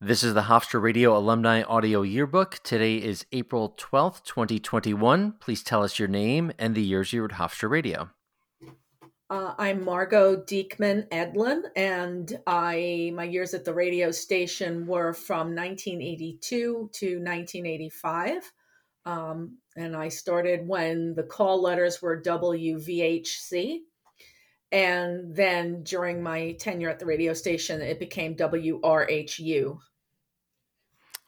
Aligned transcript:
This 0.00 0.22
is 0.22 0.32
the 0.32 0.42
Hofstra 0.42 0.80
Radio 0.80 1.18
Alumni 1.18 1.62
Audio 1.62 2.02
Yearbook. 2.02 2.60
Today 2.62 2.98
is 2.98 3.26
April 3.32 3.74
12th, 3.76 4.22
2021. 4.22 5.32
Please 5.40 5.64
tell 5.64 5.82
us 5.82 5.98
your 5.98 6.06
name 6.06 6.52
and 6.56 6.76
the 6.76 6.82
years 6.84 7.12
you 7.12 7.20
were 7.20 7.26
at 7.26 7.32
Hofstra 7.32 7.68
Radio. 7.68 8.08
Uh, 9.28 9.54
I'm 9.58 9.84
Margot 9.84 10.36
Diekmann 10.36 11.08
Edlin, 11.08 11.64
and 11.74 12.38
I 12.46 13.10
my 13.12 13.24
years 13.24 13.54
at 13.54 13.64
the 13.64 13.74
radio 13.74 14.12
station 14.12 14.86
were 14.86 15.12
from 15.12 15.52
1982 15.56 16.90
to 16.92 17.06
1985. 17.16 18.52
Um, 19.04 19.58
and 19.76 19.96
I 19.96 20.10
started 20.10 20.68
when 20.68 21.16
the 21.16 21.24
call 21.24 21.60
letters 21.60 22.00
were 22.00 22.22
WVHC. 22.22 23.80
And 24.70 25.34
then 25.34 25.82
during 25.82 26.22
my 26.22 26.52
tenure 26.52 26.90
at 26.90 26.98
the 26.98 27.06
radio 27.06 27.32
station, 27.32 27.80
it 27.80 27.98
became 27.98 28.36
WRHU. 28.36 29.78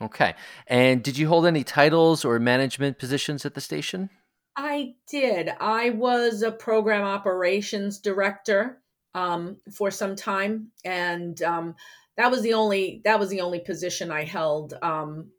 Okay. 0.01 0.35
And 0.67 1.03
did 1.03 1.19
you 1.19 1.29
hold 1.29 1.47
any 1.47 1.63
titles 1.63 2.25
or 2.25 2.39
management 2.39 2.99
positions 2.99 3.45
at 3.45 3.55
the 3.55 3.61
station? 3.61 4.11
I 4.57 4.95
did. 5.09 5.51
I 5.61 5.91
was 5.91 6.43
a 6.43 6.51
program 6.51 7.03
operations 7.03 7.99
director 7.99 8.81
um, 9.15 9.57
for 9.73 9.91
some 9.91 10.17
time, 10.17 10.71
and 10.85 11.41
um, 11.43 11.75
that 12.17 12.31
was 12.31 12.43
the 12.43 12.55
only 12.55 13.01
that 13.05 13.19
was 13.19 13.29
the 13.29 13.41
only 13.41 13.61
position 13.61 14.11
I 14.11 14.25
held. 14.25 14.75
Um, 14.83 15.31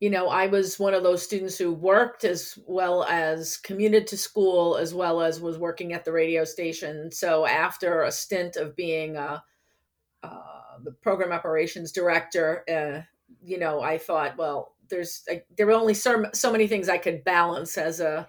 you 0.00 0.10
know, 0.10 0.28
I 0.28 0.46
was 0.46 0.78
one 0.78 0.92
of 0.92 1.02
those 1.02 1.22
students 1.22 1.56
who 1.56 1.72
worked 1.72 2.24
as 2.24 2.58
well 2.66 3.04
as 3.04 3.56
commuted 3.56 4.06
to 4.08 4.18
school, 4.18 4.76
as 4.76 4.92
well 4.92 5.22
as 5.22 5.40
was 5.40 5.58
working 5.58 5.94
at 5.94 6.04
the 6.04 6.12
radio 6.12 6.44
station. 6.44 7.10
So 7.10 7.46
after 7.46 8.02
a 8.02 8.12
stint 8.12 8.56
of 8.56 8.76
being 8.76 9.16
a, 9.16 9.42
uh, 10.22 10.78
the 10.84 10.92
program 10.92 11.32
operations 11.32 11.92
director, 11.92 12.62
uh, 12.68 13.06
you 13.42 13.58
know, 13.58 13.80
I 13.80 13.98
thought, 13.98 14.36
well, 14.36 14.74
there's 14.88 15.22
I, 15.28 15.42
there 15.56 15.66
were 15.66 15.72
only 15.72 15.94
so, 15.94 16.26
so 16.32 16.52
many 16.52 16.66
things 16.66 16.88
I 16.88 16.98
could 16.98 17.24
balance 17.24 17.76
as 17.78 18.00
a 18.00 18.28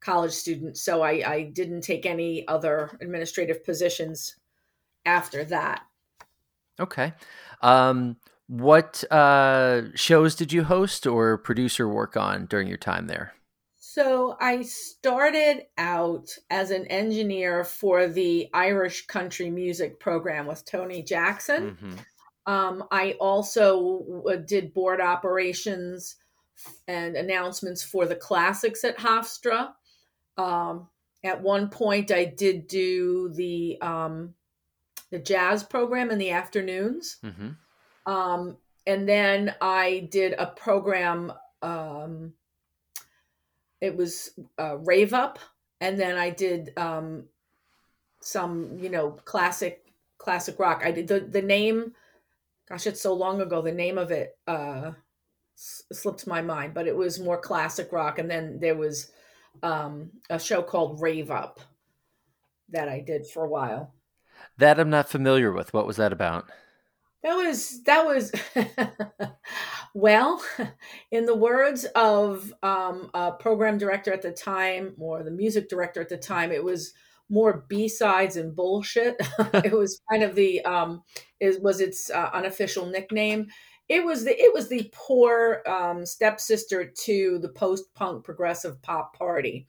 college 0.00 0.32
student, 0.32 0.76
so 0.76 1.02
I, 1.02 1.22
I 1.26 1.42
didn't 1.44 1.82
take 1.82 2.06
any 2.06 2.46
other 2.48 2.96
administrative 3.00 3.64
positions 3.64 4.36
after 5.04 5.44
that. 5.44 5.84
Okay. 6.80 7.12
Um, 7.60 8.16
what 8.48 9.04
uh, 9.10 9.82
shows 9.94 10.34
did 10.34 10.52
you 10.52 10.64
host 10.64 11.06
or 11.06 11.38
producer 11.38 11.88
work 11.88 12.16
on 12.16 12.46
during 12.46 12.68
your 12.68 12.78
time 12.78 13.06
there? 13.06 13.32
So 13.78 14.36
I 14.40 14.62
started 14.62 15.66
out 15.76 16.34
as 16.50 16.70
an 16.70 16.86
engineer 16.86 17.62
for 17.62 18.08
the 18.08 18.48
Irish 18.54 19.06
country 19.06 19.50
music 19.50 20.00
program 20.00 20.46
with 20.46 20.64
Tony 20.64 21.02
Jackson. 21.02 21.76
Mm-hmm. 21.76 21.94
Um, 22.46 22.84
I 22.90 23.12
also 23.20 24.42
did 24.46 24.74
board 24.74 25.00
operations 25.00 26.16
and 26.88 27.16
announcements 27.16 27.82
for 27.82 28.06
the 28.06 28.16
classics 28.16 28.84
at 28.84 28.98
Hofstra. 28.98 29.72
Um, 30.36 30.88
at 31.24 31.40
one 31.40 31.68
point, 31.68 32.10
I 32.10 32.24
did 32.24 32.66
do 32.66 33.30
the 33.34 33.78
um, 33.80 34.34
the 35.10 35.18
jazz 35.18 35.62
program 35.62 36.10
in 36.10 36.18
the 36.18 36.30
afternoons, 36.30 37.18
mm-hmm. 37.22 38.12
um, 38.12 38.56
and 38.86 39.08
then 39.08 39.54
I 39.60 40.08
did 40.10 40.34
a 40.36 40.46
program. 40.46 41.32
Um, 41.60 42.32
it 43.80 43.96
was 43.96 44.30
uh, 44.58 44.78
Rave 44.78 45.14
Up, 45.14 45.38
and 45.80 45.98
then 45.98 46.16
I 46.16 46.30
did 46.30 46.72
um, 46.76 47.24
some, 48.20 48.78
you 48.80 48.88
know, 48.88 49.10
classic 49.10 49.92
classic 50.18 50.58
rock. 50.58 50.82
I 50.84 50.90
did 50.90 51.06
the 51.06 51.20
the 51.20 51.42
name 51.42 51.92
gosh, 52.68 52.86
it's 52.86 53.00
so 53.00 53.12
long 53.12 53.40
ago. 53.40 53.62
The 53.62 53.72
name 53.72 53.98
of 53.98 54.10
it 54.10 54.36
uh, 54.46 54.92
slipped 55.54 56.26
my 56.26 56.42
mind, 56.42 56.74
but 56.74 56.86
it 56.86 56.96
was 56.96 57.20
more 57.20 57.38
classic 57.38 57.92
rock. 57.92 58.18
And 58.18 58.30
then 58.30 58.58
there 58.60 58.76
was 58.76 59.10
um, 59.62 60.10
a 60.30 60.38
show 60.38 60.62
called 60.62 61.00
Rave 61.00 61.30
Up 61.30 61.60
that 62.70 62.88
I 62.88 63.00
did 63.00 63.26
for 63.26 63.44
a 63.44 63.48
while. 63.48 63.94
That 64.58 64.80
I'm 64.80 64.90
not 64.90 65.08
familiar 65.08 65.52
with. 65.52 65.72
What 65.72 65.86
was 65.86 65.96
that 65.96 66.12
about? 66.12 66.50
That 67.22 67.34
was 67.34 67.82
that 67.84 68.04
was 68.04 68.32
well, 69.94 70.42
in 71.12 71.26
the 71.26 71.36
words 71.36 71.84
of 71.94 72.52
um, 72.62 73.10
a 73.14 73.32
program 73.32 73.78
director 73.78 74.12
at 74.12 74.22
the 74.22 74.32
time, 74.32 74.94
or 74.98 75.22
the 75.22 75.30
music 75.30 75.68
director 75.68 76.00
at 76.00 76.08
the 76.08 76.16
time, 76.16 76.50
it 76.50 76.64
was 76.64 76.94
more 77.28 77.64
b-sides 77.68 78.36
and 78.36 78.54
bullshit. 78.54 79.16
It 79.64 79.72
was 79.72 80.00
kind 80.10 80.22
of 80.22 80.34
the 80.34 80.62
um 80.64 81.02
it 81.40 81.62
was 81.62 81.80
its 81.80 82.10
uh, 82.10 82.30
unofficial 82.32 82.86
nickname. 82.86 83.48
It 83.88 84.04
was 84.04 84.24
the 84.24 84.40
it 84.40 84.52
was 84.52 84.68
the 84.68 84.90
poor 84.92 85.62
um 85.66 86.04
stepsister 86.06 86.92
to 87.04 87.38
the 87.40 87.48
post-punk 87.48 88.24
progressive 88.24 88.80
pop 88.82 89.16
party. 89.16 89.66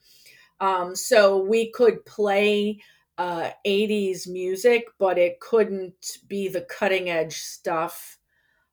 Um 0.60 0.94
so 0.94 1.38
we 1.38 1.70
could 1.72 2.04
play 2.04 2.80
uh 3.16 3.50
80s 3.64 4.26
music 4.28 4.86
but 4.98 5.18
it 5.18 5.38
couldn't 5.38 6.18
be 6.26 6.48
the 6.48 6.62
cutting 6.62 7.10
edge 7.10 7.36
stuff 7.36 8.18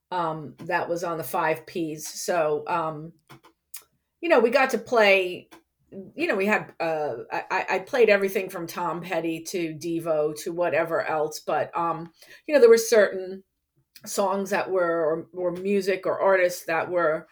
um 0.10 0.56
that 0.66 0.90
was 0.90 1.04
on 1.04 1.18
the 1.18 1.24
five 1.24 1.66
p's. 1.66 2.08
So 2.08 2.64
um 2.68 3.14
you 4.22 4.30
know 4.30 4.40
we 4.40 4.50
got 4.50 4.70
to 4.72 4.78
play 4.78 5.50
you 6.16 6.28
know, 6.28 6.36
we 6.36 6.46
had 6.46 6.74
uh, 6.80 7.16
I, 7.32 7.66
I 7.70 7.80
played 7.80 8.10
everything 8.10 8.50
from 8.50 8.68
Tom 8.68 9.02
Petty 9.02 9.42
to 9.44 9.74
Devo 9.74 10.36
to 10.44 10.54
whatever 10.54 11.06
else, 11.06 11.40
but 11.40 11.76
um, 11.78 12.12
you 12.48 12.54
know, 12.54 12.62
there 12.62 12.70
were 12.70 12.78
certain 12.78 13.44
songs 14.06 14.50
that 14.52 14.72
were 14.72 15.28
or, 15.34 15.50
or 15.50 15.52
music 15.52 16.06
or 16.06 16.20
artists 16.20 16.66
that 16.66 16.90
were 16.90 17.28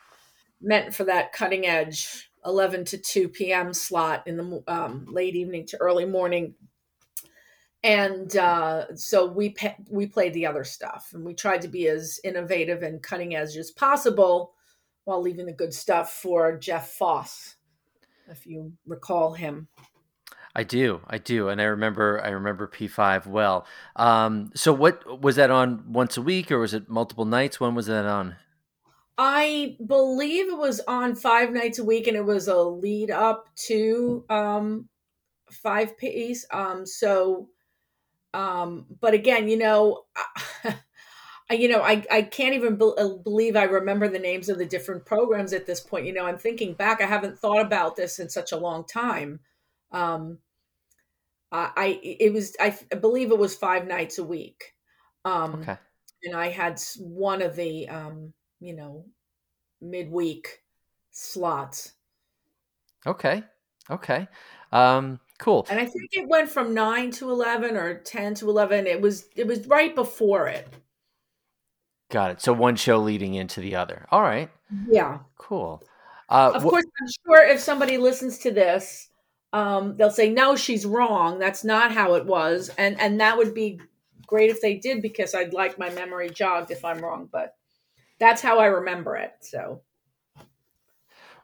meant 0.62 0.94
for 0.94 1.06
that 1.06 1.32
cutting 1.32 1.66
edge 1.66 2.30
11 2.46 2.86
to 2.86 2.98
2 2.98 3.30
p.m. 3.30 3.74
slot 3.74 4.24
in 4.28 4.38
the 4.38 4.64
um, 4.68 5.06
late 5.10 5.36
evening 5.36 5.66
to 5.68 5.78
early 5.78 6.06
morning. 6.06 6.56
And 7.82 8.36
uh, 8.36 8.94
so 8.96 9.26
we 9.26 9.56
we 9.90 10.06
played 10.06 10.34
the 10.34 10.48
other 10.48 10.66
stuff, 10.66 11.12
and 11.14 11.24
we 11.24 11.34
tried 11.34 11.62
to 11.62 11.70
be 11.70 11.88
as 11.88 12.20
innovative 12.26 12.84
and 12.84 13.02
cutting 13.02 13.36
edge 13.36 13.56
as 13.56 13.72
possible, 13.72 14.54
while 15.06 15.22
leaving 15.22 15.46
the 15.46 15.54
good 15.54 15.74
stuff 15.74 16.12
for 16.12 16.58
Jeff 16.58 16.90
Foss 16.90 17.56
if 18.30 18.46
you 18.46 18.74
recall 18.86 19.34
him. 19.34 19.68
I 20.56 20.64
do, 20.64 21.02
I 21.08 21.20
do, 21.20 21.50
and 21.50 21.62
I 21.62 21.66
remember, 21.66 22.22
I 22.24 22.30
remember 22.30 22.68
P 22.68 22.88
five 22.88 23.28
well. 23.28 23.68
Um, 23.96 24.52
so, 24.56 24.74
what 24.74 25.22
was 25.22 25.36
that 25.36 25.52
on 25.52 25.92
once 25.92 26.18
a 26.18 26.22
week, 26.22 26.52
or 26.52 26.60
was 26.60 26.74
it 26.74 26.90
multiple 26.90 27.26
nights? 27.26 27.60
When 27.60 27.76
was 27.76 27.86
that 27.86 28.06
on? 28.06 28.36
I 29.18 29.76
believe 29.86 30.48
it 30.48 30.58
was 30.58 30.80
on 30.88 31.16
five 31.16 31.52
nights 31.52 31.78
a 31.78 31.84
week, 31.84 32.08
and 32.08 32.18
it 32.18 32.26
was 32.26 32.48
a 32.48 32.58
lead 32.58 33.12
up 33.12 33.50
to 33.68 34.26
um, 34.30 34.90
five 35.52 35.98
P's. 35.98 36.46
Um, 36.52 36.86
so, 36.86 37.50
um, 38.34 38.86
but 39.00 39.14
again, 39.14 39.50
you 39.50 39.58
know, 39.58 40.06
you 41.52 41.68
know, 41.68 41.82
I, 41.82 42.06
I 42.12 42.22
can't 42.22 42.54
even 42.54 42.76
be- 42.76 42.94
uh, 42.98 43.10
believe 43.10 43.56
I 43.56 43.64
remember 43.64 44.08
the 44.08 44.20
names 44.20 44.50
of 44.50 44.58
the 44.58 44.66
different 44.66 45.06
programs 45.06 45.54
at 45.54 45.66
this 45.66 45.80
point. 45.80 46.06
You 46.06 46.14
know, 46.14 46.26
I'm 46.26 46.38
thinking 46.38 46.74
back, 46.74 47.02
I 47.02 47.08
haven't 47.08 47.40
thought 47.40 47.62
about 47.62 47.96
this 47.96 48.20
in 48.20 48.30
such 48.30 48.52
a 48.52 48.58
long 48.58 48.86
time. 48.86 49.40
Um, 49.92 50.38
I, 51.52 52.00
it 52.04 52.32
was, 52.32 52.56
I, 52.60 52.78
I 52.92 52.96
believe 52.96 53.32
it 53.32 53.40
was 53.40 53.56
five 53.56 53.88
nights 53.88 54.20
a 54.20 54.24
week. 54.24 54.76
Um, 55.26 55.56
okay. 55.56 55.78
And 56.24 56.36
I 56.36 56.50
had 56.50 56.80
one 57.00 57.42
of 57.42 57.56
the, 57.56 57.90
um, 57.90 58.34
you 58.60 58.76
know, 58.76 59.06
midweek 59.82 60.62
slots. 61.12 61.94
Okay. 63.08 63.44
Okay. 63.90 64.28
Um, 64.72 65.20
cool. 65.40 65.66
And 65.72 65.80
I 65.80 65.86
think 65.86 66.10
it 66.12 66.28
went 66.28 66.50
from 66.50 66.76
nine 66.76 67.10
to 67.12 67.32
11 67.32 67.76
or 67.76 67.96
10 67.96 68.36
to 68.36 68.50
11. 68.50 68.86
It 68.86 69.02
was, 69.02 69.26
it 69.36 69.48
was 69.48 69.66
right 69.66 69.96
before 69.96 70.48
it. 70.48 70.68
Got 72.10 72.32
it. 72.32 72.42
So 72.42 72.54
one 72.54 72.76
show 72.76 72.98
leading 72.98 73.36
into 73.36 73.62
the 73.62 73.76
other. 73.76 74.08
All 74.12 74.22
right. 74.22 74.50
Yeah. 74.90 75.20
Cool. 75.38 75.84
Uh, 76.28 76.52
of 76.56 76.64
wh- 76.64 76.70
course, 76.70 76.86
I'm 77.02 77.08
sure 77.26 77.46
if 77.48 77.60
somebody 77.60 77.98
listens 77.98 78.40
to 78.40 78.52
this, 78.52 79.10
um, 79.54 79.96
they'll 79.98 80.12
say, 80.12 80.30
"No, 80.30 80.56
she's 80.56 80.86
wrong. 80.86 81.40
That's 81.40 81.64
not 81.64 81.92
how 81.92 82.16
it 82.16 82.26
was," 82.26 82.70
and 82.78 83.00
and 83.00 83.20
that 83.20 83.38
would 83.38 83.54
be 83.54 83.80
great 84.28 84.52
if 84.52 84.62
they 84.62 84.76
did 84.76 85.02
because 85.02 85.34
I'd 85.34 85.54
like 85.54 85.80
my 85.80 85.90
memory 85.90 86.30
jogged 86.30 86.72
if 86.72 86.86
I'm 86.86 87.00
wrong. 87.00 87.30
But 87.32 87.56
that's 88.20 88.42
how 88.42 88.60
I 88.60 88.68
remember 88.68 89.16
it. 89.16 89.34
So. 89.42 89.82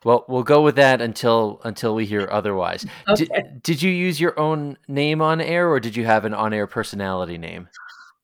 Well, 0.04 0.24
we'll 0.28 0.44
go 0.44 0.62
with 0.62 0.76
that 0.76 1.02
until 1.02 1.62
until 1.64 1.96
we 1.96 2.06
hear 2.06 2.28
otherwise. 2.32 2.86
okay. 3.10 3.26
did, 3.26 3.64
did 3.64 3.82
you 3.82 3.90
use 3.90 4.20
your 4.20 4.40
own 4.40 4.78
name 4.88 5.20
on 5.20 5.42
air, 5.42 5.68
or 5.68 5.80
did 5.80 5.96
you 5.96 6.06
have 6.06 6.26
an 6.26 6.36
on-air 6.36 6.68
personality 6.68 7.40
name? 7.40 7.70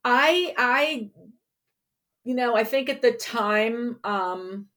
I 0.06 0.54
I 0.60 1.10
you 2.23 2.35
know, 2.35 2.56
I 2.56 2.63
think 2.63 2.89
at 2.89 3.01
the 3.01 3.12
time 3.12 4.00
um, 4.03 4.68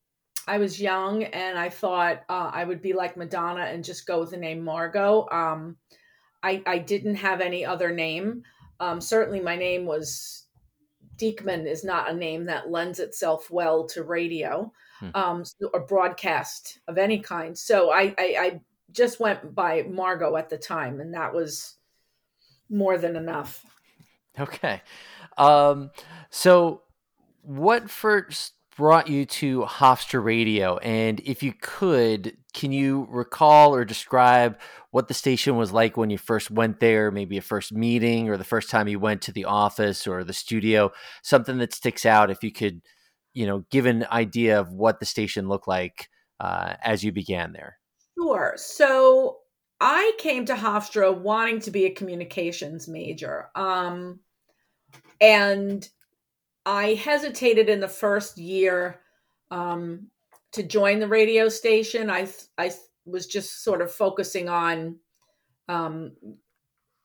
I 0.47 0.59
was 0.59 0.81
young 0.81 1.25
and 1.25 1.59
I 1.59 1.69
thought 1.69 2.23
uh, 2.29 2.51
I 2.53 2.65
would 2.65 2.83
be 2.83 2.93
like 2.93 3.17
Madonna 3.17 3.63
and 3.63 3.85
just 3.85 4.07
go 4.07 4.21
with 4.21 4.31
the 4.31 4.37
name 4.37 4.65
Margot. 4.65 5.29
Um, 5.31 5.77
I, 6.43 6.63
I 6.67 6.79
didn't 6.79 7.17
have 7.17 7.41
any 7.41 7.65
other 7.65 7.93
name. 7.93 8.43
Um, 8.81 9.01
certainly, 9.01 9.41
my 9.41 9.57
name 9.57 9.87
was 9.87 10.47
Diekmann 11.17 11.67
is 11.67 11.85
not 11.85 12.11
a 12.11 12.15
name 12.15 12.45
that 12.47 12.71
lends 12.71 12.99
itself 12.99 13.51
well 13.51 13.87
to 13.89 14.03
radio 14.03 14.73
hmm. 14.99 15.09
um, 15.15 15.45
or 15.73 15.81
broadcast 15.81 16.81
of 16.89 16.99
any 16.99 17.19
kind. 17.19 17.57
So 17.57 17.91
I, 17.93 18.15
I, 18.19 18.37
I 18.39 18.61
just 18.93 19.21
went 19.21 19.55
by 19.55 19.83
Margot 19.83 20.37
at 20.37 20.51
the 20.51 20.59
time, 20.59 21.01
and 21.01 21.15
that 21.15 21.33
was 21.33 21.77
more 22.69 22.99
than 22.99 23.17
enough. 23.17 23.65
Okay. 24.39 24.83
Um, 25.39 25.91
so, 26.31 26.83
what 27.45 27.91
first 27.91 28.55
brought 28.77 29.09
you 29.09 29.25
to 29.27 29.63
Hofstra 29.63 30.23
Radio? 30.23 30.79
And 30.79 31.21
if 31.21 31.43
you 31.43 31.53
could, 31.53 32.37
can 32.53 32.73
you 32.73 33.07
recall 33.11 33.75
or 33.75 33.85
describe 33.85 34.59
what 34.91 35.09
the 35.09 35.15
station 35.15 35.57
was 35.57 35.73
like 35.73 35.97
when 35.97 36.11
you 36.11 36.19
first 36.19 36.51
went 36.51 36.81
there, 36.81 37.11
maybe 37.11 37.37
a 37.37 37.43
first 37.43 37.73
meeting 37.73 38.29
or 38.29 38.37
the 38.37 38.45
first 38.45 38.71
time 38.71 38.89
you 38.89 38.99
went 38.99 39.23
to 39.23 39.33
the 39.33 39.45
office 39.45 40.07
or 40.07 40.25
the 40.25 40.33
studio? 40.33 40.91
Something 41.23 41.59
that 41.59 41.75
sticks 41.75 42.05
out 42.05 42.31
if 42.31 42.43
you 42.43 42.53
could, 42.53 42.81
you 43.33 43.47
know, 43.47 43.65
give 43.71 43.87
an 43.87 44.07
idea 44.11 44.59
of 44.59 44.73
what 44.73 45.01
the 45.01 45.07
station 45.07 45.49
looked 45.49 45.69
like 45.69 46.09
uh, 46.41 46.75
as 46.83 47.05
you 47.05 47.13
began 47.13 47.53
there. 47.53 47.79
Sure. 48.19 48.55
So 48.57 49.39
I 49.81 50.13
came 50.19 50.47
to 50.47 50.55
Hofstra 50.55 51.17
wanting 51.17 51.61
to 51.61 51.71
be 51.71 51.85
a 51.85 51.91
communications 51.91 52.89
major. 52.89 53.51
Um, 53.55 54.21
and 55.21 55.89
I 56.67 56.95
hesitated 56.95 57.69
in 57.69 57.81
the 57.81 57.89
first 57.89 58.39
year 58.39 59.01
um, 59.51 60.09
to 60.53 60.63
join 60.63 60.99
the 60.99 61.09
radio 61.09 61.49
station. 61.49 62.11
I 62.11 62.29
I 62.57 62.73
was 63.05 63.27
just 63.27 63.63
sort 63.63 63.83
of 63.83 63.93
focusing 63.93 64.49
on 64.49 64.97
um, 65.69 66.13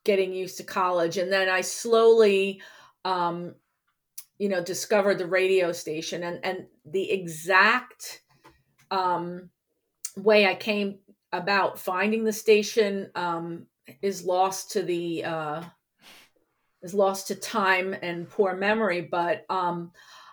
getting 0.05 0.33
used 0.33 0.57
to 0.57 0.63
college, 0.63 1.17
and 1.17 1.31
then 1.31 1.49
I 1.49 1.61
slowly, 1.61 2.61
um, 3.03 3.55
you 4.37 4.49
know, 4.49 4.63
discovered 4.63 5.17
the 5.17 5.27
radio 5.27 5.71
station 5.71 6.23
and 6.23 6.39
and 6.43 6.65
the 6.85 7.11
exact 7.11 8.21
um, 8.91 9.49
way 10.15 10.47
I 10.47 10.55
came 10.55 10.99
about 11.31 11.79
finding 11.79 12.23
the 12.23 12.33
station 12.33 13.11
um, 13.15 13.67
is 14.01 14.25
lost 14.25 14.71
to 14.71 14.81
the 14.81 15.23
uh, 15.23 15.63
is 16.81 16.93
lost 16.93 17.27
to 17.27 17.35
time 17.35 17.95
and 18.01 18.29
poor 18.29 18.55
memory, 18.55 19.01
but 19.01 19.45
um, 19.49 19.91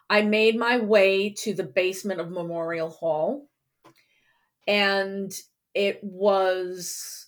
I 0.08 0.22
made 0.22 0.56
my 0.56 0.78
way 0.78 1.30
to 1.38 1.54
the 1.54 1.64
basement 1.64 2.20
of 2.20 2.30
Memorial 2.30 2.90
Hall, 2.90 3.48
and 4.66 5.32
it 5.74 6.02
was 6.02 7.26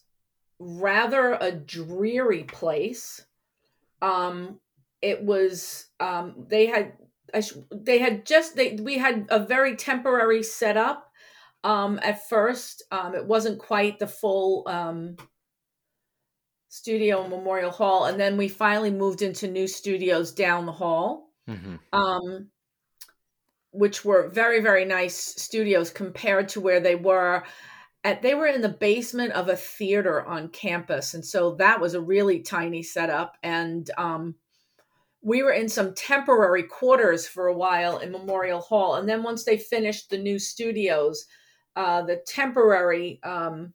rather 0.59 1.37
a 1.41 1.53
dreary 1.53 2.44
place. 2.44 3.25
Um, 4.00 4.61
it 5.03 5.23
was 5.23 5.87
um, 6.00 6.47
they 6.49 6.67
had 6.67 6.93
they 7.71 7.99
had 7.99 8.25
just 8.25 8.56
they 8.56 8.75
we 8.75 8.99
had 8.99 9.26
a 9.31 9.44
very 9.44 9.76
temporary 9.76 10.43
setup 10.43 11.11
um, 11.64 11.99
at 12.03 12.29
first. 12.29 12.82
Um, 12.91 13.14
it 13.14 13.25
wasn't 13.25 13.59
quite 13.59 13.99
the 13.99 14.06
full 14.06 14.62
um, 14.67 15.17
studio 16.78 17.26
Memorial 17.26 17.70
Hall, 17.70 18.06
and 18.06 18.19
then 18.19 18.36
we 18.36 18.48
finally 18.48 18.90
moved 18.90 19.22
into 19.22 19.48
new 19.48 19.66
studios 19.66 20.32
down 20.32 20.64
the 20.64 20.72
hall, 20.72 21.32
mm-hmm. 21.48 21.76
um, 21.92 22.48
which 23.72 24.04
were 24.04 24.28
very 24.28 24.60
very 24.60 24.84
nice 24.84 25.16
studios 25.16 25.90
compared 25.90 26.48
to 26.50 26.60
where 26.60 26.80
they 26.80 26.94
were. 26.94 27.44
At, 28.04 28.22
they 28.22 28.34
were 28.34 28.46
in 28.46 28.62
the 28.62 28.69
basement 28.69 29.32
of 29.32 29.48
a 29.48 29.56
theater 29.56 30.25
on 30.25 30.48
campus, 30.48 31.14
and 31.14 31.25
so 31.25 31.56
that 31.56 31.80
was 31.80 31.94
a 31.94 32.00
really 32.00 32.40
tiny 32.40 32.82
setup. 32.82 33.36
And 33.42 33.90
um, 33.98 34.36
we 35.20 35.42
were 35.42 35.52
in 35.52 35.69
some 35.69 35.94
temporary 35.94 36.62
quarters 36.62 37.26
for 37.26 37.48
a 37.48 37.56
while 37.56 37.98
in 37.98 38.12
Memorial 38.12 38.60
Hall, 38.60 38.94
and 38.94 39.08
then 39.08 39.25
once 39.25 39.44
they 39.44 39.58
finished 39.58 40.10
the 40.10 40.19
new 40.19 40.38
studios, 40.38 41.26
uh, 41.75 42.02
the 42.02 42.22
temporary 42.25 43.19
um, 43.25 43.75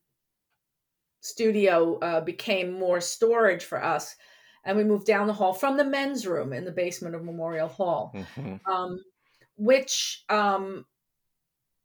studio 1.24 1.98
uh, 2.00 2.22
became 2.22 2.78
more 2.78 3.00
storage 3.00 3.64
for 3.64 3.84
us. 3.84 4.16
And 4.66 4.78
we 4.78 4.84
moved 4.84 5.08
down 5.08 5.28
the 5.28 5.34
hall 5.34 5.54
from 5.54 5.78
the 5.78 5.86
men's 5.86 6.28
room 6.28 6.54
in 6.54 6.66
the 6.66 6.72
basement 6.72 7.16
of 7.16 7.24
Memorial 7.24 7.68
Hall, 7.68 8.14
mm-hmm. 8.14 8.72
um, 8.72 9.04
which, 9.58 10.24
um, 10.30 10.86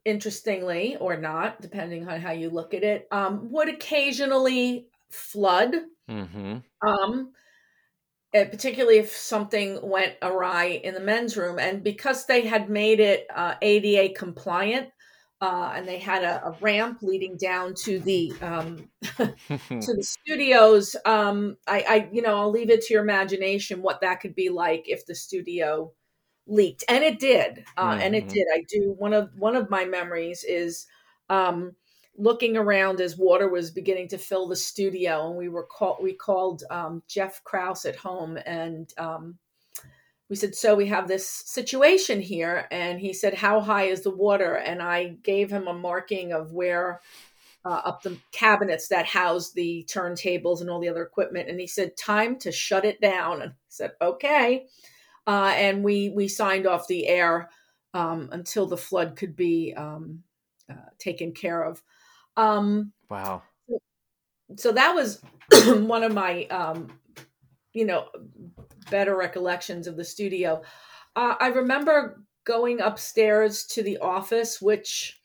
interestingly 0.05 0.97
or 0.97 1.17
not, 1.17 1.61
depending 1.61 2.09
on 2.09 2.21
how 2.21 2.33
you 2.33 2.51
look 2.51 2.75
at 2.75 2.85
it, 2.85 3.09
um, 3.11 3.51
would 3.51 3.69
occasionally 3.69 4.87
flood. 5.11 5.75
Mm-hmm. 6.09 6.59
Um, 6.87 7.33
eh, 8.33 8.45
particularly 8.45 8.99
if 8.99 9.11
something 9.17 9.79
went 9.83 10.15
awry 10.23 10.81
in 10.83 10.95
the 10.95 11.01
men's 11.01 11.37
room. 11.37 11.59
And 11.59 11.83
because 11.83 12.27
they 12.27 12.43
had 12.43 12.71
made 12.71 13.01
it 13.01 13.27
uh, 13.35 13.55
ADA 13.61 14.15
compliant, 14.15 14.89
uh, 15.41 15.73
and 15.75 15.87
they 15.87 15.99
had 15.99 16.25
a, 16.25 16.47
a, 16.47 16.57
ramp 16.61 16.99
leading 17.01 17.37
down 17.37 17.73
to 17.73 18.01
the 18.01 18.33
um, 18.43 18.89
to 19.03 19.35
the 19.69 20.03
studios. 20.05 20.97
Um, 21.05 21.57
I, 21.67 21.85
I, 21.89 22.09
you 22.13 22.23
know, 22.23 22.37
I'll 22.37 22.51
leave 22.51 22.71
it 22.71 22.83
to 22.83 22.95
your 22.95 23.03
imagination 23.03 23.81
what 23.81 24.01
that 24.01 24.21
could 24.21 24.35
be 24.35 24.49
like 24.49 24.89
if 24.89 25.07
the 25.07 25.15
studio 25.15 25.93
leaked, 26.49 26.83
and 26.89 27.05
it 27.05 27.21
did, 27.21 27.65
uh, 27.77 27.93
mm-hmm. 27.93 28.01
and 28.01 28.17
it 28.17 28.25
mm-hmm. 28.25 28.33
did. 28.33 28.47
I 28.53 28.65
do 28.69 28.95
one 28.99 29.13
of 29.13 29.31
one 29.39 29.55
of 29.55 29.71
my 29.71 29.85
memories 29.85 30.45
is 30.47 30.87
um, 31.31 31.77
looking 32.17 32.57
around 32.57 33.01
as 33.01 33.17
water 33.17 33.49
was 33.49 33.71
beginning 33.71 34.09
to 34.09 34.19
fill 34.19 34.49
the 34.49 34.57
studio, 34.57 35.29
and 35.29 35.37
we 35.37 35.49
were 35.49 35.67
called. 35.67 35.99
We 36.03 36.15
called 36.15 36.65
um, 36.69 37.05
Jeff 37.07 37.45
Kraus 37.45 37.85
at 37.85 37.95
home, 37.95 38.39
and 38.45 38.93
um, 38.99 39.39
we 40.29 40.37
said, 40.37 40.55
So 40.55 40.75
we 40.75 40.87
have 40.87 41.09
this 41.09 41.29
situation 41.29 42.21
here. 42.21 42.67
And 42.71 43.01
he 43.01 43.13
said, 43.13 43.35
How 43.35 43.61
high 43.61 43.85
is 43.85 44.03
the 44.03 44.11
water? 44.11 44.55
And 44.55 44.83
I 44.83 45.17
gave 45.23 45.51
him 45.51 45.69
a 45.69 45.73
marking 45.73 46.33
of 46.33 46.53
where 46.53 47.01
uh, 47.65 47.81
up 47.85 48.03
the 48.03 48.17
cabinets 48.33 48.89
that 48.89 49.07
house 49.07 49.53
the 49.53 49.87
turntables 49.91 50.61
and 50.61 50.71
all 50.71 50.81
the 50.81 50.89
other 50.89 51.03
equipment. 51.03 51.49
And 51.49 51.61
he 51.61 51.67
said, 51.67 51.97
Time 51.97 52.39
to 52.41 52.53
shut 52.53 52.85
it 52.85 53.01
down. 53.01 53.43
And 53.43 53.53
I 53.53 53.55
said, 53.69 53.93
Okay. 54.01 54.67
Uh, 55.27 55.53
and 55.55 55.85
we 55.85 56.11
we 56.11 56.29
signed 56.29 56.67
off 56.67 56.89
the 56.89 57.07
air 57.07 57.51
um, 57.95 58.29
until 58.33 58.67
the 58.67 58.77
flood 58.77 59.17
could 59.17 59.37
be 59.37 59.75
um, 59.77 60.23
uh, 60.71 60.91
taken 60.99 61.33
care 61.33 61.63
of. 61.63 61.83
Um, 62.37 62.93
wow. 63.11 63.43
So 64.57 64.73
that 64.73 64.95
was 64.95 65.21
one 65.67 66.03
of 66.03 66.15
my, 66.15 66.45
um, 66.47 66.89
you 67.73 67.85
know, 67.85 68.09
better 68.91 69.17
recollections 69.17 69.87
of 69.87 69.97
the 69.97 70.05
studio. 70.05 70.63
Uh, 71.17 71.35
I 71.41 71.49
remember 71.49 72.23
going 72.45 72.81
upstairs 72.81 73.67
to 73.67 73.83
the 73.83 73.99
office, 73.99 74.61
which 74.61 75.19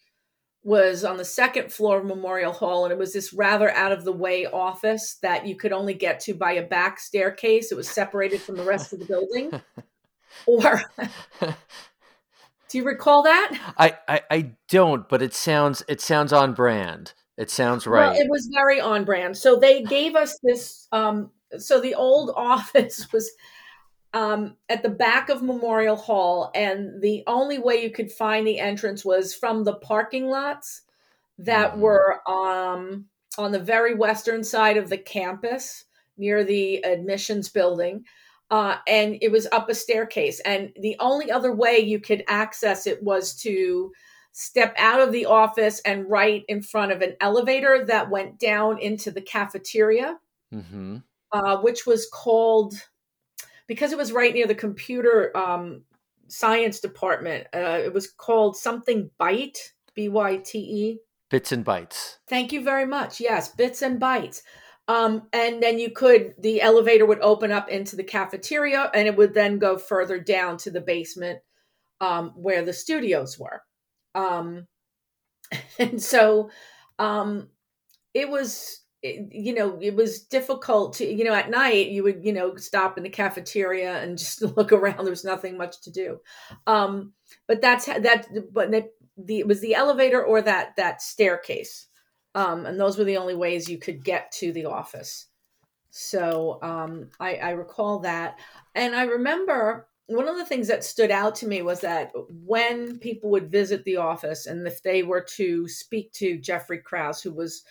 was 0.63 1.03
on 1.03 1.17
the 1.17 1.25
second 1.25 1.71
floor 1.71 1.99
of 1.99 2.05
Memorial 2.05 2.53
Hall, 2.53 2.85
and 2.85 2.91
it 2.91 2.97
was 2.97 3.13
this 3.13 3.33
rather 3.33 3.69
out 3.71 3.91
of 3.91 4.05
the 4.05 4.13
way 4.13 4.45
office 4.45 5.15
that 5.21 5.45
you 5.45 5.55
could 5.55 5.73
only 5.73 5.93
get 5.93 6.19
to 6.21 6.33
by 6.33 6.53
a 6.53 6.63
back 6.63 6.99
staircase. 6.99 7.71
It 7.71 7.75
was 7.75 7.89
separated 7.89 8.41
from 8.41 8.55
the 8.55 8.63
rest 8.63 8.93
of 8.93 8.99
the 8.99 9.05
building. 9.05 9.51
or 10.45 10.81
do 11.41 12.77
you 12.77 12.85
recall 12.85 13.23
that? 13.23 13.73
I, 13.77 13.97
I, 14.07 14.21
I 14.31 14.51
don't, 14.69 15.07
but 15.09 15.21
it 15.21 15.33
sounds 15.33 15.83
it 15.87 15.99
sounds 15.99 16.31
on 16.31 16.53
brand. 16.53 17.13
It 17.37 17.49
sounds 17.49 17.85
right. 17.85 18.11
Well, 18.11 18.21
it 18.21 18.29
was 18.29 18.49
very 18.53 18.79
on 18.79 19.05
brand. 19.05 19.35
So 19.35 19.57
they 19.57 19.83
gave 19.83 20.15
us 20.15 20.37
this. 20.43 20.87
Um, 20.91 21.31
so 21.57 21.79
the 21.79 21.95
old 21.95 22.31
office 22.35 23.11
was 23.11 23.31
um, 24.13 24.57
at 24.69 24.83
the 24.83 24.89
back 24.89 25.29
of 25.29 25.41
Memorial 25.41 25.95
Hall, 25.95 26.51
and 26.53 27.01
the 27.01 27.23
only 27.25 27.57
way 27.57 27.81
you 27.81 27.89
could 27.89 28.11
find 28.11 28.45
the 28.45 28.59
entrance 28.59 29.03
was 29.03 29.33
from 29.33 29.63
the 29.63 29.75
parking 29.75 30.27
lots 30.27 30.81
that 31.39 31.71
mm-hmm. 31.71 31.81
were 31.81 32.21
um, 32.29 33.05
on 33.37 33.51
the 33.51 33.59
very 33.59 33.95
western 33.95 34.43
side 34.43 34.77
of 34.77 34.89
the 34.89 34.97
campus 34.97 35.85
near 36.17 36.43
the 36.43 36.85
admissions 36.85 37.49
building. 37.49 38.05
Uh, 38.51 38.77
and 38.87 39.17
it 39.21 39.31
was 39.31 39.47
up 39.51 39.67
a 39.69 39.73
staircase. 39.73 40.39
And 40.41 40.71
the 40.79 40.95
only 40.99 41.31
other 41.31 41.51
way 41.51 41.79
you 41.79 41.99
could 41.99 42.23
access 42.27 42.85
it 42.85 43.01
was 43.01 43.33
to 43.37 43.91
step 44.31 44.75
out 44.77 44.99
of 44.99 45.11
the 45.11 45.25
office 45.25 45.79
and 45.81 46.09
right 46.09 46.43
in 46.47 46.61
front 46.61 46.91
of 46.91 47.01
an 47.01 47.15
elevator 47.19 47.85
that 47.85 48.09
went 48.09 48.39
down 48.39 48.79
into 48.79 49.11
the 49.11 49.21
cafeteria, 49.21 50.17
mm-hmm. 50.53 50.97
Uh, 51.33 51.57
which 51.57 51.85
was 51.85 52.07
called 52.13 52.75
because 53.67 53.91
it 53.91 53.97
was 53.97 54.11
right 54.11 54.33
near 54.33 54.47
the 54.47 54.55
computer 54.55 55.35
um, 55.35 55.81
science 56.27 56.79
department. 56.79 57.47
Uh, 57.53 57.79
it 57.83 57.93
was 57.93 58.11
called 58.11 58.55
something 58.55 59.09
Byte, 59.19 59.57
B 59.95 60.09
Y 60.09 60.37
T 60.37 60.59
E. 60.59 60.99
Bits 61.29 61.51
and 61.51 61.65
bytes. 61.65 62.17
Thank 62.27 62.51
you 62.51 62.63
very 62.63 62.85
much. 62.85 63.19
Yes, 63.19 63.49
bits 63.49 63.81
and 63.81 63.99
bytes. 63.99 64.43
Um, 64.87 65.23
and 65.31 65.63
then 65.63 65.79
you 65.79 65.91
could, 65.91 66.35
the 66.37 66.61
elevator 66.61 67.05
would 67.05 67.21
open 67.21 67.51
up 67.51 67.69
into 67.69 67.95
the 67.95 68.03
cafeteria 68.03 68.91
and 68.93 69.07
it 69.07 69.15
would 69.15 69.33
then 69.33 69.57
go 69.57 69.77
further 69.77 70.19
down 70.19 70.57
to 70.57 70.71
the 70.71 70.81
basement 70.81 71.39
um, 72.01 72.33
where 72.35 72.63
the 72.63 72.73
studios 72.73 73.39
were. 73.39 73.63
Um, 74.13 74.67
and 75.79 76.01
so 76.01 76.51
um, 76.99 77.49
it 78.13 78.29
was 78.29 78.82
you 79.03 79.53
know, 79.53 79.77
it 79.81 79.95
was 79.95 80.21
difficult 80.21 80.93
to, 80.93 81.05
you 81.05 81.25
know, 81.25 81.33
at 81.33 81.49
night 81.49 81.89
you 81.89 82.03
would, 82.03 82.23
you 82.23 82.31
know, 82.31 82.55
stop 82.55 82.97
in 82.97 83.03
the 83.03 83.09
cafeteria 83.09 84.01
and 84.01 84.17
just 84.17 84.41
look 84.41 84.71
around. 84.71 85.03
There 85.03 85.11
was 85.11 85.25
nothing 85.25 85.57
much 85.57 85.81
to 85.81 85.91
do. 85.91 86.19
Um, 86.67 87.13
but 87.47 87.61
that's 87.61 87.85
that, 87.85 88.27
but 88.51 88.71
the, 88.71 88.89
it 89.39 89.47
was 89.47 89.59
the 89.59 89.75
elevator 89.75 90.23
or 90.23 90.41
that, 90.41 90.75
that 90.77 91.01
staircase. 91.01 91.87
Um, 92.35 92.65
and 92.65 92.79
those 92.79 92.97
were 92.97 93.03
the 93.03 93.17
only 93.17 93.35
ways 93.35 93.69
you 93.69 93.77
could 93.77 94.03
get 94.03 94.31
to 94.33 94.51
the 94.51 94.65
office. 94.65 95.27
So 95.91 96.57
um, 96.63 97.09
I, 97.19 97.35
I 97.35 97.49
recall 97.51 97.99
that. 97.99 98.39
And 98.73 98.95
I 98.95 99.03
remember 99.03 99.87
one 100.07 100.27
of 100.27 100.37
the 100.37 100.45
things 100.45 100.67
that 100.67 100.83
stood 100.83 101.11
out 101.11 101.35
to 101.35 101.47
me 101.47 101.61
was 101.61 101.81
that 101.81 102.11
when 102.43 102.97
people 102.97 103.29
would 103.29 103.51
visit 103.51 103.83
the 103.83 103.97
office 103.97 104.47
and 104.47 104.65
if 104.67 104.81
they 104.81 105.03
were 105.03 105.21
to 105.35 105.67
speak 105.67 106.11
to 106.13 106.39
Jeffrey 106.39 106.79
Krause, 106.79 107.21
who 107.21 107.31
was 107.31 107.63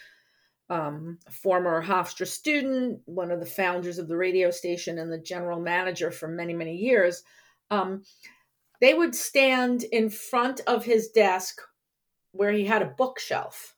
um, 0.70 1.18
former 1.30 1.82
Hofstra 1.82 2.26
student, 2.26 3.00
one 3.04 3.30
of 3.30 3.40
the 3.40 3.46
founders 3.46 3.98
of 3.98 4.08
the 4.08 4.16
radio 4.16 4.50
station, 4.50 4.98
and 4.98 5.12
the 5.12 5.18
general 5.18 5.60
manager 5.60 6.10
for 6.10 6.28
many, 6.28 6.54
many 6.54 6.76
years, 6.76 7.22
um, 7.70 8.02
they 8.80 8.94
would 8.94 9.14
stand 9.14 9.84
in 9.84 10.10
front 10.10 10.60
of 10.66 10.84
his 10.84 11.08
desk 11.08 11.60
where 12.32 12.52
he 12.52 12.64
had 12.64 12.82
a 12.82 12.94
bookshelf. 12.96 13.76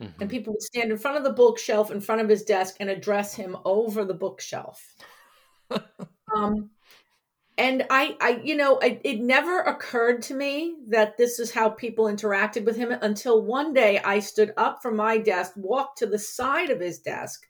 Mm-hmm. 0.00 0.22
And 0.22 0.30
people 0.30 0.52
would 0.52 0.62
stand 0.62 0.90
in 0.90 0.98
front 0.98 1.16
of 1.16 1.24
the 1.24 1.32
bookshelf, 1.32 1.90
in 1.90 2.00
front 2.00 2.20
of 2.20 2.28
his 2.28 2.42
desk, 2.42 2.76
and 2.80 2.90
address 2.90 3.34
him 3.34 3.56
over 3.64 4.04
the 4.04 4.14
bookshelf. 4.14 4.94
um, 6.36 6.70
and 7.56 7.86
I, 7.88 8.16
I, 8.20 8.40
you 8.42 8.56
know, 8.56 8.78
it, 8.78 9.00
it 9.04 9.20
never 9.20 9.60
occurred 9.60 10.22
to 10.22 10.34
me 10.34 10.74
that 10.88 11.16
this 11.16 11.38
is 11.38 11.52
how 11.52 11.70
people 11.70 12.06
interacted 12.06 12.64
with 12.64 12.76
him 12.76 12.90
until 12.90 13.42
one 13.42 13.72
day 13.72 14.00
I 14.00 14.18
stood 14.18 14.52
up 14.56 14.82
from 14.82 14.96
my 14.96 15.18
desk, 15.18 15.52
walked 15.54 15.98
to 15.98 16.06
the 16.06 16.18
side 16.18 16.70
of 16.70 16.80
his 16.80 16.98
desk, 16.98 17.46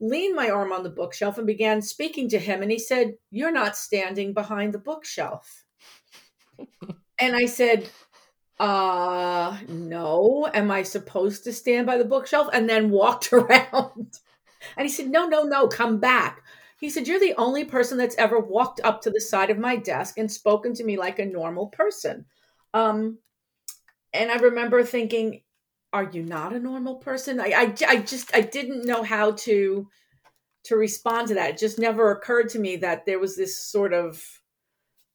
leaned 0.00 0.34
my 0.34 0.48
arm 0.48 0.72
on 0.72 0.82
the 0.82 0.88
bookshelf, 0.88 1.36
and 1.36 1.46
began 1.46 1.82
speaking 1.82 2.30
to 2.30 2.38
him. 2.38 2.62
And 2.62 2.70
he 2.70 2.78
said, 2.78 3.18
"You're 3.30 3.52
not 3.52 3.76
standing 3.76 4.32
behind 4.32 4.72
the 4.72 4.78
bookshelf." 4.78 5.64
and 7.18 7.36
I 7.36 7.44
said, 7.44 7.90
"Uh, 8.58 9.58
no. 9.68 10.48
Am 10.54 10.70
I 10.70 10.82
supposed 10.82 11.44
to 11.44 11.52
stand 11.52 11.86
by 11.86 11.98
the 11.98 12.06
bookshelf?" 12.06 12.48
And 12.54 12.70
then 12.70 12.90
walked 12.90 13.32
around. 13.34 14.18
And 14.78 14.86
he 14.86 14.88
said, 14.88 15.10
"No, 15.10 15.26
no, 15.26 15.42
no. 15.42 15.68
Come 15.68 15.98
back." 15.98 16.42
He 16.82 16.90
said, 16.90 17.06
You're 17.06 17.20
the 17.20 17.36
only 17.38 17.64
person 17.64 17.96
that's 17.96 18.16
ever 18.16 18.40
walked 18.40 18.80
up 18.82 19.02
to 19.02 19.10
the 19.10 19.20
side 19.20 19.50
of 19.50 19.58
my 19.58 19.76
desk 19.76 20.18
and 20.18 20.30
spoken 20.30 20.74
to 20.74 20.84
me 20.84 20.98
like 20.98 21.20
a 21.20 21.24
normal 21.24 21.68
person. 21.68 22.26
Um, 22.74 23.18
and 24.12 24.32
I 24.32 24.34
remember 24.38 24.82
thinking, 24.82 25.42
Are 25.92 26.10
you 26.10 26.24
not 26.24 26.52
a 26.52 26.58
normal 26.58 26.96
person? 26.96 27.38
I, 27.38 27.52
I, 27.56 27.74
I 27.86 27.96
just, 27.98 28.34
I 28.34 28.40
didn't 28.40 28.84
know 28.84 29.04
how 29.04 29.30
to 29.30 29.88
to 30.64 30.76
respond 30.76 31.28
to 31.28 31.34
that. 31.34 31.50
It 31.50 31.58
just 31.58 31.78
never 31.78 32.10
occurred 32.10 32.48
to 32.50 32.58
me 32.58 32.74
that 32.78 33.06
there 33.06 33.20
was 33.20 33.36
this 33.36 33.56
sort 33.56 33.92
of 33.92 34.20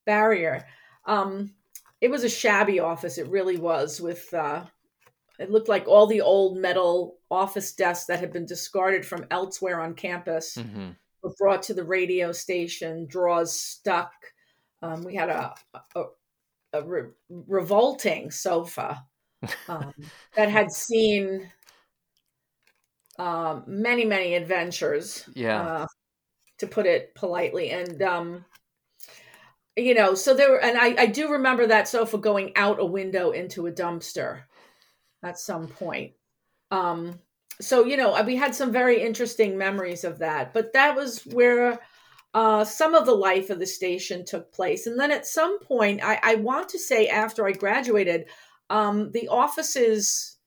barrier. 0.06 0.66
Um, 1.06 1.54
it 2.00 2.10
was 2.10 2.24
a 2.24 2.30
shabby 2.30 2.80
office. 2.80 3.18
It 3.18 3.28
really 3.28 3.58
was 3.58 4.00
with, 4.00 4.34
uh, 4.34 4.64
it 5.38 5.52
looked 5.52 5.70
like 5.70 5.88
all 5.88 6.08
the 6.08 6.22
old 6.22 6.58
metal 6.58 7.18
office 7.30 7.74
desks 7.74 8.06
that 8.06 8.20
had 8.20 8.32
been 8.32 8.46
discarded 8.46 9.06
from 9.06 9.26
elsewhere 9.32 9.82
on 9.82 9.96
campus. 9.96 10.56
Mm-hmm 10.56 10.92
were 11.28 11.36
brought 11.38 11.64
to 11.64 11.74
the 11.74 11.84
radio 11.84 12.32
station, 12.32 13.06
draws 13.08 13.54
stuck. 13.54 14.12
Um, 14.82 15.04
we 15.04 15.16
had 15.16 15.30
a, 15.30 15.56
a, 15.96 16.04
a 16.74 16.84
re- 16.84 17.12
revolting 17.30 18.32
sofa 18.32 19.04
um, 19.68 19.94
that 20.36 20.50
had 20.50 20.72
seen 20.72 21.52
um, 23.20 23.64
many, 23.68 24.06
many 24.06 24.36
adventures. 24.36 25.28
Yeah. 25.34 25.62
Uh, 25.62 25.88
to 26.60 26.68
put 26.68 26.86
it 26.86 27.14
politely. 27.16 27.70
And, 27.70 28.02
um, 28.02 28.46
you 29.76 29.94
know, 29.94 30.16
so 30.16 30.34
there 30.34 30.52
were, 30.52 30.64
and 30.64 30.78
I, 30.78 31.04
I 31.04 31.06
do 31.06 31.32
remember 31.32 31.68
that 31.68 31.88
sofa 31.88 32.18
going 32.18 32.54
out 32.56 32.80
a 32.80 32.86
window 32.86 33.32
into 33.32 33.68
a 33.68 33.72
dumpster 33.72 34.42
at 35.24 35.38
some 35.38 35.68
point. 35.68 36.14
Um, 36.72 37.20
so 37.60 37.86
you 37.86 37.98
know 37.98 38.22
we 38.24 38.36
had 38.36 38.54
some 38.54 38.72
very 38.72 39.02
interesting 39.02 39.58
memories 39.58 40.04
of 40.04 40.20
that 40.20 40.54
but 40.54 40.74
that 40.74 40.96
was 40.96 41.22
where 41.24 41.80
uh, 42.34 42.64
some 42.64 42.94
of 42.94 43.06
the 43.06 43.16
life 43.16 43.50
of 43.50 43.58
the 43.58 43.66
station 43.66 44.24
took 44.24 44.52
place. 44.54 44.86
And 44.86 45.00
then 45.00 45.12
at 45.12 45.26
some 45.26 45.60
point 45.60 46.02
i, 46.04 46.20
I 46.22 46.36
want 46.36 46.70
to 46.70 46.80
say 46.80 47.08
after 47.08 47.48
i 47.48 47.52
graduated 47.52 48.26
um, 48.70 49.12
the 49.12 49.28
offices 49.30 50.38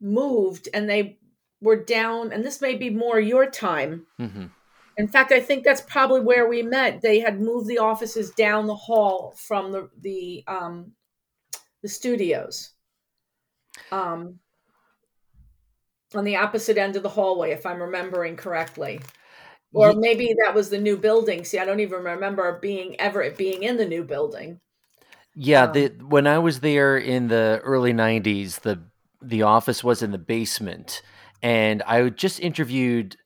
moved 0.00 0.68
and 0.74 0.88
they 0.88 1.18
were 1.60 1.82
down 1.82 2.32
and 2.32 2.44
this 2.44 2.60
may 2.60 2.76
be 2.76 2.90
more 2.90 3.18
your 3.18 3.50
time. 3.50 4.06
Mm-hmm. 4.20 4.46
in 4.98 5.08
fact 5.08 5.32
i 5.32 5.40
think 5.40 5.64
that's 5.64 5.80
probably 5.80 6.20
where 6.20 6.48
we 6.48 6.62
met. 6.62 7.00
They 7.02 7.18
had 7.18 7.40
moved 7.40 7.66
the 7.66 7.78
offices 7.78 8.30
down 8.30 8.66
the 8.66 8.76
hall 8.76 9.34
from 9.36 9.72
the 9.72 9.88
the 10.00 10.44
um, 10.46 10.92
the 11.82 11.88
studios. 11.88 12.70
Um, 13.90 14.38
on 16.14 16.24
the 16.24 16.36
opposite 16.36 16.78
end 16.78 16.96
of 16.96 17.02
the 17.02 17.08
hallway, 17.08 17.52
if 17.52 17.66
I'm 17.66 17.80
remembering 17.80 18.36
correctly. 18.36 19.00
Or 19.74 19.94
maybe 19.94 20.34
that 20.44 20.54
was 20.54 20.68
the 20.68 20.78
new 20.78 20.98
building. 20.98 21.44
See, 21.44 21.58
I 21.58 21.64
don't 21.64 21.80
even 21.80 22.02
remember 22.04 22.58
being 22.60 23.00
ever 23.00 23.30
being 23.30 23.62
in 23.62 23.78
the 23.78 23.86
new 23.86 24.04
building. 24.04 24.60
Yeah, 25.34 25.64
um, 25.64 25.72
the 25.72 25.88
when 26.06 26.26
I 26.26 26.38
was 26.38 26.60
there 26.60 26.98
in 26.98 27.28
the 27.28 27.60
early 27.64 27.94
'90s, 27.94 28.60
the 28.60 28.82
the 29.22 29.42
office 29.42 29.82
was 29.82 30.02
in 30.02 30.10
the 30.10 30.18
basement, 30.18 31.00
and 31.42 31.82
I 31.84 32.06
just 32.10 32.38
interviewed 32.40 33.16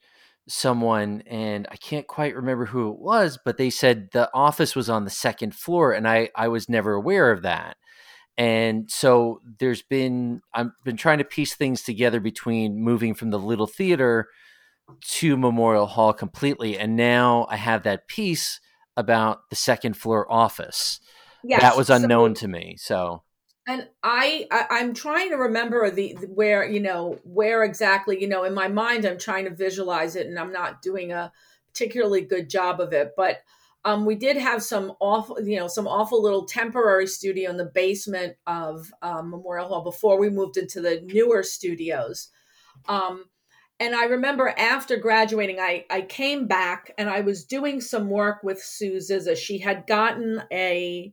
someone, 0.48 1.22
and 1.26 1.66
I 1.72 1.76
can't 1.76 2.06
quite 2.06 2.36
remember 2.36 2.66
who 2.66 2.92
it 2.92 3.00
was, 3.00 3.38
but 3.44 3.56
they 3.56 3.70
said 3.70 4.10
the 4.12 4.30
office 4.32 4.76
was 4.76 4.88
on 4.88 5.02
the 5.02 5.10
second 5.10 5.52
floor, 5.54 5.92
and 5.92 6.06
I 6.06 6.30
I 6.36 6.46
was 6.46 6.68
never 6.68 6.92
aware 6.92 7.32
of 7.32 7.42
that 7.42 7.76
and 8.38 8.90
so 8.90 9.40
there's 9.58 9.82
been 9.82 10.40
i've 10.54 10.70
been 10.84 10.96
trying 10.96 11.18
to 11.18 11.24
piece 11.24 11.54
things 11.54 11.82
together 11.82 12.20
between 12.20 12.82
moving 12.82 13.14
from 13.14 13.30
the 13.30 13.38
little 13.38 13.66
theater 13.66 14.28
to 15.02 15.36
memorial 15.36 15.86
hall 15.86 16.12
completely 16.12 16.78
and 16.78 16.96
now 16.96 17.46
i 17.50 17.56
have 17.56 17.82
that 17.82 18.06
piece 18.08 18.60
about 18.96 19.48
the 19.50 19.56
second 19.56 19.96
floor 19.96 20.30
office. 20.30 21.00
Yes, 21.44 21.60
that 21.60 21.76
was 21.76 21.90
unknown 21.90 22.34
so, 22.34 22.40
to 22.40 22.48
me 22.48 22.76
so. 22.78 23.22
And 23.68 23.88
I, 24.02 24.46
I 24.50 24.78
am 24.78 24.94
trying 24.94 25.30
to 25.30 25.36
remember 25.36 25.90
the 25.90 26.12
where 26.28 26.64
you 26.64 26.80
know 26.80 27.18
where 27.24 27.64
exactly 27.64 28.20
you 28.20 28.28
know 28.28 28.44
in 28.44 28.54
my 28.54 28.68
mind 28.68 29.04
i'm 29.04 29.18
trying 29.18 29.44
to 29.44 29.50
visualize 29.50 30.14
it 30.14 30.28
and 30.28 30.38
i'm 30.38 30.52
not 30.52 30.82
doing 30.82 31.12
a 31.12 31.32
particularly 31.68 32.20
good 32.20 32.48
job 32.48 32.80
of 32.80 32.92
it 32.92 33.12
but 33.16 33.38
um, 33.86 34.04
we 34.04 34.16
did 34.16 34.36
have 34.36 34.64
some 34.64 34.94
awful, 34.98 35.40
you 35.40 35.56
know, 35.56 35.68
some 35.68 35.86
awful 35.86 36.20
little 36.20 36.44
temporary 36.44 37.06
studio 37.06 37.48
in 37.48 37.56
the 37.56 37.70
basement 37.72 38.34
of 38.44 38.90
um, 39.00 39.30
Memorial 39.30 39.68
Hall 39.68 39.84
before 39.84 40.18
we 40.18 40.28
moved 40.28 40.56
into 40.56 40.80
the 40.80 41.00
newer 41.04 41.44
studios. 41.44 42.30
Um, 42.88 43.26
and 43.78 43.94
I 43.94 44.06
remember 44.06 44.52
after 44.58 44.96
graduating, 44.96 45.60
I, 45.60 45.84
I 45.88 46.00
came 46.00 46.48
back 46.48 46.94
and 46.98 47.08
I 47.08 47.20
was 47.20 47.44
doing 47.44 47.80
some 47.80 48.10
work 48.10 48.42
with 48.42 48.60
Sue 48.60 49.00
Zizza. 49.00 49.36
She 49.36 49.58
had 49.58 49.86
gotten 49.86 50.42
a 50.52 51.12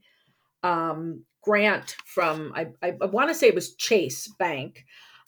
um, 0.64 1.26
grant 1.44 1.96
from, 2.06 2.54
I, 2.56 2.70
I, 2.82 2.94
I 3.00 3.06
want 3.06 3.30
to 3.30 3.36
say 3.36 3.50
it 3.50 3.56
was 3.56 3.76
Chase 3.76 4.28
Bank. 4.40 4.84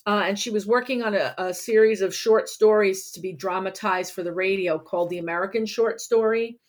Uh, 0.08 0.24
and 0.26 0.40
she 0.40 0.50
was 0.50 0.66
working 0.66 1.04
on 1.04 1.14
a, 1.14 1.36
a, 1.38 1.54
series 1.54 2.02
of 2.02 2.14
short 2.14 2.48
stories 2.48 3.12
to 3.12 3.20
be 3.20 3.34
dramatized 3.34 4.14
for 4.14 4.24
the 4.24 4.34
radio 4.34 4.78
called 4.80 5.10
The 5.10 5.18
American 5.18 5.66
Short 5.66 6.00
Story. 6.00 6.60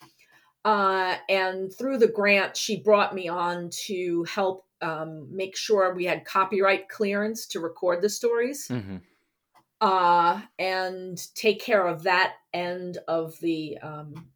Uh, 0.66 1.16
and 1.28 1.72
through 1.72 1.96
the 1.96 2.08
grant, 2.08 2.56
she 2.56 2.82
brought 2.82 3.14
me 3.14 3.28
on 3.28 3.70
to 3.70 4.24
help 4.24 4.66
um, 4.82 5.28
make 5.30 5.56
sure 5.56 5.94
we 5.94 6.04
had 6.04 6.24
copyright 6.24 6.88
clearance 6.88 7.46
to 7.46 7.60
record 7.60 8.02
the 8.02 8.08
stories 8.08 8.66
mm-hmm. 8.66 8.96
uh, 9.80 10.40
and 10.58 11.32
take 11.36 11.60
care 11.60 11.86
of 11.86 12.02
that 12.02 12.34
end 12.52 12.98
of 13.06 13.38
the 13.38 13.78
um, 13.78 14.26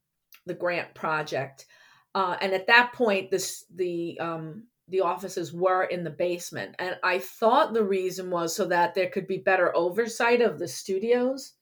the 0.46 0.54
grant 0.54 0.94
project. 0.94 1.66
Uh, 2.14 2.36
and 2.40 2.52
at 2.52 2.68
that 2.68 2.92
point, 2.92 3.32
this 3.32 3.64
the 3.74 4.16
um, 4.20 4.62
the 4.86 5.00
offices 5.00 5.52
were 5.52 5.82
in 5.82 6.04
the 6.04 6.10
basement, 6.10 6.76
and 6.78 6.96
I 7.02 7.18
thought 7.18 7.74
the 7.74 7.84
reason 7.84 8.30
was 8.30 8.54
so 8.54 8.66
that 8.66 8.94
there 8.94 9.10
could 9.10 9.26
be 9.26 9.38
better 9.38 9.74
oversight 9.74 10.42
of 10.42 10.60
the 10.60 10.68
studios 10.68 11.54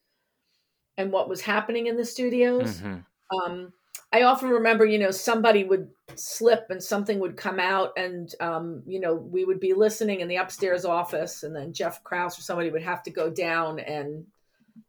and 0.98 1.10
what 1.10 1.30
was 1.30 1.40
happening 1.40 1.86
in 1.86 1.96
the 1.96 2.04
studios. 2.04 2.82
Mm-hmm. 2.82 2.98
Um, 3.40 3.72
I 4.10 4.22
often 4.22 4.48
remember, 4.48 4.86
you 4.86 4.98
know, 4.98 5.10
somebody 5.10 5.64
would 5.64 5.90
slip 6.14 6.66
and 6.70 6.82
something 6.82 7.18
would 7.18 7.36
come 7.36 7.60
out, 7.60 7.92
and 7.96 8.32
um, 8.40 8.82
you 8.86 9.00
know, 9.00 9.14
we 9.14 9.44
would 9.44 9.60
be 9.60 9.74
listening 9.74 10.20
in 10.20 10.28
the 10.28 10.36
upstairs 10.36 10.84
office, 10.84 11.42
and 11.42 11.54
then 11.54 11.72
Jeff 11.74 12.02
Krause 12.04 12.38
or 12.38 12.42
somebody 12.42 12.70
would 12.70 12.82
have 12.82 13.02
to 13.02 13.10
go 13.10 13.28
down 13.28 13.78
and 13.78 14.24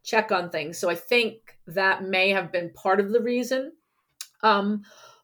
check 0.03 0.31
on 0.31 0.49
things. 0.49 0.77
So 0.77 0.89
I 0.89 0.95
think 0.95 1.57
that 1.67 2.03
may 2.03 2.29
have 2.29 2.51
been 2.51 2.71
part 2.71 2.99
of 2.99 3.11
the 3.11 3.21
reason. 3.21 3.73
Um, 4.41 4.83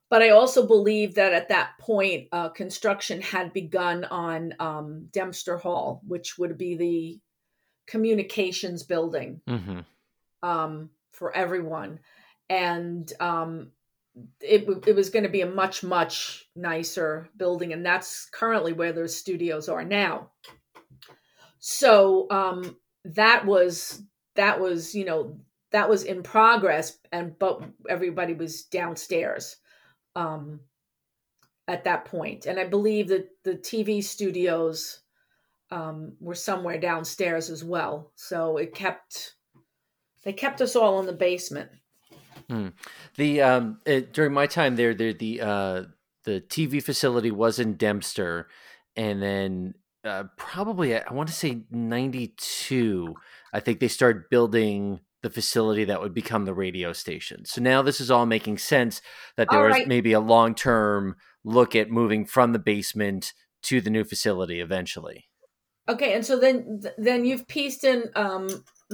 but 0.09 0.21
I 0.21 0.29
also 0.29 0.67
believe 0.67 1.15
that 1.15 1.33
at 1.33 1.49
that 1.49 1.71
point, 1.79 2.27
uh, 2.31 2.49
construction 2.49 3.21
had 3.21 3.53
begun 3.53 4.03
on 4.05 4.53
um, 4.59 5.07
Dempster 5.11 5.57
Hall, 5.57 6.01
which 6.05 6.37
would 6.37 6.57
be 6.57 6.75
the 6.75 7.19
communications 7.87 8.83
building. 8.83 9.41
Mm-hmm. 9.47 9.79
um, 10.43 10.89
for 11.11 11.35
everyone, 11.35 11.99
and 12.49 13.11
um, 13.19 13.71
it 14.39 14.67
it 14.87 14.95
was 14.95 15.09
going 15.09 15.23
to 15.23 15.29
be 15.29 15.41
a 15.41 15.49
much 15.49 15.83
much 15.83 16.45
nicer 16.55 17.29
building, 17.37 17.73
and 17.73 17.85
that's 17.85 18.27
currently 18.31 18.73
where 18.73 18.93
those 18.93 19.15
studios 19.15 19.69
are 19.69 19.83
now. 19.83 20.31
So 21.59 22.27
um, 22.29 22.77
that 23.05 23.45
was 23.45 24.01
that 24.35 24.59
was 24.59 24.95
you 24.95 25.05
know 25.05 25.39
that 25.71 25.89
was 25.89 26.03
in 26.03 26.23
progress, 26.23 26.97
and 27.11 27.37
but 27.37 27.61
everybody 27.89 28.33
was 28.33 28.63
downstairs. 28.63 29.57
Um, 30.15 30.61
at 31.67 31.83
that. 31.85 32.09
And 32.45 32.59
I 32.59 32.65
believe 32.65 33.07
that 33.09 33.27
the 33.43 33.55
TV 33.55 34.03
studios 34.03 35.01
um, 35.71 36.13
were 36.19 36.35
somewhere 36.35 36.79
downstairs 36.79 37.49
as 37.49 37.63
well. 37.63 38.11
So 38.15 38.57
it 38.57 38.73
kept 38.73 39.33
they 40.23 40.33
kept 40.33 40.61
us 40.61 40.75
all 40.75 40.99
in 40.99 41.05
the 41.05 41.13
basement. 41.13 41.69
Hmm. 42.49 42.67
The 43.15 43.41
um, 43.41 43.79
it, 43.85 44.13
during 44.13 44.33
my 44.33 44.47
time 44.47 44.75
there, 44.75 44.93
there 44.93 45.13
the 45.13 45.41
uh, 45.41 45.83
the 46.23 46.41
TV 46.41 46.81
facility 46.81 47.31
was 47.31 47.59
in 47.59 47.75
Dempster, 47.75 48.47
and 48.95 49.21
then 49.21 49.73
uh, 50.03 50.25
probably 50.37 50.95
I 50.95 51.11
want 51.13 51.29
to 51.29 51.35
say 51.35 51.63
ninety 51.71 52.33
two. 52.37 53.15
I 53.53 53.59
think 53.59 53.79
they 53.79 53.87
started 53.87 54.29
building 54.29 54.99
the 55.23 55.29
facility 55.31 55.85
that 55.85 56.01
would 56.01 56.13
become 56.13 56.45
the 56.45 56.53
radio 56.53 56.93
station. 56.93 57.45
So 57.45 57.59
now 57.59 57.81
this 57.81 57.99
is 57.99 58.11
all 58.11 58.27
making 58.27 58.59
sense 58.59 59.01
that 59.37 59.47
there 59.49 59.61
all 59.61 59.65
was 59.65 59.73
right. 59.73 59.87
maybe 59.87 60.13
a 60.13 60.19
long 60.19 60.53
term 60.53 61.15
look 61.43 61.75
at 61.75 61.89
moving 61.89 62.25
from 62.25 62.53
the 62.53 62.59
basement 62.59 63.33
to 63.63 63.81
the 63.81 63.89
new 63.89 64.03
facility 64.03 64.59
eventually. 64.59 65.25
Okay, 65.87 66.13
and 66.13 66.25
so 66.25 66.39
then 66.39 66.81
then 66.97 67.25
you've 67.25 67.47
pieced 67.47 67.83
in 67.83 68.11
um 68.15 68.47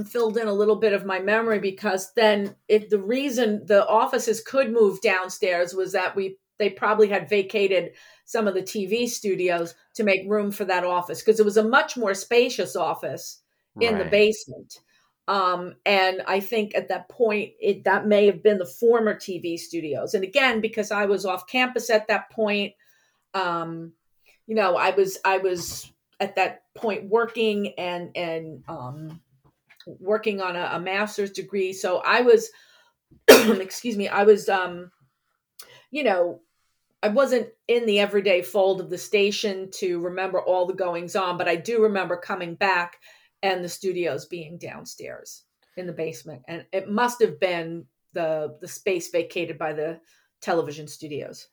filled 0.05 0.38
in 0.38 0.48
a 0.48 0.53
little 0.53 0.77
bit 0.77 0.93
of 0.93 1.05
my 1.05 1.19
memory 1.19 1.60
because 1.60 2.13
then 2.13 2.55
if 2.67 2.89
the 2.89 3.00
reason 3.00 3.65
the 3.65 3.86
offices 3.88 4.41
could 4.41 4.71
move 4.71 5.01
downstairs 5.01 5.74
was 5.74 5.91
that 5.91 6.15
we 6.15 6.38
they 6.60 6.69
probably 6.69 7.07
had 7.07 7.27
vacated 7.27 7.91
some 8.25 8.48
of 8.48 8.53
the 8.53 8.62
TV 8.62 9.10
studios 9.10 9.74
to 9.95 10.03
make 10.03 10.29
room 10.29 10.51
for 10.51 10.63
that 10.63 10.86
office 10.86 11.21
because 11.21 11.39
it 11.39 11.45
was 11.45 11.57
a 11.57 11.67
much 11.67 11.98
more 11.98 12.13
spacious 12.13 12.75
office 12.75 13.41
in 13.79 13.95
right. 13.95 14.03
the 14.03 14.10
basement. 14.10 14.79
Um, 15.27 15.75
and 15.86 16.21
I 16.27 16.39
think 16.39 16.75
at 16.75 16.89
that 16.89 17.10
point, 17.10 17.53
it 17.60 17.83
that 17.86 18.05
may 18.05 18.25
have 18.27 18.43
been 18.43 18.57
the 18.57 18.65
former 18.65 19.15
TV 19.15 19.57
studios. 19.57 20.13
And 20.13 20.24
again, 20.24 20.62
because 20.62 20.91
I 20.91 21.05
was 21.05 21.25
off 21.25 21.48
campus 21.48 21.89
at 21.89 22.07
that 22.07 22.29
point, 22.31 22.74
um, 23.33 23.93
you 24.45 24.55
know, 24.55 24.75
I 24.75 24.91
was 24.91 25.17
I 25.24 25.38
was 25.38 25.91
at 26.19 26.36
that 26.36 26.63
point 26.75 27.10
working 27.10 27.74
and 27.77 28.12
and 28.15 28.63
um, 28.67 29.21
working 30.00 30.41
on 30.41 30.55
a, 30.55 30.69
a 30.74 30.79
master's 30.79 31.31
degree. 31.31 31.74
So 31.74 32.01
I 32.05 32.21
was, 32.21 32.50
excuse 33.27 33.98
me, 33.98 34.07
I 34.07 34.24
was, 34.24 34.50
um, 34.50 34.91
you 35.91 36.03
know, 36.03 36.41
I 37.03 37.10
wasn't 37.10 37.50
in 37.67 37.86
the 37.86 38.00
everyday 38.00 38.41
fold 38.41 38.79
of 38.79 38.89
the 38.89 38.98
station 38.98 39.69
to 39.75 40.00
remember 40.00 40.41
all 40.41 40.67
the 40.67 40.74
goings 40.74 41.15
on, 41.15 41.38
but 41.38 41.48
I 41.48 41.55
do 41.55 41.81
remember 41.81 42.15
coming 42.15 42.55
back 42.55 42.98
and 43.41 43.63
the 43.63 43.69
studios 43.69 44.25
being 44.25 44.57
downstairs 44.57 45.43
in 45.77 45.88
the 45.88 45.93
basement. 45.93 46.43
And 46.48 46.65
it 46.71 46.89
must 46.89 47.21
have 47.21 47.39
been 47.39 47.86
the 48.13 48.57
the 48.62 48.67
space 48.67 49.10
vacated 49.10 49.57
by 49.57 49.74
the 49.74 50.00
television 50.41 50.88
studios. 50.88 51.48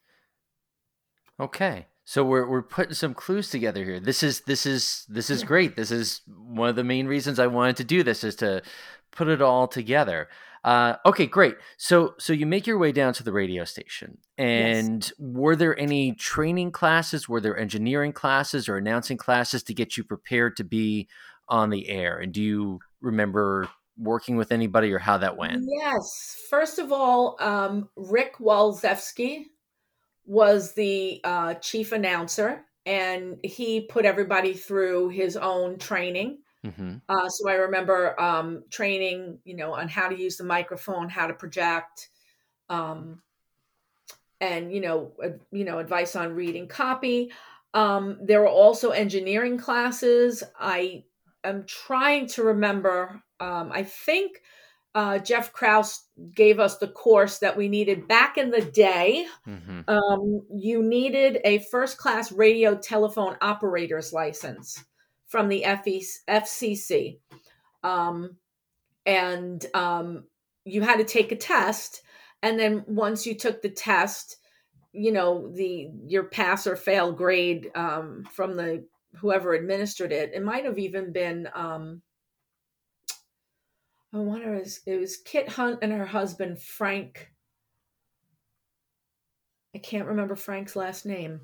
Okay 1.41 1.87
so 2.09 2.25
we're 2.25 2.49
we're 2.49 2.63
putting 2.63 2.95
some 2.95 3.13
clues 3.13 3.51
together 3.51 3.85
here 3.85 4.01
this 4.01 4.23
is 4.23 4.41
this 4.43 4.65
is 4.65 5.05
this 5.09 5.29
is 5.31 5.43
great 5.43 5.77
this 5.77 5.91
is 5.91 6.23
one 6.27 6.69
of 6.69 6.77
the 6.77 6.85
main 6.85 7.07
reasons 7.07 7.39
i 7.39 7.47
wanted 7.47 7.77
to 7.77 7.85
do 7.85 8.03
this 8.03 8.25
is 8.25 8.35
to 8.37 8.63
put 9.11 9.29
it 9.29 9.43
all 9.43 9.69
together 9.69 10.29
uh, 10.65 10.95
okay 11.07 11.27
great 11.27 11.55
so 11.77 12.15
so 12.19 12.33
you 12.33 12.45
make 12.45 12.67
your 12.67 12.79
way 12.79 12.91
down 12.91 13.13
to 13.13 13.23
the 13.23 13.33
radio 13.33 13.65
station 13.65 14.19
and 14.37 15.05
yes. 15.05 15.13
were 15.19 15.55
there 15.55 15.79
any 15.79 16.13
training 16.13 16.73
classes 16.73 17.29
were 17.29 17.41
there 17.41 17.57
engineering 17.57 18.13
classes 18.13 18.69
or 18.69 18.77
announcing 18.77 19.17
classes 19.17 19.63
to 19.63 19.73
get 19.73 19.97
you 19.97 20.03
prepared 20.03 20.57
to 20.57 20.65
be 20.65 21.09
on 21.49 21.71
the 21.71 21.89
air. 21.89 22.19
And 22.19 22.33
do 22.33 22.43
you 22.43 22.81
remember 23.01 23.69
working 23.97 24.37
with 24.37 24.53
anybody 24.53 24.93
or 24.93 24.99
how 24.99 25.19
that 25.19 25.37
went? 25.37 25.65
Yes. 25.67 26.47
First 26.49 26.79
of 26.79 26.93
all, 26.93 27.37
um, 27.41 27.89
Rick 27.97 28.37
Walzewski 28.39 29.47
was 30.29 30.75
the 30.75 31.23
uh, 31.25 31.55
chief 31.55 31.93
announcer, 31.93 32.65
and 32.85 33.39
he 33.43 33.81
put 33.81 34.05
everybody 34.05 34.53
through 34.53 35.09
his 35.09 35.37
own 35.37 35.79
training. 35.79 36.39
Mm-hmm. 36.65 36.97
Uh, 37.09 37.29
so 37.29 37.49
I 37.49 37.55
remember 37.55 38.21
um, 38.21 38.65
training, 38.71 39.39
you 39.45 39.57
know, 39.57 39.73
on 39.73 39.89
how 39.89 40.09
to 40.09 40.17
use 40.17 40.37
the 40.37 40.45
microphone, 40.45 41.09
how 41.09 41.27
to 41.27 41.33
project, 41.33 42.11
um, 42.69 43.23
and 44.41 44.71
you 44.71 44.83
know, 44.83 45.13
uh, 45.25 45.31
you 45.51 45.65
know, 45.65 45.79
advice 45.79 46.15
on 46.15 46.35
reading 46.35 46.69
copy. 46.69 47.33
Um, 47.73 48.19
there 48.21 48.41
were 48.41 48.49
also 48.49 48.91
engineering 48.91 49.57
classes. 49.57 50.43
I 50.61 51.05
am 51.43 51.65
trying 51.67 52.27
to 52.29 52.43
remember. 52.43 53.23
Um, 53.41 53.71
I 53.73 53.83
think 53.83 54.43
uh, 54.99 55.17
Jeff 55.17 55.53
Kraus 55.53 56.09
gave 56.35 56.59
us 56.59 56.79
the 56.79 56.89
course 56.89 57.39
that 57.39 57.57
we 57.57 57.69
needed 57.69 58.09
back 58.09 58.37
in 58.37 58.51
the 58.51 58.63
day. 58.63 59.29
Mm-hmm. 59.47 59.83
Um, 59.87 60.43
you 60.51 60.83
needed 60.83 61.39
a 61.45 61.61
first 61.71 61.99
class 61.99 62.33
radio 62.33 62.77
telephone 62.77 63.37
operator's 63.41 64.13
license 64.13 64.85
from 65.29 65.47
the 65.47 65.63
FCC. 65.63 67.21
Um, 67.85 68.39
and 69.07 69.65
um, 69.73 70.25
you 70.65 70.83
had 70.83 70.97
to 70.97 71.05
take 71.05 71.31
a 71.31 71.37
test. 71.37 72.03
And 72.43 72.59
then 72.59 72.83
once 72.89 73.25
you 73.25 73.37
took 73.37 73.63
the 73.63 73.71
test, 73.71 74.39
you 74.91 75.13
know 75.13 75.49
the 75.55 75.91
your 76.09 76.25
pass 76.25 76.67
or 76.67 76.75
fail 76.75 77.13
grade 77.13 77.71
um, 77.77 78.25
from 78.33 78.57
the 78.57 78.85
whoever 79.15 79.55
administered 79.55 80.11
it. 80.11 80.33
It 80.35 80.43
might 80.43 80.65
have 80.65 80.79
even 80.81 81.13
been 81.13 81.49
um 81.55 82.03
I 84.13 84.19
wonder 84.19 84.53
was, 84.53 84.81
it 84.87 84.97
was 84.97 85.19
Kit 85.19 85.49
Hunt 85.49 85.81
and 85.83 85.93
her 85.93 86.07
husband 86.07 86.61
Frank. 86.61 87.31
I 89.75 89.79
can't 89.79 90.09
remember 90.09 90.35
Frank's 90.35 90.77
last 90.77 91.05
name, 91.05 91.41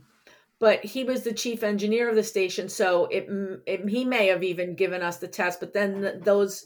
but 0.58 0.82
he 0.82 1.04
was 1.04 1.22
the 1.22 1.32
chief 1.34 1.62
engineer 1.62 2.08
of 2.08 2.16
the 2.16 2.22
station. 2.22 2.68
So 2.68 3.06
it, 3.06 3.28
it 3.66 3.88
he 3.88 4.04
may 4.04 4.28
have 4.28 4.42
even 4.42 4.76
given 4.76 5.02
us 5.02 5.18
the 5.18 5.28
test, 5.28 5.60
but 5.60 5.74
then 5.74 6.00
the, 6.00 6.20
those 6.22 6.64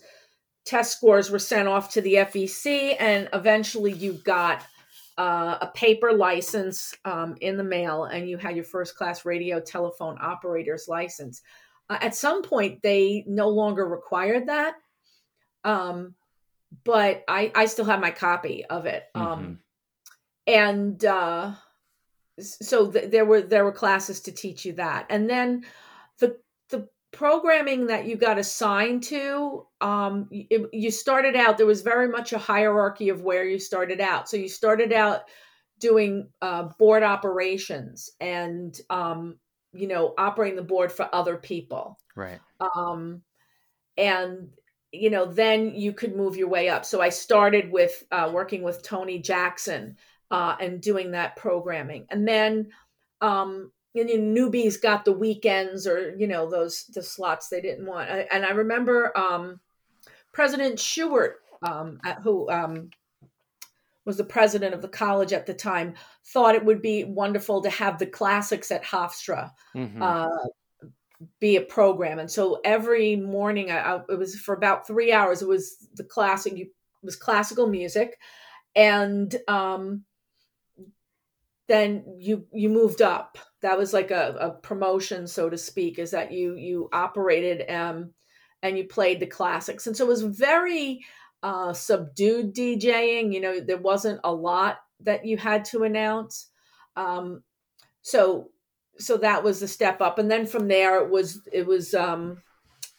test 0.64 0.96
scores 0.96 1.30
were 1.30 1.38
sent 1.38 1.66
off 1.66 1.92
to 1.94 2.00
the 2.00 2.14
FEC, 2.14 2.94
and 3.00 3.28
eventually 3.32 3.92
you 3.92 4.12
got 4.24 4.62
uh, 5.18 5.58
a 5.60 5.66
paper 5.74 6.12
license 6.12 6.94
um, 7.04 7.34
in 7.40 7.56
the 7.56 7.64
mail 7.64 8.04
and 8.04 8.28
you 8.28 8.38
had 8.38 8.54
your 8.54 8.64
first 8.64 8.96
class 8.96 9.24
radio 9.24 9.58
telephone 9.60 10.16
operator's 10.20 10.86
license. 10.86 11.42
Uh, 11.90 11.98
at 12.00 12.14
some 12.14 12.40
point, 12.40 12.80
they 12.82 13.24
no 13.26 13.48
longer 13.48 13.88
required 13.88 14.46
that. 14.46 14.74
Um, 15.64 16.14
but 16.84 17.24
I, 17.28 17.50
I 17.54 17.66
still 17.66 17.86
have 17.86 18.00
my 18.00 18.10
copy 18.10 18.64
of 18.66 18.86
it. 18.86 19.04
Um, 19.14 19.24
mm-hmm. 19.24 19.52
and 20.46 21.04
uh, 21.04 21.52
so 22.40 22.90
th- 22.90 23.10
there 23.10 23.24
were 23.24 23.42
there 23.42 23.64
were 23.64 23.72
classes 23.72 24.20
to 24.22 24.32
teach 24.32 24.64
you 24.64 24.74
that. 24.74 25.06
And 25.10 25.28
then 25.28 25.64
the 26.18 26.36
the 26.68 26.88
programming 27.12 27.86
that 27.86 28.06
you 28.06 28.16
got 28.16 28.38
assigned 28.38 29.02
to 29.04 29.66
um 29.80 30.28
it, 30.30 30.68
you 30.72 30.90
started 30.90 31.36
out 31.36 31.56
there 31.56 31.66
was 31.66 31.82
very 31.82 32.08
much 32.08 32.32
a 32.32 32.38
hierarchy 32.38 33.08
of 33.08 33.22
where 33.22 33.44
you 33.44 33.58
started 33.58 34.00
out 34.00 34.28
so 34.28 34.36
you 34.36 34.48
started 34.48 34.92
out 34.92 35.22
doing 35.80 36.28
uh, 36.42 36.64
board 36.78 37.02
operations 37.02 38.10
and 38.20 38.80
um 38.90 39.38
you 39.72 39.86
know 39.86 40.12
operating 40.18 40.56
the 40.56 40.62
board 40.62 40.92
for 40.92 41.08
other 41.14 41.36
people 41.36 41.98
right 42.14 42.40
um 42.76 43.22
and 43.96 44.50
you 44.92 45.10
know 45.10 45.26
then 45.26 45.74
you 45.74 45.92
could 45.92 46.16
move 46.16 46.36
your 46.36 46.48
way 46.48 46.68
up 46.68 46.84
so 46.84 47.00
i 47.00 47.08
started 47.08 47.70
with 47.70 48.04
uh, 48.10 48.30
working 48.32 48.62
with 48.62 48.82
tony 48.82 49.18
jackson 49.18 49.96
uh, 50.30 50.56
and 50.60 50.80
doing 50.80 51.12
that 51.12 51.36
programming 51.36 52.06
and 52.10 52.26
then 52.26 52.68
um 53.20 53.70
and 53.94 54.08
you 54.08 54.18
know, 54.18 54.40
newbies 54.40 54.80
got 54.80 55.04
the 55.04 55.12
weekends 55.12 55.86
or 55.86 56.14
you 56.16 56.26
know 56.26 56.48
those 56.48 56.84
the 56.86 57.02
slots 57.02 57.48
they 57.48 57.60
didn't 57.60 57.86
want. 57.86 58.10
I, 58.10 58.26
and 58.30 58.44
I 58.44 58.50
remember 58.50 59.16
um, 59.16 59.60
President 60.32 60.76
Shuart, 60.76 61.34
um, 61.62 62.00
who 62.22 62.48
um, 62.50 62.90
was 64.04 64.16
the 64.16 64.24
president 64.24 64.74
of 64.74 64.82
the 64.82 64.88
college 64.88 65.32
at 65.32 65.46
the 65.46 65.54
time, 65.54 65.94
thought 66.26 66.54
it 66.54 66.64
would 66.64 66.82
be 66.82 67.04
wonderful 67.04 67.62
to 67.62 67.70
have 67.70 67.98
the 67.98 68.06
classics 68.06 68.70
at 68.70 68.84
Hofstra. 68.84 69.50
Mm-hmm. 69.74 70.02
Uh, 70.02 70.28
be 71.40 71.56
a 71.56 71.62
program 71.62 72.18
and 72.18 72.30
so 72.30 72.60
every 72.64 73.16
morning 73.16 73.70
I, 73.70 73.78
I, 73.78 74.00
it 74.08 74.18
was 74.18 74.36
for 74.36 74.54
about 74.54 74.86
three 74.86 75.12
hours 75.12 75.42
it 75.42 75.48
was 75.48 75.88
the 75.94 76.04
classic 76.04 76.52
it 76.54 76.68
was 77.02 77.16
classical 77.16 77.66
music 77.66 78.18
and 78.76 79.34
um 79.48 80.04
then 81.66 82.04
you 82.18 82.46
you 82.52 82.68
moved 82.68 83.02
up 83.02 83.36
that 83.62 83.76
was 83.76 83.92
like 83.92 84.12
a, 84.12 84.36
a 84.38 84.50
promotion 84.50 85.26
so 85.26 85.50
to 85.50 85.58
speak 85.58 85.98
is 85.98 86.12
that 86.12 86.30
you 86.30 86.54
you 86.54 86.88
operated 86.92 87.68
um 87.70 88.12
and 88.62 88.78
you 88.78 88.84
played 88.84 89.18
the 89.18 89.26
classics 89.26 89.86
and 89.86 89.96
so 89.96 90.04
it 90.04 90.08
was 90.08 90.22
very 90.22 91.00
uh, 91.42 91.72
subdued 91.72 92.54
DJing. 92.54 93.32
You 93.32 93.40
know, 93.40 93.60
there 93.60 93.78
wasn't 93.78 94.20
a 94.24 94.32
lot 94.32 94.78
that 95.00 95.24
you 95.24 95.36
had 95.36 95.64
to 95.66 95.84
announce. 95.84 96.48
Um, 96.96 97.42
so 98.02 98.50
so 98.98 99.16
that 99.18 99.42
was 99.42 99.60
the 99.60 99.68
step 99.68 100.00
up, 100.00 100.18
and 100.18 100.30
then 100.30 100.46
from 100.46 100.68
there 100.68 101.02
it 101.02 101.10
was 101.10 101.40
it 101.52 101.66
was 101.66 101.94
um, 101.94 102.42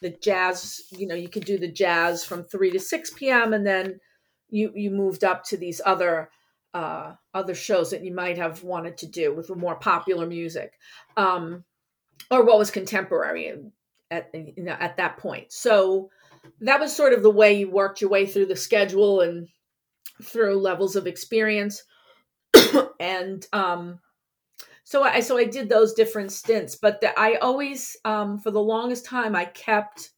the 0.01 0.11
jazz. 0.21 0.81
You 0.91 1.07
know, 1.07 1.15
you 1.15 1.29
could 1.29 1.45
do 1.45 1.57
the 1.57 1.71
jazz 1.71 2.23
from 2.23 2.43
three 2.43 2.71
to 2.71 2.79
six 2.79 3.11
p.m. 3.11 3.53
and 3.53 3.65
then 3.65 3.99
you 4.49 4.71
you 4.75 4.91
moved 4.91 5.23
up 5.23 5.43
to 5.45 5.57
these 5.57 5.81
other 5.85 6.29
uh, 6.73 7.13
other 7.33 7.55
shows 7.55 7.91
that 7.91 8.03
you 8.03 8.13
might 8.13 8.37
have 8.37 8.63
wanted 8.63 8.97
to 8.97 9.07
do 9.07 9.33
with 9.33 9.55
more 9.55 9.75
popular 9.75 10.25
music, 10.25 10.73
um, 11.17 11.63
or 12.29 12.45
what 12.45 12.59
was 12.59 12.71
contemporary 12.71 13.53
at 14.11 14.29
you 14.33 14.63
know 14.63 14.77
at 14.79 14.97
that 14.97 15.17
point. 15.17 15.51
So 15.51 16.09
that 16.61 16.79
was 16.79 16.95
sort 16.95 17.13
of 17.13 17.23
the 17.23 17.29
way 17.29 17.53
you 17.53 17.69
worked 17.69 18.01
your 18.01 18.09
way 18.09 18.25
through 18.25 18.47
the 18.47 18.55
schedule 18.55 19.21
and 19.21 19.47
through 20.23 20.59
levels 20.59 20.95
of 20.95 21.07
experience, 21.07 21.83
and 22.99 23.45
um, 23.53 23.99
so 24.89 25.03
I 25.03 25.19
so 25.19 25.37
I 25.37 25.45
did 25.45 25.69
those 25.69 25.93
different 25.93 26.31
stints. 26.31 26.75
But 26.75 27.01
the, 27.01 27.17
I 27.19 27.35
always 27.35 27.95
um, 28.05 28.39
for 28.39 28.51
the 28.51 28.61
longest 28.61 29.05
time 29.05 29.35
I 29.35 29.45
kept 29.45 30.11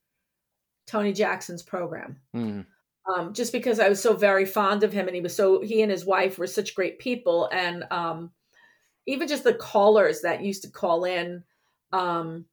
Tony 0.87 1.13
Jackson's 1.13 1.63
program. 1.63 2.17
Mm 2.35 2.65
um, 3.05 3.33
just 3.33 3.51
because 3.51 3.79
I 3.79 3.89
was 3.89 4.01
so 4.01 4.15
very 4.15 4.45
fond 4.45 4.83
of 4.83 4.93
him 4.93 5.07
and 5.07 5.15
he 5.15 5.21
was 5.21 5.35
so 5.35 5.61
he 5.61 5.81
and 5.81 5.91
his 5.91 6.05
wife 6.05 6.37
were 6.37 6.47
such 6.47 6.75
great 6.75 6.99
people 6.99 7.49
and 7.51 7.83
um, 7.91 8.31
even 9.07 9.27
just 9.27 9.43
the 9.43 9.53
callers 9.53 10.21
that 10.21 10.43
used 10.43 10.63
to 10.63 10.71
call 10.71 11.05
in 11.05 11.43
um, 11.91 12.45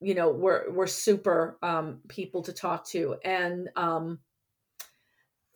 you 0.00 0.14
know 0.14 0.30
were 0.30 0.66
were 0.70 0.86
super 0.86 1.58
um, 1.62 2.00
people 2.08 2.42
to 2.42 2.52
talk 2.52 2.86
to 2.88 3.16
and 3.24 3.68
um, 3.76 4.18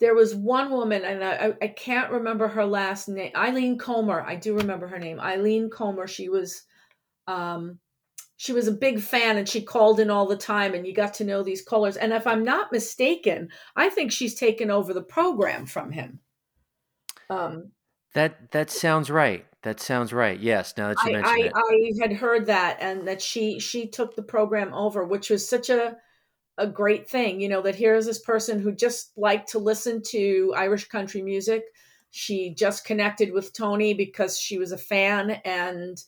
there 0.01 0.15
was 0.15 0.35
one 0.35 0.71
woman 0.71 1.05
and 1.05 1.23
I, 1.23 1.53
I 1.63 1.69
can't 1.69 2.11
remember 2.11 2.49
her 2.49 2.65
last 2.65 3.09
name. 3.09 3.33
Eileen 3.37 3.79
Comer 3.79 4.23
I 4.27 4.35
do 4.35 4.57
remember 4.57 4.89
her 4.89 4.99
name. 4.99 5.21
Eileen 5.21 5.71
Comer 5.71 6.07
she 6.07 6.29
was 6.29 6.63
um, 7.27 7.79
she 8.39 8.53
was 8.53 8.67
a 8.67 8.73
big 8.73 9.01
fan 9.01 9.37
and 9.37 9.49
she 9.49 9.61
called 9.61 10.01
in 10.01 10.11
all 10.11 10.27
the 10.27 10.37
time 10.37 10.75
and 10.75 10.87
you 10.87 10.95
got 10.95 11.15
to 11.15 11.25
know 11.25 11.43
these 11.43 11.63
callers. 11.63 11.97
And 11.97 12.13
if 12.13 12.27
i'm 12.27 12.43
not 12.43 12.73
mistaken 12.73 13.51
i 13.77 13.89
think 13.89 14.11
she's 14.11 14.35
taken 14.35 14.71
over 14.71 14.93
the 14.93 15.03
program 15.03 15.67
from 15.67 15.93
him. 15.93 16.21
Um 17.29 17.73
that 18.15 18.51
that 18.53 18.71
sounds 18.71 19.09
right. 19.11 19.47
That 19.63 19.79
sounds 19.79 20.15
right. 20.15 20.41
Yes 20.41 20.75
now 20.79 20.89
that 20.89 20.97
you 21.05 21.11
I, 21.11 21.21
mentioned 21.21 21.53
I, 21.55 21.71
it. 21.71 21.97
I 22.01 22.09
had 22.09 22.13
heard 22.15 22.47
that 22.47 22.79
and 22.81 23.07
that 23.07 23.21
she 23.21 23.61
she 23.61 23.87
took 23.87 24.17
the 24.17 24.23
program 24.23 24.73
over 24.73 25.05
which 25.05 25.29
was 25.29 25.47
such 25.47 25.69
a 25.69 25.99
a 26.61 26.67
great 26.67 27.09
thing 27.09 27.41
you 27.41 27.49
know 27.49 27.63
that 27.63 27.75
here's 27.75 28.07
this 28.07 28.21
person 28.21 28.61
who 28.61 28.73
just 28.73 29.13
liked 29.17 29.51
to 29.51 29.59
listen 29.59 30.03
to 30.03 30.53
irish 30.57 30.89
country 30.89 31.23
music 31.23 31.65
she 32.11 32.55
just 32.55 32.85
connected 32.85 33.33
with 33.33 33.53
tony 33.53 33.95
because 33.95 34.39
she 34.39 34.59
was 34.59 34.73
a 34.73 34.79
fan 34.79 35.31
and 35.45 36.05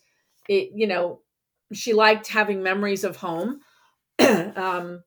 it 0.48 0.70
you 0.74 0.86
know 0.86 1.20
she 1.72 1.92
liked 1.92 2.28
having 2.28 2.62
memories 2.62 3.04
of 3.04 3.16
home. 3.16 3.60
um, 4.18 5.02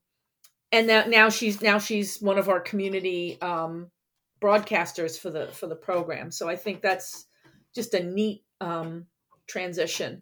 and 0.71 0.89
that 0.89 1.10
now 1.10 1.29
she's 1.29 1.62
now 1.62 1.77
she's 1.77 2.19
one 2.21 2.38
of 2.38 2.49
our 2.49 2.60
community 2.60 3.39
um, 3.41 3.89
broadcasters 4.41 5.17
for 5.17 5.29
the 5.29 5.47
for 5.47 5.67
the 5.67 5.75
program. 5.75 6.31
So 6.31 6.49
I 6.49 6.55
think 6.55 6.81
that's 6.81 7.27
just 7.73 7.93
a 7.93 8.03
neat 8.03 8.43
um, 8.62 9.05
transition 9.47 10.21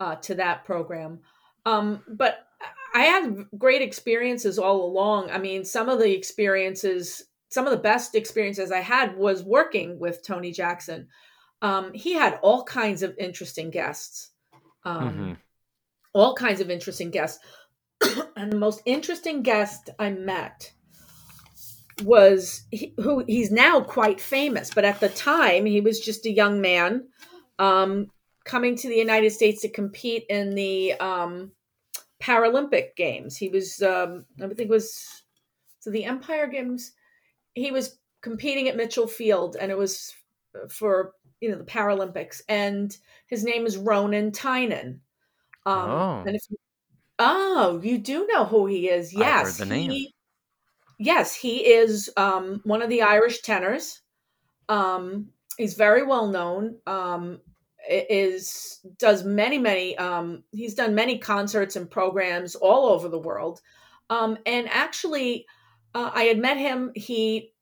uh, 0.00 0.16
to 0.16 0.34
that 0.36 0.64
program. 0.64 1.20
Um, 1.64 2.02
but 2.08 2.46
I 2.94 3.02
had 3.02 3.46
great 3.56 3.82
experiences 3.82 4.58
all 4.58 4.84
along. 4.84 5.30
I 5.30 5.38
mean, 5.38 5.64
some 5.64 5.88
of 5.88 5.98
the 5.98 6.12
experiences, 6.12 7.22
some 7.50 7.66
of 7.66 7.70
the 7.70 7.78
best 7.78 8.14
experiences 8.14 8.72
I 8.72 8.80
had 8.80 9.16
was 9.16 9.44
working 9.44 9.98
with 9.98 10.24
Tony 10.24 10.52
Jackson. 10.52 11.08
Um, 11.62 11.92
he 11.92 12.14
had 12.14 12.38
all 12.42 12.64
kinds 12.64 13.02
of 13.02 13.14
interesting 13.18 13.70
guests. 13.70 14.30
Um, 14.84 15.10
mm-hmm 15.10 15.32
all 16.12 16.34
kinds 16.34 16.60
of 16.60 16.70
interesting 16.70 17.10
guests. 17.10 17.38
and 18.36 18.52
the 18.52 18.58
most 18.58 18.82
interesting 18.84 19.42
guest 19.42 19.90
I 19.98 20.10
met 20.10 20.72
was 22.02 22.62
he, 22.70 22.94
who 22.96 23.24
he's 23.26 23.50
now 23.50 23.80
quite 23.82 24.20
famous, 24.20 24.72
but 24.72 24.84
at 24.84 25.00
the 25.00 25.10
time 25.10 25.66
he 25.66 25.80
was 25.80 26.00
just 26.00 26.24
a 26.26 26.30
young 26.30 26.60
man 26.60 27.06
um, 27.58 28.10
coming 28.44 28.74
to 28.76 28.88
the 28.88 28.96
United 28.96 29.30
States 29.30 29.62
to 29.62 29.68
compete 29.68 30.24
in 30.30 30.54
the 30.54 30.94
um, 30.94 31.52
Paralympic 32.30 32.94
Games. 32.96 33.36
He 33.36 33.48
was, 33.48 33.82
um, 33.82 34.24
I 34.38 34.46
think, 34.46 34.60
it 34.60 34.68
was 34.68 35.24
so 35.80 35.90
the 35.90 36.04
Empire 36.04 36.46
Games. 36.46 36.92
He 37.54 37.70
was 37.70 37.98
competing 38.20 38.68
at 38.68 38.76
Mitchell 38.76 39.08
Field, 39.08 39.56
and 39.60 39.70
it 39.72 39.78
was 39.78 40.14
for 40.68 41.12
you 41.40 41.50
know 41.50 41.58
the 41.58 41.64
Paralympics. 41.64 42.42
And 42.48 42.96
his 43.26 43.44
name 43.44 43.66
is 43.66 43.76
Ronan 43.76 44.30
Tynan. 44.30 45.00
Um, 45.66 45.90
oh. 45.90 46.24
And 46.26 46.36
if 46.36 46.42
you, 46.50 46.56
oh, 47.18 47.80
you 47.82 47.98
do 47.98 48.26
know 48.30 48.44
who 48.44 48.66
he 48.66 48.88
is? 48.88 49.12
Yes, 49.12 49.58
the 49.58 49.66
name. 49.66 49.90
He, 49.90 50.14
yes, 50.98 51.34
he 51.34 51.66
is 51.66 52.10
um, 52.16 52.60
one 52.64 52.82
of 52.82 52.88
the 52.88 53.02
Irish 53.02 53.40
tenors. 53.40 54.00
Um, 54.68 55.30
he's 55.56 55.74
very 55.74 56.04
well 56.04 56.28
known. 56.28 56.76
Um, 56.86 57.40
is 57.90 58.80
does 58.98 59.24
many 59.24 59.58
many. 59.58 59.96
Um, 59.98 60.44
he's 60.52 60.74
done 60.74 60.94
many 60.94 61.18
concerts 61.18 61.76
and 61.76 61.90
programs 61.90 62.54
all 62.54 62.86
over 62.86 63.08
the 63.08 63.18
world. 63.18 63.60
Um, 64.08 64.38
and 64.46 64.68
actually, 64.68 65.46
uh, 65.94 66.10
I 66.12 66.24
had 66.24 66.38
met 66.38 66.56
him. 66.56 66.92
He 66.94 67.52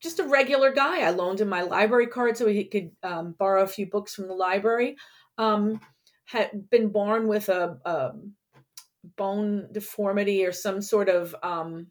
just 0.00 0.18
a 0.18 0.24
regular 0.24 0.70
guy. 0.70 1.00
I 1.00 1.10
loaned 1.10 1.40
him 1.40 1.48
my 1.48 1.62
library 1.62 2.08
card 2.08 2.36
so 2.36 2.46
he 2.46 2.64
could 2.64 2.90
um, 3.02 3.34
borrow 3.38 3.62
a 3.62 3.66
few 3.66 3.86
books 3.86 4.14
from 4.14 4.28
the 4.28 4.34
library. 4.34 4.96
Um, 5.38 5.80
had 6.26 6.68
been 6.70 6.88
born 6.88 7.26
with 7.26 7.48
a, 7.48 7.78
a 7.84 8.12
bone 9.16 9.68
deformity 9.72 10.44
or 10.44 10.52
some 10.52 10.82
sort 10.82 11.08
of 11.08 11.34
um, 11.42 11.86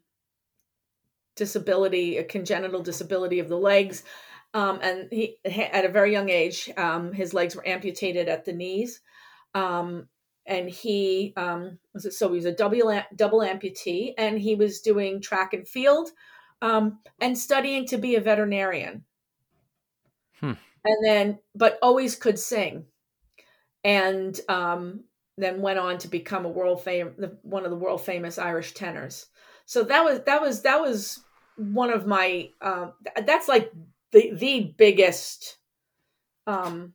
disability, 1.36 2.18
a 2.18 2.24
congenital 2.24 2.82
disability 2.82 3.40
of 3.40 3.48
the 3.48 3.58
legs. 3.58 4.04
Um, 4.54 4.78
and 4.82 5.08
he, 5.10 5.36
at 5.44 5.84
a 5.84 5.90
very 5.90 6.12
young 6.12 6.30
age, 6.30 6.70
um, 6.76 7.12
his 7.12 7.34
legs 7.34 7.56
were 7.56 7.66
amputated 7.66 8.28
at 8.28 8.44
the 8.44 8.52
knees. 8.52 9.00
Um, 9.52 10.08
and 10.46 10.70
he 10.70 11.32
um, 11.36 11.78
was 11.92 12.16
so 12.16 12.28
he 12.28 12.36
was 12.36 12.44
a 12.44 12.52
double 12.52 13.02
double 13.16 13.40
amputee, 13.40 14.14
and 14.16 14.38
he 14.38 14.54
was 14.54 14.80
doing 14.80 15.20
track 15.20 15.54
and 15.54 15.66
field, 15.66 16.10
um, 16.62 17.00
and 17.20 17.36
studying 17.36 17.86
to 17.86 17.98
be 17.98 18.14
a 18.14 18.20
veterinarian. 18.20 19.04
Hmm. 20.40 20.52
And 20.84 21.04
then, 21.04 21.38
but 21.54 21.78
always 21.82 22.14
could 22.14 22.38
sing 22.38 22.84
and 23.84 24.38
um, 24.48 25.04
then 25.36 25.60
went 25.60 25.78
on 25.78 25.98
to 25.98 26.08
become 26.08 26.44
a 26.44 26.50
world 26.50 26.82
fame 26.82 27.14
one 27.42 27.64
of 27.64 27.70
the 27.70 27.76
world 27.76 28.02
famous 28.02 28.38
Irish 28.38 28.72
tenors. 28.72 29.26
So 29.66 29.82
that 29.84 30.04
was 30.04 30.20
that 30.26 30.42
was 30.42 30.62
that 30.62 30.80
was 30.80 31.20
one 31.56 31.90
of 31.90 32.06
my 32.06 32.50
uh, 32.60 32.88
that's 33.24 33.48
like 33.48 33.72
the 34.14 34.32
the 34.32 34.74
biggest 34.78 35.58
um, 36.46 36.94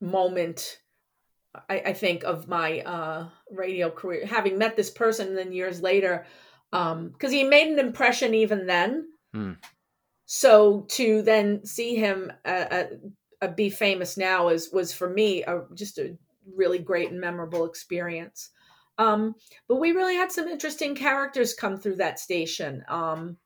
moment 0.00 0.78
I, 1.68 1.82
I, 1.86 1.92
think 1.92 2.24
of 2.24 2.48
my 2.48 2.80
uh, 2.80 3.28
radio 3.50 3.90
career. 3.90 4.26
Having 4.26 4.58
met 4.58 4.76
this 4.76 4.90
person, 4.90 5.28
and 5.28 5.38
then 5.38 5.52
years 5.52 5.82
later, 5.82 6.26
because 6.70 6.92
um, 6.92 7.30
he 7.30 7.44
made 7.44 7.68
an 7.68 7.78
impression 7.78 8.34
even 8.34 8.66
then. 8.66 9.08
Hmm. 9.32 9.52
So 10.26 10.86
to 10.90 11.22
then 11.22 11.64
see 11.66 11.96
him 11.96 12.32
uh, 12.44 12.84
uh 13.42 13.48
be 13.48 13.70
famous 13.70 14.16
now 14.16 14.48
is 14.48 14.70
was 14.72 14.92
for 14.92 15.10
me 15.10 15.42
a, 15.42 15.62
just 15.74 15.98
a 15.98 16.16
really 16.54 16.78
great 16.78 17.10
and 17.10 17.20
memorable 17.20 17.64
experience. 17.64 18.50
Um, 18.98 19.34
but 19.68 19.76
we 19.76 19.92
really 19.92 20.14
had 20.14 20.30
some 20.30 20.46
interesting 20.46 20.94
characters 20.94 21.54
come 21.54 21.76
through 21.76 21.96
that 21.96 22.20
station. 22.20 22.84
Um, 22.88 23.36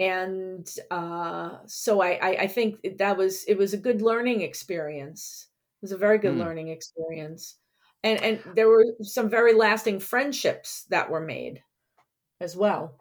and 0.00 0.68
uh, 0.90 1.56
so 1.66 2.00
I, 2.00 2.18
I, 2.22 2.28
I, 2.42 2.46
think 2.46 2.98
that 2.98 3.16
was 3.16 3.44
it 3.44 3.58
was 3.58 3.74
a 3.74 3.78
good 3.78 4.00
learning 4.00 4.42
experience. 4.42 5.48
It 5.82 5.84
was 5.84 5.92
a 5.92 5.96
very 5.96 6.18
good 6.18 6.34
mm. 6.34 6.38
learning 6.38 6.68
experience, 6.68 7.56
and 8.04 8.22
and 8.22 8.40
there 8.54 8.68
were 8.68 8.84
some 9.02 9.28
very 9.28 9.54
lasting 9.54 10.00
friendships 10.00 10.84
that 10.90 11.10
were 11.10 11.20
made 11.20 11.62
as 12.40 12.56
well. 12.56 12.94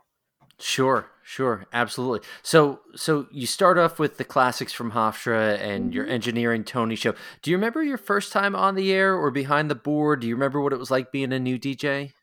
Sure, 0.60 1.12
sure, 1.24 1.66
absolutely. 1.72 2.28
So, 2.42 2.80
so 2.96 3.28
you 3.32 3.46
start 3.46 3.78
off 3.78 4.00
with 4.00 4.18
the 4.18 4.24
classics 4.24 4.74
from 4.74 4.92
Hofstra 4.92 5.60
and 5.60 5.86
mm-hmm. 5.86 5.94
your 5.94 6.08
engineering 6.08 6.64
Tony 6.64 6.96
show. 6.96 7.14
Do 7.44 7.52
you 7.52 7.58
remember 7.58 7.84
your 7.84 8.00
first 8.00 8.32
time 8.32 8.56
on 8.56 8.74
the 8.74 8.92
air 8.92 9.16
or 9.16 9.30
behind 9.30 9.70
the 9.70 9.76
board? 9.76 10.22
Do 10.22 10.28
you 10.28 10.34
remember 10.34 10.60
what 10.60 10.74
it 10.74 10.80
was 10.80 10.90
like 10.90 11.12
being 11.12 11.32
a 11.32 11.40
new 11.40 11.60
DJ? 11.60 12.14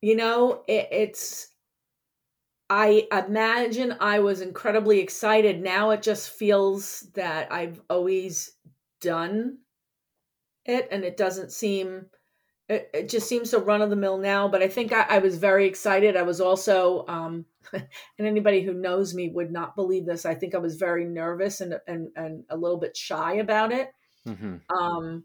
You 0.00 0.16
know, 0.16 0.64
it, 0.66 0.88
it's. 0.90 1.52
I 2.70 3.08
imagine 3.10 3.96
I 3.98 4.18
was 4.20 4.42
incredibly 4.42 5.00
excited. 5.00 5.62
Now 5.62 5.90
it 5.90 6.02
just 6.02 6.30
feels 6.30 7.00
that 7.14 7.50
I've 7.50 7.80
always 7.88 8.52
done 9.00 9.58
it, 10.64 10.88
and 10.90 11.04
it 11.04 11.16
doesn't 11.16 11.52
seem 11.52 12.06
it, 12.68 12.90
it 12.92 13.08
just 13.08 13.28
seems 13.28 13.50
so 13.50 13.60
run 13.60 13.82
of 13.82 13.90
the 13.90 13.96
mill 13.96 14.18
now. 14.18 14.48
But 14.48 14.62
I 14.62 14.68
think 14.68 14.92
I, 14.92 15.02
I 15.02 15.18
was 15.18 15.38
very 15.38 15.66
excited. 15.66 16.16
I 16.16 16.22
was 16.22 16.40
also, 16.40 17.06
um, 17.08 17.46
and 17.72 17.88
anybody 18.18 18.62
who 18.62 18.74
knows 18.74 19.14
me 19.14 19.30
would 19.30 19.50
not 19.50 19.76
believe 19.76 20.06
this. 20.06 20.26
I 20.26 20.34
think 20.34 20.54
I 20.54 20.58
was 20.58 20.76
very 20.76 21.04
nervous 21.04 21.60
and 21.60 21.74
and 21.86 22.08
and 22.16 22.44
a 22.50 22.56
little 22.56 22.78
bit 22.78 22.96
shy 22.96 23.34
about 23.34 23.72
it, 23.72 23.90
hmm 24.24 24.56
um, 24.78 25.24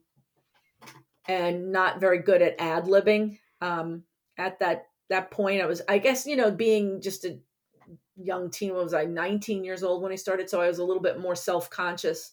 and 1.28 1.72
not 1.72 2.00
very 2.00 2.20
good 2.20 2.42
at 2.42 2.60
ad 2.60 2.86
libbing. 2.86 3.40
Um, 3.62 4.04
at 4.38 4.60
that 4.60 4.88
that 5.10 5.32
point, 5.32 5.62
I 5.62 5.66
was, 5.66 5.82
I 5.88 5.98
guess, 5.98 6.26
you 6.26 6.36
know, 6.36 6.50
being 6.50 7.02
just 7.02 7.26
a 7.26 7.38
young 8.16 8.50
teen. 8.50 8.74
What 8.74 8.84
was 8.84 8.94
I, 8.94 9.06
19 9.06 9.64
years 9.64 9.84
old 9.84 10.02
when 10.02 10.12
I 10.12 10.16
started? 10.16 10.50
So 10.50 10.62
I 10.62 10.68
was 10.68 10.80
a 10.80 10.84
little 10.84 11.02
bit 11.02 11.20
more 11.20 11.36
self 11.36 11.70
conscious 11.70 12.32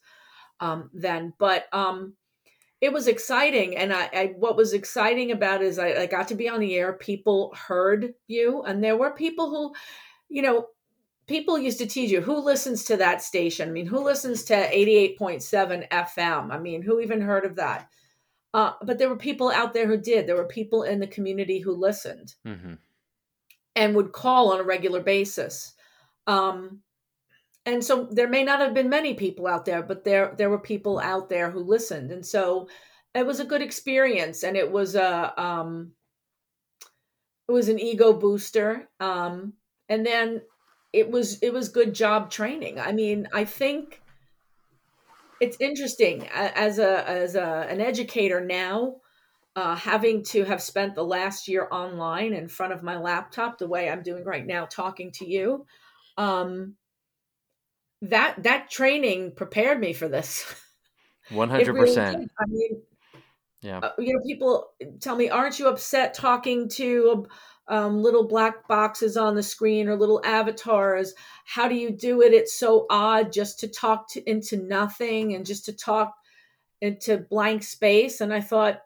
um, 0.60 0.90
then. 0.94 1.32
But 1.38 1.66
um, 1.72 2.14
it 2.80 2.92
was 2.92 3.08
exciting 3.08 3.76
and 3.76 3.92
I, 3.92 4.10
I, 4.12 4.34
what 4.38 4.56
was 4.56 4.72
exciting 4.72 5.32
about 5.32 5.62
it 5.62 5.66
is 5.66 5.78
I, 5.78 6.02
I 6.02 6.06
got 6.06 6.28
to 6.28 6.34
be 6.34 6.48
on 6.48 6.60
the 6.60 6.74
air 6.74 6.92
people 6.94 7.54
heard 7.54 8.14
you 8.26 8.62
and 8.62 8.82
there 8.82 8.96
were 8.96 9.10
people 9.10 9.50
who 9.50 9.74
you 10.28 10.42
know 10.42 10.68
people 11.26 11.58
used 11.58 11.78
to 11.78 11.86
tease 11.86 12.10
you 12.10 12.20
who 12.20 12.38
listens 12.38 12.84
to 12.84 12.96
that 12.96 13.22
station 13.22 13.68
i 13.68 13.72
mean 13.72 13.86
who 13.86 14.02
listens 14.02 14.44
to 14.44 14.54
88.7 14.54 15.88
fm 15.88 16.50
i 16.50 16.58
mean 16.58 16.82
who 16.82 17.00
even 17.00 17.20
heard 17.20 17.44
of 17.44 17.56
that 17.56 17.88
uh, 18.52 18.72
but 18.82 18.98
there 18.98 19.08
were 19.08 19.16
people 19.16 19.50
out 19.50 19.74
there 19.74 19.86
who 19.86 19.96
did. 19.96 20.26
There 20.26 20.36
were 20.36 20.46
people 20.46 20.82
in 20.82 21.00
the 21.00 21.06
community 21.06 21.60
who 21.60 21.72
listened 21.72 22.34
hmm 22.44 22.74
and 23.76 23.94
would 23.94 24.10
call 24.12 24.52
on 24.52 24.58
a 24.58 24.64
regular 24.64 25.00
basis. 25.00 25.74
Um, 26.26 26.80
and 27.64 27.84
so 27.84 28.08
there 28.10 28.28
may 28.28 28.42
not 28.42 28.58
have 28.58 28.74
been 28.74 28.88
many 28.88 29.14
people 29.14 29.46
out 29.46 29.64
there 29.64 29.80
but 29.80 30.02
there 30.02 30.34
there 30.36 30.50
were 30.50 30.58
people 30.58 30.98
out 30.98 31.28
there 31.28 31.50
who 31.50 31.60
listened. 31.60 32.10
And 32.10 32.26
so 32.26 32.68
it 33.14 33.24
was 33.24 33.38
a 33.38 33.44
good 33.44 33.62
experience 33.62 34.42
and 34.42 34.56
it 34.56 34.70
was 34.70 34.96
a 34.96 35.40
um 35.40 35.92
it 37.48 37.52
was 37.52 37.68
an 37.68 37.78
ego 37.78 38.12
booster. 38.12 38.88
Um 38.98 39.54
and 39.88 40.04
then 40.04 40.42
it 40.92 41.10
was 41.10 41.40
it 41.42 41.52
was 41.52 41.68
good 41.68 41.94
job 41.94 42.30
training. 42.30 42.80
I 42.80 42.92
mean 42.92 43.28
i 43.32 43.44
think 43.44 44.02
it's 45.40 45.56
interesting 45.60 46.28
as 46.28 46.78
a 46.78 47.08
as 47.08 47.34
a 47.34 47.66
an 47.68 47.80
educator 47.80 48.40
now 48.40 48.96
uh, 49.56 49.74
having 49.74 50.22
to 50.22 50.44
have 50.44 50.62
spent 50.62 50.94
the 50.94 51.04
last 51.04 51.48
year 51.48 51.66
online 51.72 52.32
in 52.32 52.48
front 52.48 52.72
of 52.72 52.82
my 52.82 52.96
laptop 52.96 53.58
the 53.58 53.68
way 53.68 53.88
i'm 53.88 54.02
doing 54.02 54.24
right 54.24 54.46
now 54.46 54.64
talking 54.66 55.10
to 55.10 55.26
you 55.26 55.66
um 56.18 56.74
that 58.02 58.42
that 58.42 58.70
training 58.70 59.32
prepared 59.32 59.80
me 59.80 59.92
for 59.92 60.08
this. 60.08 60.44
Hundred 61.30 61.68
really 61.68 61.86
percent. 61.86 62.20
did. 62.20 62.30
I 62.38 62.44
mean, 62.48 62.82
Yeah. 63.62 63.82
uh, 63.82 63.90
you 63.98 64.14
know, 64.14 64.20
people 64.26 64.70
tell 65.00 65.16
me, 65.16 65.28
"Aren't 65.28 65.58
you 65.58 65.68
upset 65.68 66.14
talking 66.14 66.68
to 66.70 67.26
um, 67.68 68.02
little 68.02 68.26
black 68.26 68.66
boxes 68.66 69.16
on 69.16 69.34
the 69.34 69.42
screen 69.42 69.88
or 69.88 69.96
little 69.96 70.20
avatars? 70.24 71.14
How 71.44 71.68
do 71.68 71.74
you 71.74 71.90
do 71.90 72.22
it? 72.22 72.32
It's 72.32 72.58
so 72.58 72.86
odd 72.90 73.32
just 73.32 73.60
to 73.60 73.68
talk 73.68 74.08
to 74.12 74.30
into 74.30 74.56
nothing 74.56 75.34
and 75.34 75.44
just 75.44 75.66
to 75.66 75.72
talk 75.72 76.14
into 76.80 77.18
blank 77.18 77.62
space." 77.62 78.20
And 78.20 78.32
I 78.32 78.40
thought, 78.40 78.80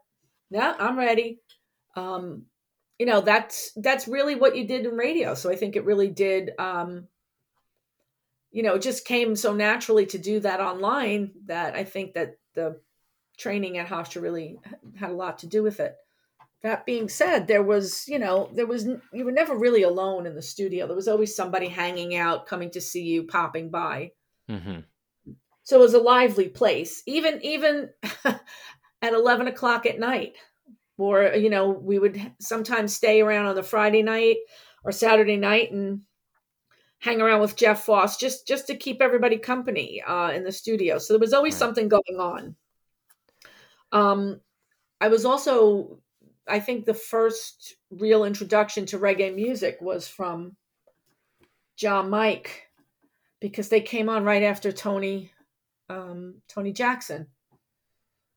"Yeah, 0.51 0.75
I'm 0.79 0.99
ready." 0.99 1.41
Um, 1.97 2.47
you 2.99 3.07
know, 3.07 3.21
that's 3.21 3.73
that's 3.77 4.09
really 4.09 4.35
what 4.35 4.57
you 4.57 4.67
did 4.67 4.87
in 4.87 4.95
radio. 4.95 5.35
So 5.35 5.51
I 5.51 5.57
think 5.57 5.77
it 5.77 5.85
really 5.85 6.09
did. 6.11 6.53
Um, 6.59 7.09
you 8.51 8.63
know, 8.63 8.75
it 8.75 8.83
just 8.83 9.05
came 9.05 9.35
so 9.35 9.53
naturally 9.53 10.07
to 10.07 10.19
do 10.19 10.41
that 10.41 10.61
online 10.61 11.33
that 11.47 11.75
I 11.75 11.85
think 11.85 12.15
that 12.15 12.39
the 12.55 12.81
training 13.37 13.79
at 13.79 13.89
Hofstra 13.89 14.23
really 14.23 14.59
had 14.97 15.11
a 15.11 15.15
lot 15.15 15.39
to 15.41 15.47
do 15.47 15.63
with 15.63 15.81
it. 15.81 15.97
That 16.63 16.87
being 16.87 17.09
said, 17.09 17.47
there 17.47 17.63
was, 17.63 18.09
you 18.09 18.19
know, 18.19 18.51
there 18.55 18.67
was 18.67 18.87
you 19.13 19.25
were 19.25 19.33
never 19.33 19.57
really 19.57 19.83
alone 19.85 20.27
in 20.27 20.35
the 20.35 20.43
studio. 20.43 20.87
There 20.87 20.97
was 20.97 21.09
always 21.09 21.37
somebody 21.37 21.69
hanging 21.69 22.17
out, 22.17 22.47
coming 22.47 22.71
to 22.73 22.81
see 22.81 23.05
you, 23.05 23.25
popping 23.25 23.71
by. 23.71 24.13
hmm 24.49 24.85
So 25.63 25.77
it 25.79 25.81
was 25.81 25.95
a 25.95 25.99
lively 25.99 26.49
place, 26.49 27.03
even 27.07 27.41
even 27.43 27.91
at 28.25 28.43
eleven 29.03 29.49
o'clock 29.49 29.87
at 29.87 29.99
night. 29.99 30.37
Or 30.99 31.25
you 31.35 31.51
know, 31.51 31.71
we 31.71 31.99
would 31.99 32.21
sometimes 32.41 32.95
stay 32.95 33.21
around 33.23 33.47
on 33.47 33.57
the 33.57 33.63
Friday 33.63 34.03
night 34.03 34.39
or 34.85 34.93
Saturday 34.93 35.37
night 35.37 35.73
and 35.73 36.03
hang 37.01 37.21
around 37.21 37.41
with 37.41 37.57
Jeff 37.57 37.85
Foss 37.85 38.17
just 38.19 38.47
just 38.49 38.67
to 38.69 38.77
keep 38.77 39.03
everybody 39.03 39.39
company 39.39 40.03
uh, 40.03 40.31
in 40.33 40.45
the 40.45 40.53
studio. 40.53 40.99
So 40.99 41.15
there 41.15 41.21
was 41.21 41.35
always 41.35 41.57
Right. 41.57 41.59
something 41.59 41.89
going 41.89 42.19
on. 42.19 42.57
Um, 43.95 44.41
I 45.01 45.09
was 45.09 45.25
also, 45.25 45.99
I 46.47 46.61
think, 46.61 46.85
the 46.85 46.93
first 46.93 47.77
real 47.91 48.25
introduction 48.25 48.85
to 48.87 48.99
reggae 48.99 49.35
music 49.35 49.79
was 49.81 50.07
from 50.07 50.57
John 51.77 52.11
Mike 52.11 52.69
because 53.41 53.69
they 53.69 53.81
came 53.81 54.09
on 54.09 54.25
right 54.25 54.43
after 54.43 54.73
Tony 54.73 55.31
um, 55.89 56.37
Tony 56.49 56.73
Jackson. 56.73 57.29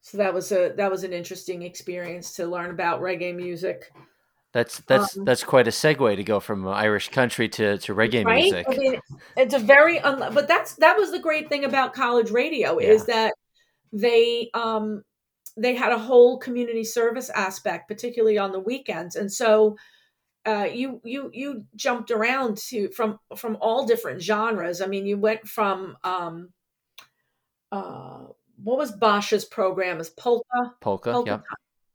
So 0.02 0.18
that 0.20 0.34
was 0.34 0.52
a 0.52 0.74
that 0.78 0.92
was 0.92 1.04
an 1.04 1.12
interesting 1.12 1.64
experience 1.64 2.34
to 2.36 2.46
learn 2.46 2.70
about 2.70 3.02
reggae 3.02 3.36
music. 3.36 3.92
That's 4.54 4.80
that's 4.82 5.18
Um, 5.18 5.26
that's 5.26 5.44
quite 5.44 5.68
a 5.68 5.72
segue 5.72 6.16
to 6.16 6.24
go 6.24 6.40
from 6.40 6.68
Irish 6.68 7.10
country 7.10 7.50
to, 7.50 7.78
to 7.80 7.96
reggae 7.96 8.26
right 8.26 8.44
music. 8.44 8.68
i 8.70 8.78
mean 8.78 9.00
it's 9.36 9.54
a 9.54 9.60
very 9.60 10.00
un- 10.00 10.34
but 10.34 10.48
that's 10.48 10.76
that 10.76 10.98
was 10.98 11.12
the 11.12 11.20
great 11.20 11.50
thing 11.50 11.66
about 11.66 11.94
college 11.94 12.32
radio 12.32 12.78
is 12.80 13.06
that 13.06 13.34
they 13.92 14.50
um 14.54 15.04
they 15.56 15.76
had 15.76 15.92
a 15.92 15.98
whole 15.98 16.38
community 16.38 16.84
service 16.84 17.30
aspect 17.30 17.88
particularly 17.88 18.38
on 18.38 18.52
the 18.52 18.60
weekends 18.60 19.16
and 19.16 19.32
so 19.32 19.76
uh, 20.48 20.66
you 20.72 21.02
you 21.04 21.30
you 21.34 21.66
jumped 21.76 22.10
around 22.10 22.58
to 22.58 22.90
from 22.90 23.20
from 23.36 23.58
all 23.60 23.86
different 23.86 24.22
genres. 24.22 24.82
I 24.82 24.88
mean, 24.88 25.06
you 25.06 25.18
went 25.18 25.46
from 25.46 25.98
um, 26.06 26.50
uh, 27.70 28.20
what 28.64 28.78
was 28.78 28.94
Basha's 28.94 29.44
program? 29.44 30.00
Is 30.00 30.10
polka 30.10 30.74
Polka. 30.80 31.12
polka 31.12 31.30
Yep. 31.30 31.44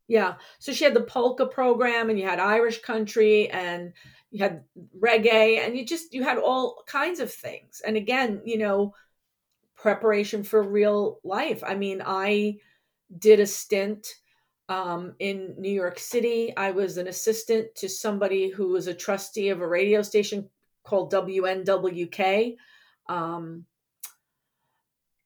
yeah. 0.07 0.33
So 0.59 0.71
she 0.71 0.83
had 0.83 0.93
the 0.93 1.01
polka 1.01 1.47
program 1.47 2.11
and 2.11 2.19
you 2.19 2.27
had 2.27 2.39
Irish 2.39 2.81
country 2.81 3.49
and 3.49 3.93
you 4.29 4.43
had 4.43 4.63
reggae 4.99 5.57
and 5.57 5.75
you 5.75 5.83
just 5.83 6.13
you 6.13 6.23
had 6.23 6.37
all 6.37 6.83
kinds 6.85 7.19
of 7.19 7.33
things. 7.33 7.81
And 7.83 7.97
again, 7.97 8.41
you 8.45 8.59
know, 8.59 8.93
preparation 9.75 10.43
for 10.43 10.61
real 10.61 11.19
life. 11.23 11.63
I 11.65 11.73
mean, 11.73 12.03
I 12.05 12.57
did 13.17 13.39
a 13.39 13.45
stint 13.45 14.07
um, 14.69 15.13
in 15.19 15.55
New 15.57 15.71
York 15.71 15.99
City. 15.99 16.53
I 16.55 16.71
was 16.71 16.97
an 16.97 17.07
assistant 17.07 17.75
to 17.75 17.89
somebody 17.89 18.49
who 18.49 18.69
was 18.69 18.87
a 18.87 18.93
trustee 18.93 19.49
of 19.49 19.61
a 19.61 19.67
radio 19.67 20.01
station 20.01 20.49
called 20.83 21.11
WNWK. 21.11 22.55
Um, 23.07 23.65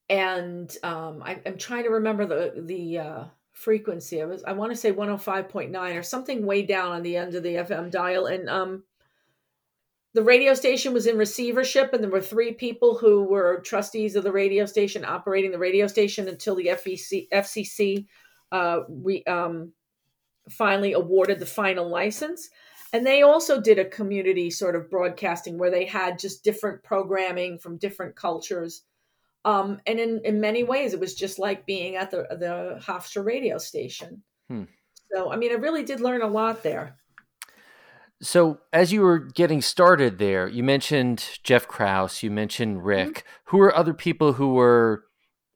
and 0.10 0.76
um, 0.84 1.22
I, 1.24 1.42
I'm 1.46 1.58
trying 1.58 1.84
to 1.84 1.90
remember 1.90 2.26
the 2.26 2.62
the 2.62 3.00
uh, 3.00 3.24
frequency. 3.52 4.22
I 4.22 4.26
was 4.26 4.44
I 4.44 4.54
want 4.54 4.72
to 4.72 4.78
say 4.78 4.92
105.9 4.92 6.00
or 6.00 6.04
something 6.04 6.46
way 6.46 6.62
down 6.62 6.92
on 6.92 7.04
the 7.04 7.18
end 7.18 7.36
of 7.36 7.44
the 7.44 7.56
FM 7.56 7.92
dial. 7.92 8.28
And 8.28 8.50
um, 8.50 8.84
the 10.14 10.24
radio 10.24 10.54
station 10.54 10.94
was 10.94 11.06
in 11.06 11.18
receivership, 11.18 11.94
and 11.94 12.04
there 12.04 12.10
were 12.10 12.22
three 12.22 12.54
people 12.54 12.98
who 12.98 13.24
were 13.24 13.62
trustees 13.62 14.16
of 14.16 14.24
the 14.24 14.32
radio 14.32 14.66
station 14.66 15.06
operating 15.06 15.52
the 15.52 15.60
radio 15.60 15.88
station 15.88 16.28
until 16.28 16.56
the 16.56 16.68
FEC, 16.68 17.28
FCC 17.32 18.06
uh, 18.52 18.80
re, 18.90 19.24
um, 19.26 19.74
finally 20.50 20.94
awarded 20.94 21.40
the 21.40 21.46
final 21.46 21.90
license. 21.90 22.50
And 22.94 23.06
they 23.06 23.22
also 23.22 23.60
did 23.60 23.80
a 23.80 23.86
community 23.86 24.50
sort 24.50 24.76
of 24.76 24.90
broadcasting 24.90 25.58
where 25.58 25.72
they 25.72 25.86
had 25.86 26.20
just 26.20 26.44
different 26.44 26.84
programming 26.84 27.60
from 27.60 27.78
different 27.78 28.16
cultures. 28.16 28.84
Um, 29.44 29.82
and 29.86 30.00
in, 30.00 30.22
in 30.24 30.40
many 30.40 30.64
ways, 30.64 30.94
it 30.94 31.00
was 31.00 31.14
just 31.14 31.38
like 31.38 31.66
being 31.66 31.96
at 31.96 32.12
the, 32.12 32.26
the 32.32 32.80
Hofstra 32.82 33.26
radio 33.26 33.58
station. 33.58 34.24
Hmm. 34.50 34.64
So, 35.12 35.32
I 35.32 35.36
mean, 35.36 35.52
I 35.52 35.56
really 35.56 35.84
did 35.84 36.00
learn 36.00 36.22
a 36.22 36.28
lot 36.28 36.64
there. 36.64 36.96
So, 38.22 38.60
as 38.74 38.92
you 38.92 39.02
were 39.02 39.20
getting 39.20 39.62
started 39.62 40.18
there, 40.18 40.48
you 40.48 40.64
mentioned 40.64 41.40
Jeff 41.44 41.68
Krause, 41.68 42.24
you 42.24 42.32
mentioned 42.32 42.84
Rick. 42.84 43.24
Who 43.46 43.60
are 43.62 43.76
other 43.76 43.94
people 43.94 44.34
who 44.34 44.54
were 44.54 45.04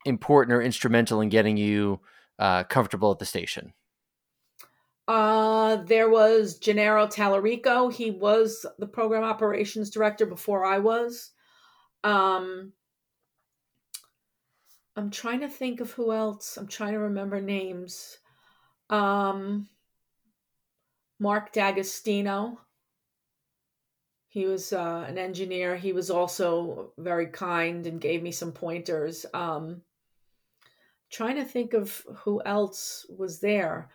important 0.05 0.53
or 0.53 0.61
instrumental 0.61 1.21
in 1.21 1.29
getting 1.29 1.57
you 1.57 2.01
uh, 2.37 2.63
comfortable 2.65 3.11
at 3.11 3.19
the 3.19 3.25
station? 3.25 3.73
Uh, 5.07 5.77
there 5.77 6.09
was 6.09 6.59
Gennaro 6.59 7.07
Tallarico. 7.07 7.91
He 7.91 8.11
was 8.11 8.65
the 8.77 8.87
program 8.87 9.23
operations 9.23 9.89
director 9.89 10.27
before 10.27 10.63
I 10.63 10.77
was. 10.77 11.31
Um, 12.03 12.73
I'm 14.95 15.09
trying 15.09 15.39
to 15.41 15.49
think 15.49 15.79
of 15.79 15.91
who 15.91 16.11
else. 16.11 16.57
I'm 16.57 16.67
trying 16.67 16.93
to 16.93 16.99
remember 16.99 17.41
names. 17.41 18.19
Um, 18.89 19.67
Mark 21.21 21.53
D'Agostino. 21.53 22.59
He 24.27 24.45
was 24.47 24.73
uh, 24.73 25.05
an 25.07 25.17
engineer. 25.19 25.75
He 25.75 25.93
was 25.93 26.09
also 26.09 26.93
very 26.97 27.27
kind 27.27 27.85
and 27.85 28.01
gave 28.01 28.23
me 28.23 28.31
some 28.31 28.51
pointers. 28.51 29.25
Um, 29.33 29.83
trying 31.11 31.35
to 31.35 31.45
think 31.45 31.73
of 31.73 32.01
who 32.23 32.41
else 32.43 33.05
was 33.09 33.39
there. 33.39 33.89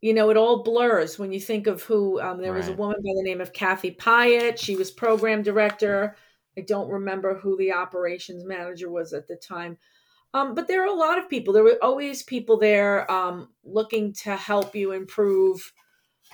you 0.00 0.14
know, 0.14 0.30
it 0.30 0.36
all 0.36 0.62
blurs 0.62 1.18
when 1.18 1.32
you 1.32 1.40
think 1.40 1.66
of 1.66 1.82
who. 1.82 2.20
Um, 2.20 2.40
there 2.40 2.52
was 2.52 2.68
a 2.68 2.72
woman 2.72 2.98
by 2.98 3.12
the 3.16 3.24
name 3.24 3.40
of 3.40 3.52
Kathy 3.52 3.90
Pyatt. 3.90 4.58
She 4.58 4.76
was 4.76 4.90
program 4.90 5.42
director. 5.42 6.14
I 6.56 6.60
don't 6.60 6.90
remember 6.90 7.34
who 7.34 7.56
the 7.56 7.72
operations 7.72 8.44
manager 8.44 8.90
was 8.90 9.12
at 9.12 9.26
the 9.26 9.36
time. 9.36 9.78
Um, 10.34 10.54
but 10.54 10.68
there 10.68 10.82
are 10.82 10.94
a 10.94 10.98
lot 10.98 11.18
of 11.18 11.28
people. 11.28 11.52
There 11.52 11.64
were 11.64 11.78
always 11.82 12.22
people 12.22 12.58
there 12.58 13.10
um, 13.10 13.48
looking 13.64 14.12
to 14.24 14.36
help 14.36 14.76
you 14.76 14.92
improve, 14.92 15.72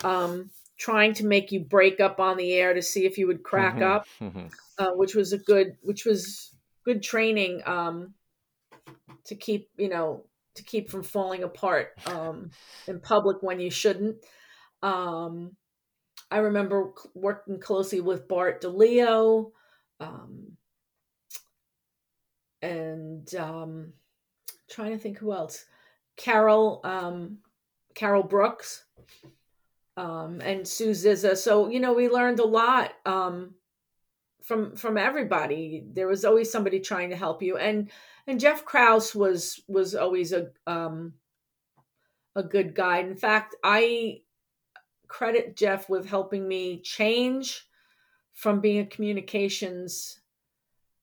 um, 0.02 0.50
trying 0.76 1.14
to 1.14 1.26
make 1.26 1.52
you 1.52 1.60
break 1.60 2.00
up 2.00 2.20
on 2.20 2.36
the 2.36 2.52
air 2.52 2.74
to 2.74 2.82
see 2.82 3.04
if 3.04 3.18
you 3.18 3.26
would 3.26 3.42
crack 3.42 3.76
Mhm, 3.76 3.82
up, 3.82 4.06
mhm. 4.20 4.52
uh, 4.78 4.92
which 4.92 5.14
was 5.14 5.32
a 5.32 5.38
good, 5.38 5.76
which 5.82 6.04
was 6.04 6.54
good 6.84 7.02
training 7.02 7.62
um, 7.66 8.14
to 9.24 9.34
keep, 9.34 9.70
you 9.76 9.88
know, 9.88 10.24
to 10.54 10.62
keep 10.62 10.90
from 10.90 11.02
falling 11.02 11.42
apart 11.42 11.92
um, 12.06 12.50
in 12.86 13.00
public 13.00 13.42
when 13.42 13.60
you 13.60 13.70
shouldn't. 13.70 14.16
Um, 14.82 15.56
I 16.30 16.38
remember 16.38 16.92
working 17.14 17.60
closely 17.60 18.00
with 18.00 18.28
Bart 18.28 18.62
DeLeo. 18.62 19.52
Um, 20.00 20.56
and 22.64 23.34
um, 23.34 23.92
trying 24.70 24.92
to 24.92 24.98
think 24.98 25.18
who 25.18 25.32
else. 25.32 25.66
Carol, 26.16 26.80
um, 26.84 27.38
Carol 27.94 28.22
Brooks, 28.22 28.84
um, 29.96 30.40
and 30.40 30.66
Sue 30.66 30.94
Zizza. 30.94 31.36
So 31.36 31.68
you 31.68 31.80
know, 31.80 31.92
we 31.92 32.08
learned 32.08 32.40
a 32.40 32.46
lot 32.46 32.92
um, 33.06 33.54
from 34.42 34.76
from 34.76 34.96
everybody. 34.96 35.84
There 35.92 36.08
was 36.08 36.24
always 36.24 36.50
somebody 36.50 36.80
trying 36.80 37.10
to 37.10 37.16
help 37.16 37.42
you, 37.42 37.56
and 37.56 37.90
and 38.26 38.40
Jeff 38.40 38.64
Krause 38.64 39.14
was 39.14 39.62
was 39.68 39.94
always 39.94 40.32
a 40.32 40.48
um, 40.66 41.14
a 42.34 42.42
good 42.42 42.74
guide. 42.74 43.06
In 43.06 43.16
fact, 43.16 43.54
I 43.62 44.22
credit 45.08 45.56
Jeff 45.56 45.88
with 45.88 46.06
helping 46.06 46.46
me 46.48 46.80
change 46.80 47.66
from 48.34 48.60
being 48.60 48.80
a 48.80 48.86
communications 48.86 50.20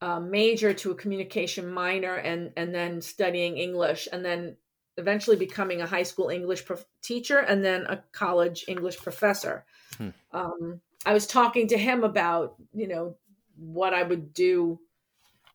uh, 0.01 0.19
major 0.19 0.73
to 0.73 0.91
a 0.91 0.95
communication 0.95 1.67
minor 1.67 2.15
and 2.15 2.51
and 2.57 2.73
then 2.73 3.01
studying 3.01 3.57
english 3.57 4.07
and 4.11 4.25
then 4.25 4.55
eventually 5.01 5.35
becoming 5.35 5.81
a 5.81 5.87
high 5.87 6.03
school 6.03 6.29
english 6.29 6.65
prof- 6.65 6.85
teacher 7.01 7.39
and 7.39 7.65
then 7.65 7.85
a 7.87 8.03
college 8.11 8.65
english 8.67 8.97
professor 8.97 9.65
Hmm. 9.97 10.09
um, 10.31 10.81
i 11.05 11.13
was 11.13 11.27
talking 11.27 11.67
to 11.67 11.77
him 11.77 12.03
about 12.03 12.55
you 12.73 12.87
know 12.87 13.17
what 13.57 13.93
i 13.93 14.01
would 14.01 14.33
do 14.33 14.79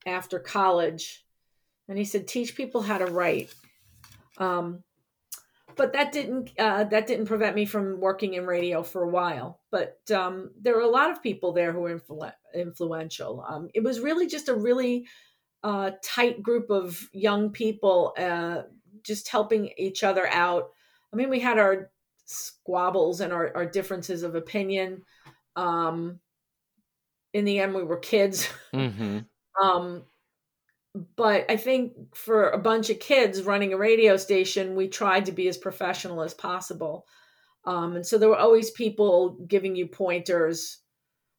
after 0.05 0.39
college 0.39 1.25
and 1.89 1.97
he 1.97 2.05
said 2.05 2.29
teach 2.29 2.55
people 2.55 2.83
how 2.83 2.99
to 2.99 3.07
write 3.07 3.55
um, 4.39 4.85
but 5.77 5.93
that 5.93 6.13
didn't 6.13 6.51
uh, 6.59 6.85
that 6.85 7.07
didn't 7.07 7.27
prevent 7.27 7.55
me 7.55 7.67
from 7.67 8.01
working 8.01 8.35
in 8.35 8.47
radio 8.47 8.83
for 8.83 9.03
a 9.03 9.09
while. 9.09 9.61
But 9.71 9.99
um, 10.11 10.51
there 10.61 10.75
were 10.75 10.81
a 10.81 10.89
lot 10.89 11.11
of 11.11 11.23
people 11.23 11.53
there 11.53 11.73
who 11.73 11.81
were 11.81 11.99
influ- 11.99 12.33
influential. 12.55 13.45
Um, 13.47 13.69
it 13.75 13.85
was 13.85 14.01
really 14.01 14.27
just 14.27 14.49
a 14.49 14.55
really 14.55 15.07
uh, 15.63 15.93
tight 16.03 16.43
group 16.43 16.71
of 16.71 17.09
young 17.13 17.51
people, 17.51 18.15
uh, 18.19 18.63
just 19.07 19.29
helping 19.29 19.71
each 19.79 20.03
other 20.05 20.27
out. 20.27 20.71
I 21.13 21.17
mean, 21.17 21.31
we 21.31 21.41
had 21.41 21.59
our 21.59 21.91
squabbles 22.25 23.21
and 23.21 23.33
our, 23.33 23.57
our 23.57 23.67
differences 23.67 24.23
of 24.23 24.35
opinion. 24.35 25.03
Um, 25.55 26.21
in 27.33 27.45
the 27.45 27.61
end, 27.61 27.75
we 27.75 27.83
were 27.85 27.99
kids. 27.99 28.49
Mhm. 28.75 29.27
Um, 29.63 30.05
but 31.17 31.51
I 31.51 31.57
think 31.57 32.15
for 32.15 32.51
a 32.51 32.59
bunch 32.59 32.91
of 32.91 33.01
kids 33.01 33.43
running 33.43 33.73
a 33.73 33.79
radio 33.79 34.17
station, 34.17 34.77
we 34.77 34.89
tried 34.89 35.27
to 35.27 35.33
be 35.33 35.49
as 35.49 35.59
professional 35.59 36.23
as 36.23 36.35
possible. 36.35 37.07
Um, 37.65 37.97
and 37.97 38.07
so 38.07 38.17
there 38.19 38.29
were 38.29 38.37
always 38.39 38.71
people 38.71 39.39
giving 39.47 39.77
you 39.77 39.87
pointers 39.87 40.79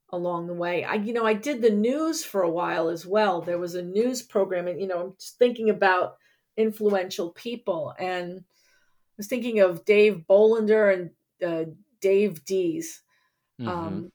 along 0.10 0.48
the 0.48 0.54
way. 0.54 0.84
I, 0.84 0.96
you 0.96 1.14
know, 1.14 1.26
I 1.26 1.34
did 1.34 1.62
the 1.62 1.72
news 1.72 2.24
for 2.24 2.42
a 2.42 2.50
while 2.50 2.90
as 2.90 3.06
well. 3.06 3.42
There 3.42 3.58
was 3.60 3.76
a 3.76 3.82
news 3.82 4.22
program, 4.22 4.68
and 4.68 4.80
you 4.80 4.88
know, 4.88 5.00
I'm 5.00 5.14
just 5.20 5.38
thinking 5.38 5.70
about 5.70 6.18
influential 6.58 7.32
people, 7.32 7.94
and 7.98 8.40
I 8.40 8.44
was 9.18 9.28
thinking 9.28 9.60
of 9.60 9.86
Dave 9.86 10.26
Bolander 10.30 10.94
and 10.94 11.12
uh, 11.48 11.72
Dave 12.02 12.46
Dees. 12.46 13.02
Mhm. 13.60 13.68
um, 13.68 14.12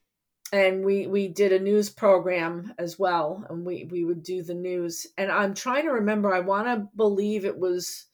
and 0.53 0.85
we 0.85 1.07
we 1.07 1.27
did 1.27 1.51
a 1.51 1.59
news 1.59 1.89
program 1.89 2.73
as 2.77 2.99
well 2.99 3.43
and 3.49 3.65
we 3.65 3.85
we 3.85 4.05
would 4.05 4.23
do 4.23 4.43
the 4.43 4.53
news. 4.53 5.07
And 5.17 5.31
i'm 5.31 5.53
trying 5.53 5.83
to 5.83 5.91
remember 5.91 6.33
i 6.33 6.39
want 6.39 6.67
to 6.67 6.87
believe 6.95 7.43
it 7.43 7.57
was 7.57 8.05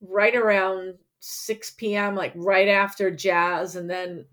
right 0.00 0.36
around 0.36 0.98
6 1.20 1.70
p.m 1.72 2.14
like 2.14 2.32
right 2.36 2.68
after 2.68 3.10
jazz 3.10 3.74
and 3.74 3.88
then 3.90 4.26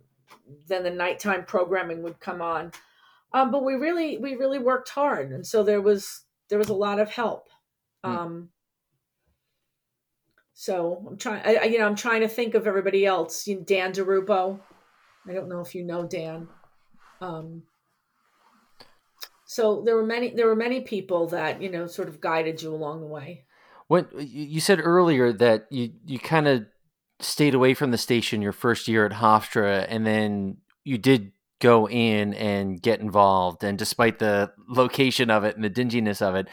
then 0.68 0.84
the 0.84 0.92
nighttime 0.92 1.46
programming 1.46 2.04
would 2.04 2.20
come 2.20 2.42
on. 2.42 2.72
Um, 3.32 3.50
but 3.50 3.64
we 3.64 3.76
really 3.76 4.18
we 4.18 4.36
really 4.36 4.60
worked 4.60 4.90
hard 4.90 5.32
and 5.32 5.48
so 5.48 5.64
there 5.64 5.82
was 5.82 6.24
there 6.50 6.60
was 6.60 6.70
a 6.70 6.74
lot 6.76 7.00
of 7.00 7.10
help. 7.10 7.48
Hmm. 8.04 8.18
um, 8.18 8.50
so 10.54 11.06
i'm 11.10 11.18
trying 11.18 11.42
I, 11.46 11.66
you 11.66 11.80
know 11.80 11.88
i'm 11.88 11.96
trying 11.96 12.22
to 12.22 12.28
think 12.28 12.56
of 12.56 12.68
everybody 12.68 13.06
else. 13.06 13.48
You 13.48 13.58
know, 13.58 13.64
dan 13.64 13.94
derupo. 13.94 14.60
I 15.28 15.34
don't 15.34 15.50
know 15.50 15.62
if 15.62 15.74
you 15.74 15.84
know 15.84 16.06
dan. 16.06 16.48
Um, 17.22 17.64
so 19.46 19.84
there 19.86 19.96
were 19.96 20.06
many 20.06 20.32
there 20.32 20.48
were 20.48 20.56
many 20.56 20.82
people 20.82 21.28
that 21.28 21.62
you 21.62 21.70
know 21.70 21.88
sort 21.88 22.08
of 22.08 22.20
guided 22.20 22.62
you 22.62 22.74
along 22.74 23.02
the 23.02 23.08
way. 23.08 23.46
When 23.88 24.08
you 24.18 24.60
said 24.60 24.80
earlier 24.82 25.32
that 25.34 25.68
you 25.70 25.92
you 26.06 26.18
kind 26.18 26.48
of 26.48 26.66
stayed 27.20 27.54
away 27.54 27.74
from 27.74 27.92
the 27.92 27.98
station 27.98 28.42
your 28.42 28.52
first 28.52 28.88
year 28.88 29.06
at 29.06 29.12
Hofstra, 29.12 29.86
and 29.88 30.06
then 30.08 30.58
you 30.84 30.98
did 30.98 31.34
go 31.60 31.88
in 31.88 32.34
and 32.34 32.82
get 32.82 33.00
involved. 33.00 33.64
And 33.64 33.78
despite 33.78 34.20
the 34.20 34.52
location 34.68 35.30
of 35.30 35.44
it 35.44 35.56
and 35.56 35.64
the 35.64 35.70
dinginess 35.70 36.22
of 36.22 36.36
it, 36.36 36.48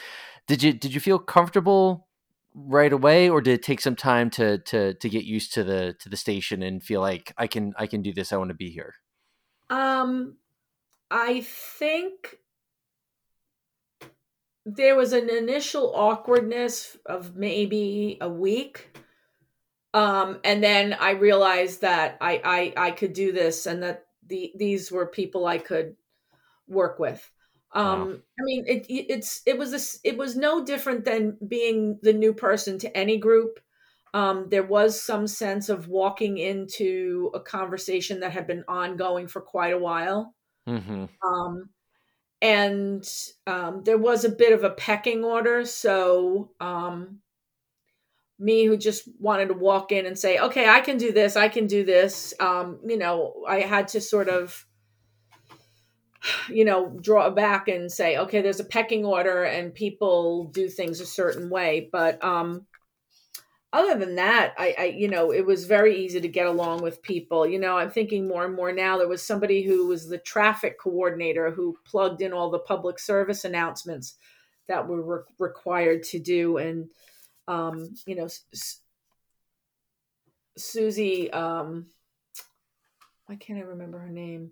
did 0.46 0.62
you 0.62 0.72
did 0.72 0.92
you 0.92 1.00
feel 1.00 1.18
comfortable 1.18 2.06
right 2.54 2.92
away, 2.92 3.28
or 3.30 3.40
did 3.40 3.54
it 3.54 3.62
take 3.62 3.80
some 3.80 3.96
time 3.96 4.30
to 4.30 4.58
to 4.58 4.94
to 4.94 5.08
get 5.08 5.24
used 5.24 5.52
to 5.54 5.64
the 5.64 5.94
to 6.00 6.08
the 6.08 6.16
station 6.16 6.62
and 6.62 6.82
feel 6.82 7.00
like 7.00 7.32
I 7.38 7.46
can 7.46 7.74
I 7.78 7.86
can 7.86 8.02
do 8.02 8.12
this? 8.12 8.32
I 8.32 8.36
want 8.36 8.50
to 8.50 8.54
be 8.54 8.70
here. 8.70 8.94
um 9.68 10.36
i 11.10 11.40
think 11.42 12.38
there 14.66 14.94
was 14.96 15.12
an 15.12 15.30
initial 15.30 15.94
awkwardness 15.94 16.96
of 17.06 17.36
maybe 17.36 18.18
a 18.20 18.28
week 18.28 18.96
um 19.94 20.38
and 20.44 20.62
then 20.62 20.92
i 20.94 21.10
realized 21.12 21.80
that 21.80 22.16
i 22.20 22.72
i, 22.76 22.88
I 22.88 22.90
could 22.92 23.12
do 23.12 23.32
this 23.32 23.66
and 23.66 23.82
that 23.82 24.06
the 24.26 24.52
these 24.56 24.90
were 24.92 25.06
people 25.06 25.46
i 25.46 25.58
could 25.58 25.96
work 26.68 26.98
with 26.98 27.30
um 27.72 28.10
Wow. 28.10 28.18
i 28.40 28.42
mean 28.44 28.64
it 28.66 28.86
it's 28.88 29.42
it 29.46 29.58
was 29.58 29.70
this 29.70 30.00
it 30.04 30.16
was 30.18 30.36
no 30.36 30.64
different 30.64 31.04
than 31.04 31.38
being 31.46 31.98
the 32.02 32.12
new 32.12 32.34
person 32.34 32.78
to 32.78 32.96
any 32.96 33.18
group. 33.18 33.60
Um 34.12 34.48
there 34.48 34.64
was 34.64 35.00
some 35.00 35.26
sense 35.28 35.68
of 35.68 35.86
walking 35.88 36.38
into 36.38 37.30
a 37.34 37.40
conversation 37.40 38.20
that 38.20 38.32
had 38.32 38.46
been 38.46 38.64
ongoing 38.68 39.28
for 39.28 39.40
quite 39.40 39.72
a 39.72 39.78
while. 39.78 40.34
Hmm 40.66 41.06
um 41.24 41.70
and 42.42 43.08
um 43.46 43.82
there 43.84 43.98
was 43.98 44.24
a 44.24 44.30
bit 44.30 44.52
of 44.52 44.64
a 44.64 44.70
pecking 44.70 45.24
order 45.24 45.64
so 45.64 46.52
um 46.60 47.20
me 48.38 48.64
who 48.64 48.76
just 48.76 49.08
wanted 49.18 49.48
to 49.48 49.54
walk 49.54 49.92
in 49.92 50.06
and 50.06 50.18
say 50.18 50.38
okay 50.38 50.68
i 50.68 50.80
can 50.80 50.96
do 50.96 51.12
this 51.12 51.36
i 51.36 51.48
can 51.48 51.66
do 51.66 51.84
this 51.84 52.32
um 52.40 52.80
you 52.86 52.96
know 52.96 53.44
i 53.46 53.60
had 53.60 53.88
to 53.88 54.00
sort 54.00 54.28
of 54.28 54.66
you 56.48 56.64
know 56.64 56.96
draw 57.00 57.30
back 57.30 57.68
and 57.68 57.90
say 57.90 58.16
okay 58.18 58.40
there's 58.42 58.60
a 58.60 58.64
pecking 58.64 59.04
order 59.04 59.44
and 59.44 59.74
people 59.74 60.44
do 60.44 60.68
things 60.68 61.00
a 61.00 61.06
certain 61.06 61.50
way. 61.50 61.88
But 61.90 62.22
um 62.24 62.66
other 63.72 63.96
than 63.98 64.16
that 64.16 64.54
I, 64.58 64.74
I 64.78 64.84
you 64.86 65.08
know 65.08 65.32
it 65.32 65.46
was 65.46 65.64
very 65.66 65.96
easy 66.04 66.20
to 66.20 66.28
get 66.28 66.46
along 66.46 66.82
with 66.82 67.02
people. 67.02 67.46
You 67.46 67.58
know 67.58 67.76
i'm 67.78 67.90
thinking 67.90 68.26
more 68.28 68.44
and 68.44 68.54
more 68.54 68.72
now 68.72 68.98
there 68.98 69.08
was 69.08 69.22
somebody 69.22 69.62
who 69.62 69.86
was 69.86 70.08
the 70.08 70.18
traffic 70.18 70.78
coordinator 70.78 71.50
who 71.50 71.76
plugged 71.84 72.20
in 72.22 72.32
all 72.32 72.50
the 72.50 72.58
public 72.58 72.98
service 72.98 73.44
announcements 73.44 74.14
that 74.68 74.88
we 74.88 75.00
were 75.00 75.26
required 75.38 76.02
to 76.04 76.18
do. 76.18 76.56
And 76.58 76.90
um 77.48 77.94
you 78.06 78.14
know 78.14 78.24
S- 78.24 78.80
susie 80.56 81.30
um 81.32 81.86
why 83.26 83.36
can't 83.36 83.58
i 83.58 83.62
remember 83.62 83.98
her 83.98 84.08
name 84.10 84.50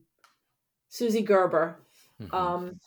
susie 0.89 1.23
gerber 1.23 1.77
Mhm. 2.21 2.35
um, 2.35 2.81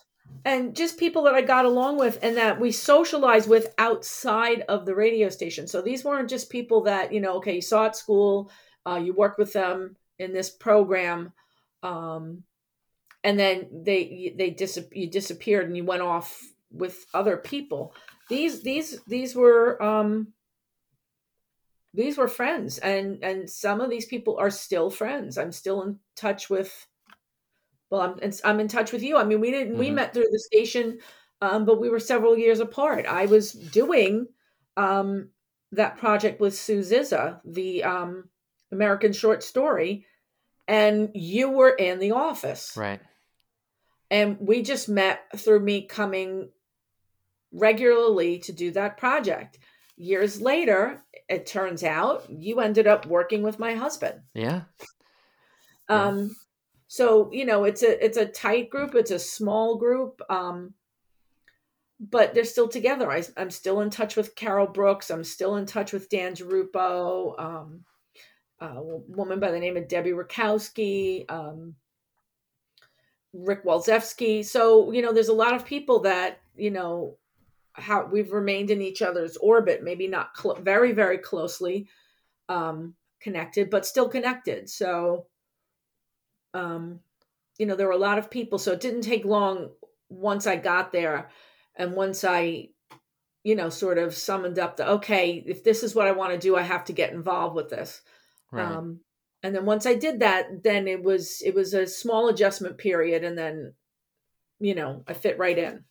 and 0.44 0.74
just 0.74 0.98
people 0.98 1.22
that 1.22 1.34
I 1.34 1.42
got 1.42 1.64
along 1.64 1.98
with 1.98 2.18
and 2.22 2.36
that 2.36 2.60
we 2.60 2.72
socialized 2.72 3.48
with 3.48 3.74
outside 3.78 4.62
of 4.68 4.86
the 4.86 4.94
radio 4.94 5.28
station. 5.28 5.66
So 5.66 5.82
these 5.82 6.04
weren't 6.04 6.28
just 6.30 6.50
people 6.50 6.82
that 6.82 7.12
you 7.12 7.20
know, 7.20 7.36
okay, 7.36 7.54
you 7.56 7.62
saw 7.62 7.86
at 7.86 7.96
school, 7.96 8.50
uh, 8.86 8.96
you 9.02 9.14
worked 9.14 9.38
with 9.38 9.52
them 9.52 9.96
in 10.18 10.32
this 10.32 10.50
program, 10.50 11.32
um, 11.82 12.44
and 13.24 13.38
then 13.38 13.68
they 13.84 14.34
they 14.36 14.50
dis- 14.50 14.88
you 14.92 15.08
disappeared 15.08 15.66
and 15.66 15.76
you 15.76 15.84
went 15.84 16.02
off 16.02 16.40
with 16.70 17.06
other 17.14 17.36
people. 17.36 17.94
These 18.28 18.62
these 18.62 19.00
these 19.06 19.34
were 19.36 19.80
um, 19.82 20.32
these 21.94 22.16
were 22.16 22.28
friends 22.28 22.78
and 22.78 23.22
and 23.22 23.48
some 23.48 23.80
of 23.80 23.90
these 23.90 24.06
people 24.06 24.38
are 24.38 24.50
still 24.50 24.88
friends 24.88 25.36
i'm 25.36 25.52
still 25.52 25.82
in 25.82 25.98
touch 26.16 26.48
with 26.48 26.86
well 27.92 28.00
i'm 28.00 28.32
i'm 28.44 28.60
in 28.60 28.68
touch 28.68 28.90
with 28.90 29.02
you 29.02 29.16
i 29.16 29.24
mean 29.24 29.40
we 29.40 29.50
didn't 29.50 29.74
mm-hmm. 29.74 29.80
we 29.80 29.90
met 29.90 30.12
through 30.12 30.26
the 30.32 30.38
station 30.38 30.98
um, 31.40 31.64
but 31.64 31.80
we 31.80 31.90
were 31.90 32.00
several 32.00 32.36
years 32.36 32.60
apart 32.60 33.06
i 33.06 33.26
was 33.26 33.52
doing 33.52 34.26
um, 34.76 35.28
that 35.72 35.98
project 35.98 36.40
with 36.40 36.56
sue 36.56 36.82
zizza 36.82 37.40
the 37.44 37.84
um, 37.84 38.28
american 38.72 39.12
short 39.12 39.42
story 39.42 40.06
and 40.66 41.10
you 41.14 41.50
were 41.50 41.70
in 41.70 41.98
the 41.98 42.12
office 42.12 42.72
right 42.76 43.00
and 44.10 44.38
we 44.40 44.62
just 44.62 44.88
met 44.88 45.20
through 45.36 45.60
me 45.60 45.86
coming 45.86 46.48
regularly 47.52 48.38
to 48.38 48.52
do 48.52 48.70
that 48.70 48.96
project 48.96 49.58
years 49.96 50.40
later, 50.40 51.02
it 51.28 51.46
turns 51.46 51.84
out 51.84 52.26
you 52.28 52.60
ended 52.60 52.86
up 52.86 53.06
working 53.06 53.42
with 53.42 53.58
my 53.58 53.74
husband. 53.74 54.20
Yeah. 54.34 54.62
Um, 55.88 56.34
so 56.92 57.30
you 57.32 57.46
know, 57.46 57.64
it's 57.64 57.82
a 57.82 58.04
it's 58.04 58.18
a 58.18 58.26
tight 58.26 58.68
group. 58.68 58.94
It's 58.94 59.10
a 59.10 59.18
small 59.18 59.76
group. 59.76 60.20
Um, 60.28 60.74
but 61.98 62.34
they're 62.34 62.44
still 62.44 62.68
together. 62.68 63.10
I, 63.10 63.22
am 63.38 63.50
still 63.50 63.80
in 63.80 63.88
touch 63.88 64.14
with 64.14 64.34
Carol 64.34 64.66
Brooks. 64.66 65.10
I'm 65.10 65.24
still 65.24 65.56
in 65.56 65.64
touch 65.64 65.94
with 65.94 66.10
Dan 66.10 66.34
Giarrupo, 66.34 67.40
um, 67.40 67.84
a 68.60 68.82
woman 68.82 69.40
by 69.40 69.50
the 69.50 69.58
name 69.58 69.78
of 69.78 69.88
Debbie 69.88 70.10
Rakowski, 70.10 71.24
um, 71.30 71.76
Rick 73.32 73.64
Walzewski. 73.64 74.44
So, 74.44 74.92
you 74.92 75.00
know, 75.00 75.14
there's 75.14 75.28
a 75.28 75.32
lot 75.32 75.54
of 75.54 75.64
people 75.64 76.00
that, 76.00 76.40
you 76.56 76.72
know, 76.72 77.16
how 77.72 78.04
we've 78.04 78.32
remained 78.32 78.70
in 78.70 78.82
each 78.82 79.00
other's 79.00 79.38
orbit, 79.38 79.82
maybe 79.82 80.08
not 80.08 80.36
cl- 80.36 80.56
very, 80.56 80.92
very 80.92 81.16
closely 81.16 81.88
um, 82.50 82.94
connected, 83.18 83.70
but 83.70 83.86
still 83.86 84.10
connected. 84.10 84.68
So, 84.68 85.28
um, 86.54 87.00
you 87.58 87.66
know, 87.66 87.76
there 87.76 87.86
were 87.86 87.92
a 87.92 87.98
lot 87.98 88.18
of 88.18 88.30
people. 88.30 88.58
So 88.58 88.72
it 88.72 88.80
didn't 88.80 89.02
take 89.02 89.24
long 89.24 89.70
once 90.08 90.46
I 90.46 90.56
got 90.56 90.92
there 90.92 91.30
and 91.76 91.94
once 91.94 92.24
I, 92.24 92.68
you 93.44 93.56
know, 93.56 93.70
sort 93.70 93.98
of 93.98 94.14
summoned 94.14 94.58
up 94.58 94.76
the, 94.76 94.88
okay, 94.88 95.42
if 95.46 95.64
this 95.64 95.82
is 95.82 95.94
what 95.94 96.06
I 96.06 96.12
want 96.12 96.32
to 96.32 96.38
do, 96.38 96.56
I 96.56 96.62
have 96.62 96.84
to 96.86 96.92
get 96.92 97.12
involved 97.12 97.54
with 97.54 97.70
this. 97.70 98.02
Right. 98.50 98.64
Um, 98.64 99.00
and 99.42 99.54
then 99.54 99.64
once 99.64 99.86
I 99.86 99.94
did 99.94 100.20
that, 100.20 100.62
then 100.62 100.86
it 100.86 101.02
was, 101.02 101.42
it 101.44 101.54
was 101.54 101.74
a 101.74 101.86
small 101.86 102.28
adjustment 102.28 102.78
period. 102.78 103.24
And 103.24 103.36
then, 103.36 103.74
you 104.60 104.74
know, 104.74 105.02
I 105.08 105.14
fit 105.14 105.38
right 105.38 105.58
in. 105.58 105.84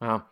Wow. 0.00 0.24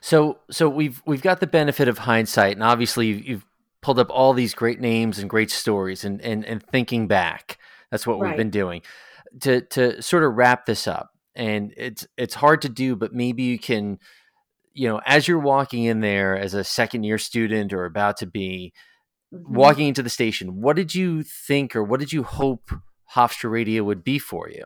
So 0.00 0.38
so 0.50 0.68
we've 0.68 1.02
we've 1.04 1.20
got 1.20 1.40
the 1.40 1.46
benefit 1.46 1.88
of 1.88 1.98
hindsight, 1.98 2.54
and 2.54 2.62
obviously 2.62 3.08
you've 3.08 3.44
pulled 3.82 3.98
up 3.98 4.08
all 4.10 4.32
these 4.32 4.54
great 4.54 4.80
names 4.80 5.18
and 5.18 5.28
great 5.28 5.50
stories, 5.50 6.04
and 6.04 6.20
and 6.22 6.44
and 6.46 6.62
thinking 6.62 7.06
back, 7.06 7.58
that's 7.90 8.06
what 8.06 8.18
right. 8.18 8.28
we've 8.28 8.36
been 8.36 8.50
doing. 8.50 8.82
To 9.42 9.60
to 9.60 10.02
sort 10.02 10.24
of 10.24 10.34
wrap 10.34 10.66
this 10.66 10.86
up, 10.88 11.10
and 11.34 11.72
it's 11.76 12.06
it's 12.16 12.34
hard 12.34 12.62
to 12.62 12.68
do, 12.68 12.96
but 12.96 13.12
maybe 13.12 13.44
you 13.44 13.58
can, 13.58 13.98
you 14.72 14.88
know, 14.88 15.00
as 15.06 15.28
you're 15.28 15.38
walking 15.38 15.84
in 15.84 16.00
there 16.00 16.36
as 16.36 16.54
a 16.54 16.64
second 16.64 17.04
year 17.04 17.18
student 17.18 17.72
or 17.72 17.84
about 17.84 18.18
to 18.18 18.26
be. 18.26 18.72
Mm-hmm. 19.32 19.54
Walking 19.54 19.86
into 19.86 20.02
the 20.02 20.10
station, 20.10 20.60
what 20.60 20.74
did 20.74 20.92
you 20.92 21.22
think 21.22 21.76
or 21.76 21.84
what 21.84 22.00
did 22.00 22.12
you 22.12 22.24
hope 22.24 22.72
Hofstra 23.14 23.48
Radio 23.48 23.84
would 23.84 24.02
be 24.02 24.18
for 24.18 24.48
you? 24.48 24.64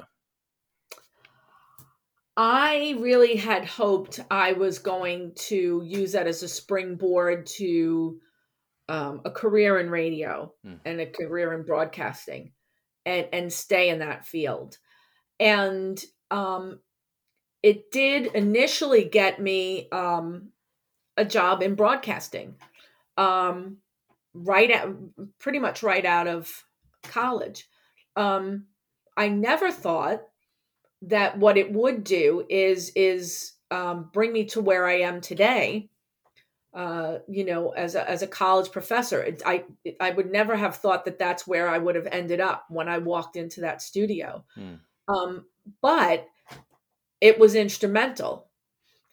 I 2.37 2.97
really 2.99 3.37
had 3.37 3.65
hoped 3.65 4.21
I 4.31 4.53
was 4.53 4.79
going 4.79 5.33
to 5.37 5.83
use 5.85 6.13
that 6.13 6.27
as 6.27 6.43
a 6.43 6.49
springboard 6.49 7.47
to 7.59 8.19
um, 8.89 9.21
a 9.25 9.31
career 9.31 9.79
in 9.79 9.89
radio 9.89 10.53
mm. 10.67 10.79
and 10.85 11.01
a 11.01 11.07
career 11.07 11.53
in 11.55 11.65
broadcasting 11.65 12.53
and, 13.07 13.29
and 13.33 13.53
stay 13.53 13.89
in 13.89 14.01
that 14.01 14.27
field. 14.27 14.79
And 15.41 16.03
um, 16.31 16.81
it 17.63 17.91
did 17.91 18.27
initially 18.35 19.05
get 19.05 19.41
me 19.41 19.89
um, 19.91 20.51
a 21.17 21.25
job 21.25 21.63
in 21.63 21.75
broadcasting 21.75 22.57
um, 23.17 23.79
right 24.35 24.71
at 24.71 24.89
pretty 25.39 25.59
much 25.59 25.83
right 25.83 26.05
out 26.05 26.27
of 26.27 26.65
college. 27.03 27.69
Um, 28.17 28.67
I 29.17 29.29
never 29.29 29.71
thought 29.71 30.23
that 31.03 31.39
what 31.39 31.57
it 31.57 31.73
would 31.73 32.05
do 32.05 32.45
is 32.49 32.91
is 32.97 33.53
um, 33.71 34.11
bring 34.13 34.33
me 34.33 34.47
to 34.47 34.61
where 34.61 34.87
I 34.87 35.01
am 35.01 35.21
today. 35.21 35.89
Uh, 36.75 37.19
you 37.29 37.45
know, 37.45 37.71
as 37.71 37.95
a 37.95 38.09
as 38.09 38.23
a 38.23 38.27
college 38.27 38.73
professor, 38.73 39.23
it, 39.23 39.43
I 39.47 39.65
I 40.01 40.11
would 40.11 40.31
never 40.31 40.57
have 40.57 40.77
thought 40.77 41.05
that 41.05 41.19
that's 41.19 41.47
where 41.47 41.69
I 41.69 41.79
would 41.79 41.95
have 41.95 42.09
ended 42.11 42.41
up 42.41 42.67
when 42.69 42.89
I 42.89 42.99
walked 42.99 43.37
into 43.37 43.61
that 43.61 43.81
studio. 43.81 44.45
Hmm. 44.55 44.75
Um, 45.07 45.45
but 45.81 46.27
it 47.21 47.39
was 47.39 47.55
instrumental. 47.55 48.49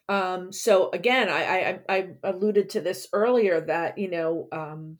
Um, 0.08 0.52
so 0.52 0.90
again, 0.90 1.28
I, 1.28 1.80
I 1.88 1.96
I 1.96 2.08
alluded 2.24 2.70
to 2.70 2.80
this 2.80 3.06
earlier 3.12 3.60
that 3.60 3.96
you 3.96 4.10
know 4.10 4.48
um, 4.50 4.98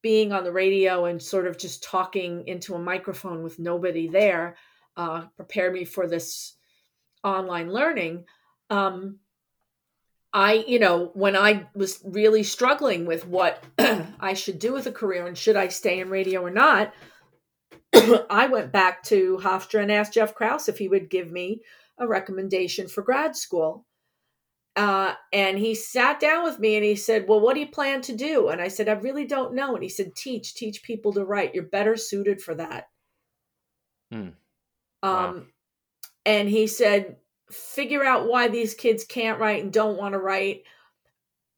being 0.00 0.32
on 0.32 0.44
the 0.44 0.52
radio 0.52 1.04
and 1.04 1.22
sort 1.22 1.46
of 1.46 1.58
just 1.58 1.82
talking 1.82 2.48
into 2.48 2.74
a 2.74 2.78
microphone 2.78 3.42
with 3.42 3.58
nobody 3.58 4.08
there 4.08 4.56
uh, 4.98 5.26
prepare 5.36 5.70
me 5.70 5.84
for 5.84 6.06
this 6.06 6.56
online 7.22 7.72
learning. 7.72 8.24
Um, 8.68 9.20
I, 10.32 10.64
you 10.66 10.78
know, 10.78 11.10
when 11.14 11.36
I 11.36 11.66
was 11.74 12.00
really 12.04 12.42
struggling 12.42 13.06
with 13.06 13.26
what 13.26 13.62
I 14.20 14.34
should 14.34 14.58
do 14.58 14.72
with 14.72 14.86
a 14.86 14.92
career 14.92 15.26
and 15.26 15.36
should 15.36 15.56
I 15.56 15.68
stay 15.68 16.00
in 16.00 16.10
radio 16.10 16.42
or 16.42 16.50
not, 16.50 16.92
I 17.94 18.48
went 18.48 18.70
back 18.70 19.02
to 19.04 19.38
Hofstra 19.42 19.82
and 19.82 19.92
asked 19.92 20.14
Jeff 20.14 20.34
Kraus 20.34 20.68
if 20.68 20.78
he 20.78 20.88
would 20.88 21.08
give 21.08 21.30
me 21.30 21.62
a 21.98 22.06
recommendation 22.06 22.88
for 22.88 23.02
grad 23.02 23.36
school. 23.36 23.86
Uh, 24.76 25.14
and 25.32 25.58
he 25.58 25.74
sat 25.74 26.20
down 26.20 26.44
with 26.44 26.60
me 26.60 26.76
and 26.76 26.84
he 26.84 26.94
said, 26.94 27.26
Well, 27.26 27.40
what 27.40 27.54
do 27.54 27.60
you 27.60 27.66
plan 27.66 28.00
to 28.02 28.14
do? 28.14 28.48
And 28.48 28.60
I 28.60 28.68
said, 28.68 28.88
I 28.88 28.92
really 28.92 29.26
don't 29.26 29.54
know. 29.54 29.74
And 29.74 29.82
he 29.82 29.88
said, 29.88 30.14
Teach, 30.14 30.54
teach 30.54 30.84
people 30.84 31.12
to 31.14 31.24
write. 31.24 31.54
You're 31.54 31.64
better 31.64 31.96
suited 31.96 32.40
for 32.40 32.54
that. 32.54 32.88
Hmm. 34.12 34.18
Um, 34.20 34.32
wow. 35.02 35.42
And 36.24 36.48
he 36.48 36.68
said, 36.68 37.16
figure 37.50 38.04
out 38.04 38.28
why 38.28 38.48
these 38.48 38.74
kids 38.74 39.04
can't 39.04 39.40
write 39.40 39.62
and 39.62 39.72
don't 39.72 39.98
want 39.98 40.12
to 40.12 40.18
write. 40.18 40.62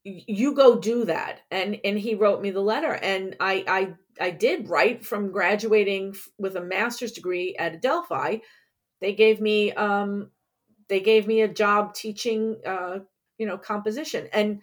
You 0.03 0.55
go 0.55 0.79
do 0.79 1.05
that. 1.05 1.41
And 1.51 1.79
and 1.83 1.97
he 1.97 2.15
wrote 2.15 2.41
me 2.41 2.51
the 2.51 2.61
letter, 2.61 2.93
and 2.93 3.35
I 3.39 3.63
I 3.67 3.93
I 4.25 4.31
did 4.31 4.69
write 4.69 5.05
from 5.05 5.31
graduating 5.31 6.15
with 6.37 6.55
a 6.55 6.61
master's 6.61 7.11
degree 7.11 7.55
at 7.57 7.75
Adelphi. 7.75 8.41
They 8.99 9.13
gave 9.13 9.39
me 9.41 9.71
um 9.73 10.31
they 10.87 10.99
gave 10.99 11.27
me 11.27 11.41
a 11.41 11.47
job 11.47 11.93
teaching 11.93 12.57
uh 12.65 12.99
you 13.37 13.47
know 13.47 13.57
composition 13.57 14.27
and 14.33 14.61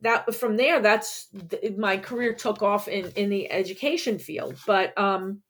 that 0.00 0.34
from 0.34 0.56
there 0.56 0.80
that's 0.80 1.28
my 1.76 1.98
career 1.98 2.32
took 2.32 2.62
off 2.62 2.88
in 2.88 3.10
in 3.16 3.28
the 3.28 3.50
education 3.50 4.18
field 4.18 4.56
but 4.66 4.96
um 4.96 5.42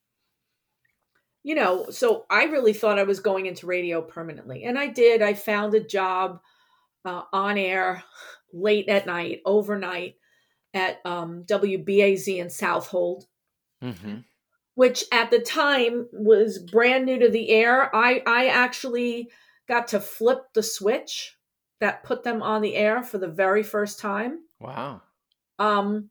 you 1.42 1.54
know, 1.54 1.86
so 1.90 2.26
I 2.28 2.44
really 2.44 2.72
thought 2.72 2.98
I 2.98 3.04
was 3.04 3.20
going 3.20 3.46
into 3.46 3.66
radio 3.66 4.02
permanently. 4.02 4.64
And 4.64 4.78
I 4.78 4.88
did. 4.88 5.22
I 5.22 5.34
found 5.34 5.74
a 5.74 5.80
job 5.80 6.40
uh, 7.04 7.22
on 7.32 7.56
air 7.56 8.04
late 8.52 8.88
at 8.88 9.06
night, 9.06 9.40
overnight 9.44 10.16
at 10.74 11.00
um, 11.04 11.44
WBAZ 11.44 12.36
in 12.36 12.50
Southold, 12.50 13.24
mm-hmm. 13.82 14.18
which 14.74 15.04
at 15.12 15.30
the 15.30 15.40
time 15.40 16.08
was 16.12 16.58
brand 16.58 17.06
new 17.06 17.18
to 17.18 17.30
the 17.30 17.50
air. 17.50 17.94
I, 17.94 18.22
I 18.26 18.48
actually 18.48 19.30
got 19.66 19.88
to 19.88 20.00
flip 20.00 20.42
the 20.54 20.62
switch 20.62 21.36
that 21.80 22.04
put 22.04 22.22
them 22.22 22.42
on 22.42 22.60
the 22.60 22.76
air 22.76 23.02
for 23.02 23.16
the 23.16 23.28
very 23.28 23.62
first 23.62 23.98
time. 23.98 24.40
Wow. 24.58 25.00
Um, 25.58 26.10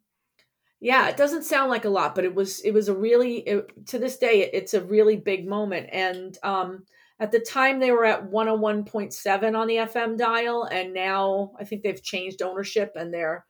yeah 0.79 1.09
it 1.09 1.17
doesn't 1.17 1.43
sound 1.43 1.69
like 1.69 1.85
a 1.85 1.89
lot 1.89 2.15
but 2.15 2.23
it 2.23 2.33
was 2.33 2.59
it 2.61 2.71
was 2.71 2.87
a 2.87 2.95
really 2.95 3.37
it, 3.39 3.87
to 3.87 3.99
this 3.99 4.17
day 4.17 4.41
it, 4.41 4.51
it's 4.53 4.73
a 4.73 4.83
really 4.83 5.17
big 5.17 5.47
moment. 5.47 5.89
And 5.91 6.37
um 6.43 6.85
at 7.19 7.31
the 7.31 7.39
time 7.39 7.79
they 7.79 7.91
were 7.91 8.05
at 8.05 8.29
101.7 8.29 9.57
on 9.57 9.67
the 9.67 9.75
fm 9.75 10.17
dial 10.17 10.63
and 10.63 10.93
now 10.93 11.51
i 11.59 11.63
think 11.63 11.83
they've 11.83 12.01
changed 12.01 12.41
ownership 12.41 12.93
and 12.95 13.13
they're 13.13 13.45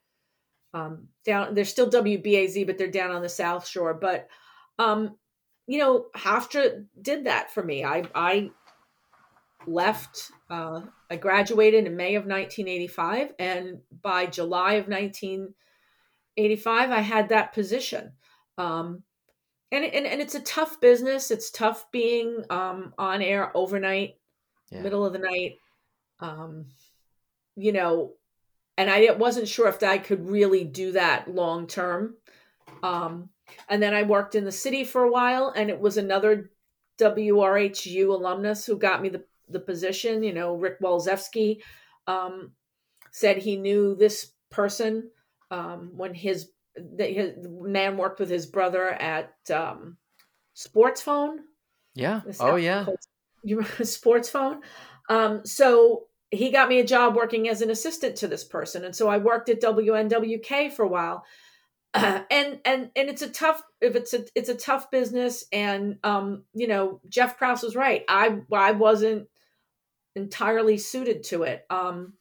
um 0.74 1.08
down 1.26 1.54
they're 1.54 1.66
still 1.66 1.90
wbaz 1.90 2.66
but 2.66 2.78
they're 2.78 2.88
down 2.88 3.12
on 3.12 3.22
the 3.22 3.30
south 3.30 3.68
shore. 3.68 3.94
But 3.94 4.28
um 4.78 5.16
you 5.68 5.80
know 5.80 6.06
hofstra 6.16 6.86
did 7.02 7.26
that 7.26 7.52
for 7.52 7.64
me. 7.64 7.84
I 7.84 8.04
i 8.16 8.50
left 9.68 10.32
uh 10.50 10.82
i 11.12 11.16
graduated 11.18 11.86
in 11.86 11.96
may 11.96 12.16
of 12.16 12.24
1985 12.24 13.34
and 13.40 13.80
by 14.02 14.26
july 14.26 14.76
of 14.76 14.88
19 14.88 15.54
85 16.40 16.92
i 16.92 17.00
had 17.00 17.30
that 17.30 17.54
position 17.54 18.14
um, 18.58 19.04
and, 19.72 19.86
and 19.86 20.06
and 20.06 20.22
it's 20.22 20.36
a 20.36 20.42
tough 20.42 20.82
business 20.82 21.32
it's 21.32 21.52
tough 21.52 21.92
being 21.92 22.44
um, 22.50 22.94
on 22.98 23.22
air 23.22 23.56
overnight 23.56 24.16
yeah. 24.72 24.82
middle 24.82 25.06
of 25.06 25.14
the 25.14 25.20
night 25.20 25.58
um, 26.20 26.66
you 27.56 27.72
know 27.72 28.14
and 28.80 28.90
I 28.90 29.12
wasn't 29.12 29.50
sure 29.50 29.68
if 29.68 29.84
I 29.84 29.98
could 29.98 30.30
really 30.30 30.64
do 30.64 30.94
that 30.94 31.30
long 31.30 31.68
term. 31.68 32.16
Um, 32.82 33.30
and 33.68 33.84
then 33.84 33.94
I 33.94 34.04
worked 34.04 34.36
in 34.36 34.46
the 34.46 34.54
city 34.54 34.86
for 34.86 35.04
a 35.04 35.12
while, 35.12 35.52
and 35.54 35.70
it 35.70 35.78
was 35.78 35.98
another 35.98 36.50
WRHU 36.98 38.08
alumnus 38.08 38.66
who 38.66 38.78
got 38.78 39.02
me 39.02 39.10
the, 39.10 39.26
the 39.50 39.60
position. 39.60 40.24
You 40.24 40.34
know, 40.34 40.56
Rick 40.56 40.80
Walzewski 40.80 41.58
um, 42.08 42.54
said 43.12 43.38
he 43.38 43.58
knew 43.58 43.96
this 43.96 44.32
person 44.50 45.12
um, 45.52 45.92
when 45.96 46.14
his 46.14 46.50
the, 46.76 47.06
his 47.06 47.34
man 47.44 47.98
worked 47.98 48.20
with 48.20 48.30
his 48.30 48.46
brother 48.46 48.90
at 48.90 49.34
um, 49.54 49.98
Sports 50.54 51.02
Phone. 51.02 51.40
Yeah. 51.96 52.22
Oh, 52.40 52.56
yeah. 52.56 52.86
You 53.44 53.64
Sports 53.84 54.30
Phone? 54.30 54.62
Um, 55.10 55.46
so 55.46 56.08
he 56.32 56.52
got 56.52 56.70
me 56.70 56.80
a 56.80 56.86
job 56.86 57.16
working 57.16 57.50
as 57.50 57.62
an 57.62 57.72
assistant 57.72 58.18
to 58.18 58.28
this 58.28 58.44
person, 58.44 58.86
and 58.86 58.96
so 58.96 59.08
I 59.08 59.18
worked 59.18 59.50
at 59.50 59.62
WNWK 59.62 60.72
for 60.72 60.84
a 60.84 60.88
while. 60.88 61.26
Uh, 61.94 62.22
and 62.32 62.60
and 62.66 62.92
and 62.96 63.10
it's 63.10 63.24
a 63.24 63.30
tough 63.30 63.62
if 63.82 63.96
it's 63.96 64.14
a 64.14 64.26
it's 64.36 64.50
a 64.50 64.56
tough 64.56 64.92
business 64.92 65.46
and 65.52 65.98
um 66.04 66.44
you 66.54 66.68
know 66.68 67.02
Jeff 67.10 67.38
Krause 67.40 67.64
was 67.64 67.76
right 67.76 68.04
I 68.08 68.38
I 68.54 68.74
wasn't 68.74 69.28
entirely 70.16 70.78
suited 70.78 71.24
to 71.24 71.44
it 71.44 71.66
um 71.72 72.14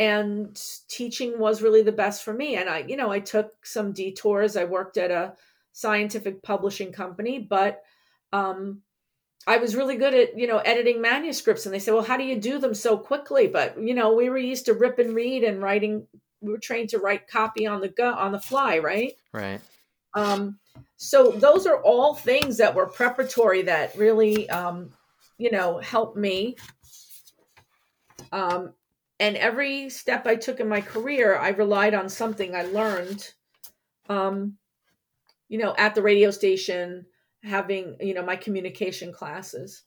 and 0.00 0.60
teaching 0.88 1.38
was 1.38 1.62
really 1.62 1.82
the 1.82 1.92
best 1.92 2.24
for 2.24 2.32
me 2.32 2.56
and 2.56 2.68
I 2.68 2.84
you 2.88 2.96
know 2.96 3.10
I 3.10 3.20
took 3.20 3.64
some 3.64 3.92
detours 3.92 4.56
I 4.56 4.64
worked 4.64 4.96
at 4.96 5.10
a 5.10 5.34
scientific 5.72 6.42
publishing 6.42 6.90
company 6.90 7.38
but 7.38 7.82
um 8.32 8.82
I 9.46 9.56
was 9.56 9.74
really 9.74 9.96
good 9.96 10.12
at, 10.12 10.38
you 10.38 10.46
know, 10.46 10.58
editing 10.58 11.00
manuscripts. 11.00 11.64
And 11.64 11.74
they 11.74 11.78
said, 11.78 11.94
well, 11.94 12.04
how 12.04 12.16
do 12.16 12.24
you 12.24 12.36
do 12.36 12.58
them 12.58 12.74
so 12.74 12.98
quickly? 12.98 13.46
But, 13.46 13.80
you 13.82 13.94
know, 13.94 14.12
we 14.12 14.28
were 14.28 14.38
used 14.38 14.66
to 14.66 14.74
rip 14.74 14.98
and 14.98 15.14
read 15.14 15.44
and 15.44 15.62
writing. 15.62 16.06
We 16.40 16.52
were 16.52 16.58
trained 16.58 16.90
to 16.90 16.98
write 16.98 17.26
copy 17.26 17.66
on 17.66 17.80
the 17.80 17.88
go 17.88 18.12
on 18.12 18.32
the 18.32 18.38
fly, 18.38 18.78
right? 18.78 19.14
Right. 19.32 19.60
Um, 20.14 20.58
so 20.96 21.30
those 21.30 21.66
are 21.66 21.82
all 21.82 22.14
things 22.14 22.58
that 22.58 22.74
were 22.74 22.86
preparatory 22.86 23.62
that 23.62 23.96
really, 23.96 24.48
um, 24.50 24.90
you 25.38 25.50
know, 25.50 25.78
helped 25.78 26.16
me. 26.16 26.56
Um, 28.32 28.74
and 29.20 29.36
every 29.36 29.90
step 29.90 30.26
I 30.26 30.34
took 30.34 30.58
in 30.58 30.68
my 30.68 30.80
career, 30.80 31.36
I 31.36 31.50
relied 31.50 31.94
on 31.94 32.08
something 32.08 32.56
I 32.56 32.62
learned, 32.62 33.32
um, 34.08 34.56
you 35.48 35.58
know, 35.58 35.74
at 35.78 35.94
the 35.94 36.02
radio 36.02 36.30
station, 36.30 37.06
having 37.42 37.96
you 38.00 38.14
know 38.14 38.24
my 38.24 38.36
communication 38.36 39.12
classes. 39.12 39.84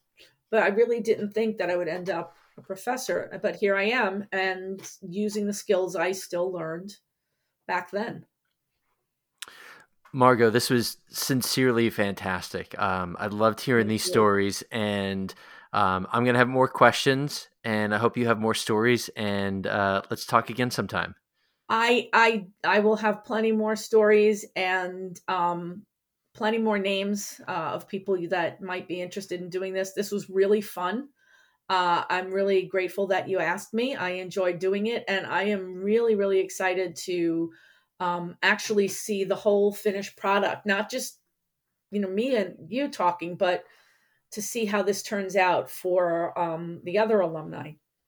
But 0.49 0.63
i 0.63 0.67
really 0.67 0.99
didn't 0.99 1.33
think 1.33 1.57
that 1.57 1.71
i 1.71 1.75
would 1.75 1.87
end 1.87 2.11
up 2.11 2.35
a 2.57 2.61
professor 2.61 3.39
but 3.41 3.55
here 3.55 3.75
i 3.75 3.85
am 3.85 4.25
and 4.31 4.79
using 5.01 5.47
the 5.47 5.53
skills 5.53 5.95
i 5.95 6.11
still 6.11 6.51
learned 6.51 6.95
back 7.67 7.89
then. 7.89 8.25
Margot 10.11 10.51
this 10.51 10.69
was 10.69 10.97
sincerely 11.09 11.89
fantastic. 11.89 12.79
Um, 12.79 13.17
i 13.19 13.27
loved 13.27 13.61
hearing 13.61 13.85
Thank 13.85 13.89
these 13.89 14.05
you. 14.05 14.11
stories 14.11 14.63
and 14.71 15.33
um, 15.73 16.07
i'm 16.11 16.23
going 16.23 16.35
to 16.35 16.39
have 16.39 16.47
more 16.47 16.67
questions 16.67 17.49
and 17.63 17.93
i 17.93 17.97
hope 17.97 18.17
you 18.17 18.27
have 18.27 18.39
more 18.39 18.53
stories 18.53 19.09
and 19.15 19.67
uh, 19.67 20.01
let's 20.09 20.25
talk 20.25 20.49
again 20.49 20.71
sometime 20.71 21.15
I 21.69 22.09
I 22.13 22.47
I 22.63 22.79
will 22.79 22.97
have 22.97 23.23
plenty 23.23 23.51
more 23.51 23.75
stories 23.75 24.45
and 24.55 25.19
um 25.27 25.83
plenty 26.33 26.57
more 26.57 26.79
names 26.79 27.39
uh, 27.47 27.71
of 27.73 27.87
people 27.87 28.17
that 28.29 28.61
might 28.61 28.87
be 28.87 29.01
interested 29.01 29.39
in 29.41 29.49
doing 29.49 29.73
this. 29.73 29.93
This 29.93 30.11
was 30.11 30.29
really 30.29 30.61
fun. 30.61 31.09
Uh, 31.69 32.03
I'm 32.09 32.31
really 32.31 32.63
grateful 32.65 33.07
that 33.07 33.29
you 33.29 33.39
asked 33.39 33.73
me. 33.73 33.95
I 33.95 34.11
enjoyed 34.11 34.59
doing 34.59 34.87
it, 34.87 35.03
and 35.07 35.25
I 35.25 35.43
am 35.43 35.75
really, 35.75 36.15
really 36.15 36.39
excited 36.39 36.95
to 37.05 37.51
um, 37.99 38.35
actually 38.41 38.87
see 38.87 39.23
the 39.23 39.35
whole 39.35 39.71
finished 39.71 40.17
product, 40.17 40.65
not 40.65 40.91
just 40.91 41.19
you 41.91 42.01
know 42.01 42.09
me 42.09 42.35
and 42.35 42.55
you 42.67 42.89
talking, 42.89 43.35
but 43.35 43.63
to 44.33 44.41
see 44.41 44.65
how 44.65 44.83
this 44.83 45.03
turns 45.03 45.35
out 45.35 45.69
for 45.69 46.37
um, 46.37 46.81
the 46.83 46.97
other 46.97 47.21
alumni. 47.21 47.73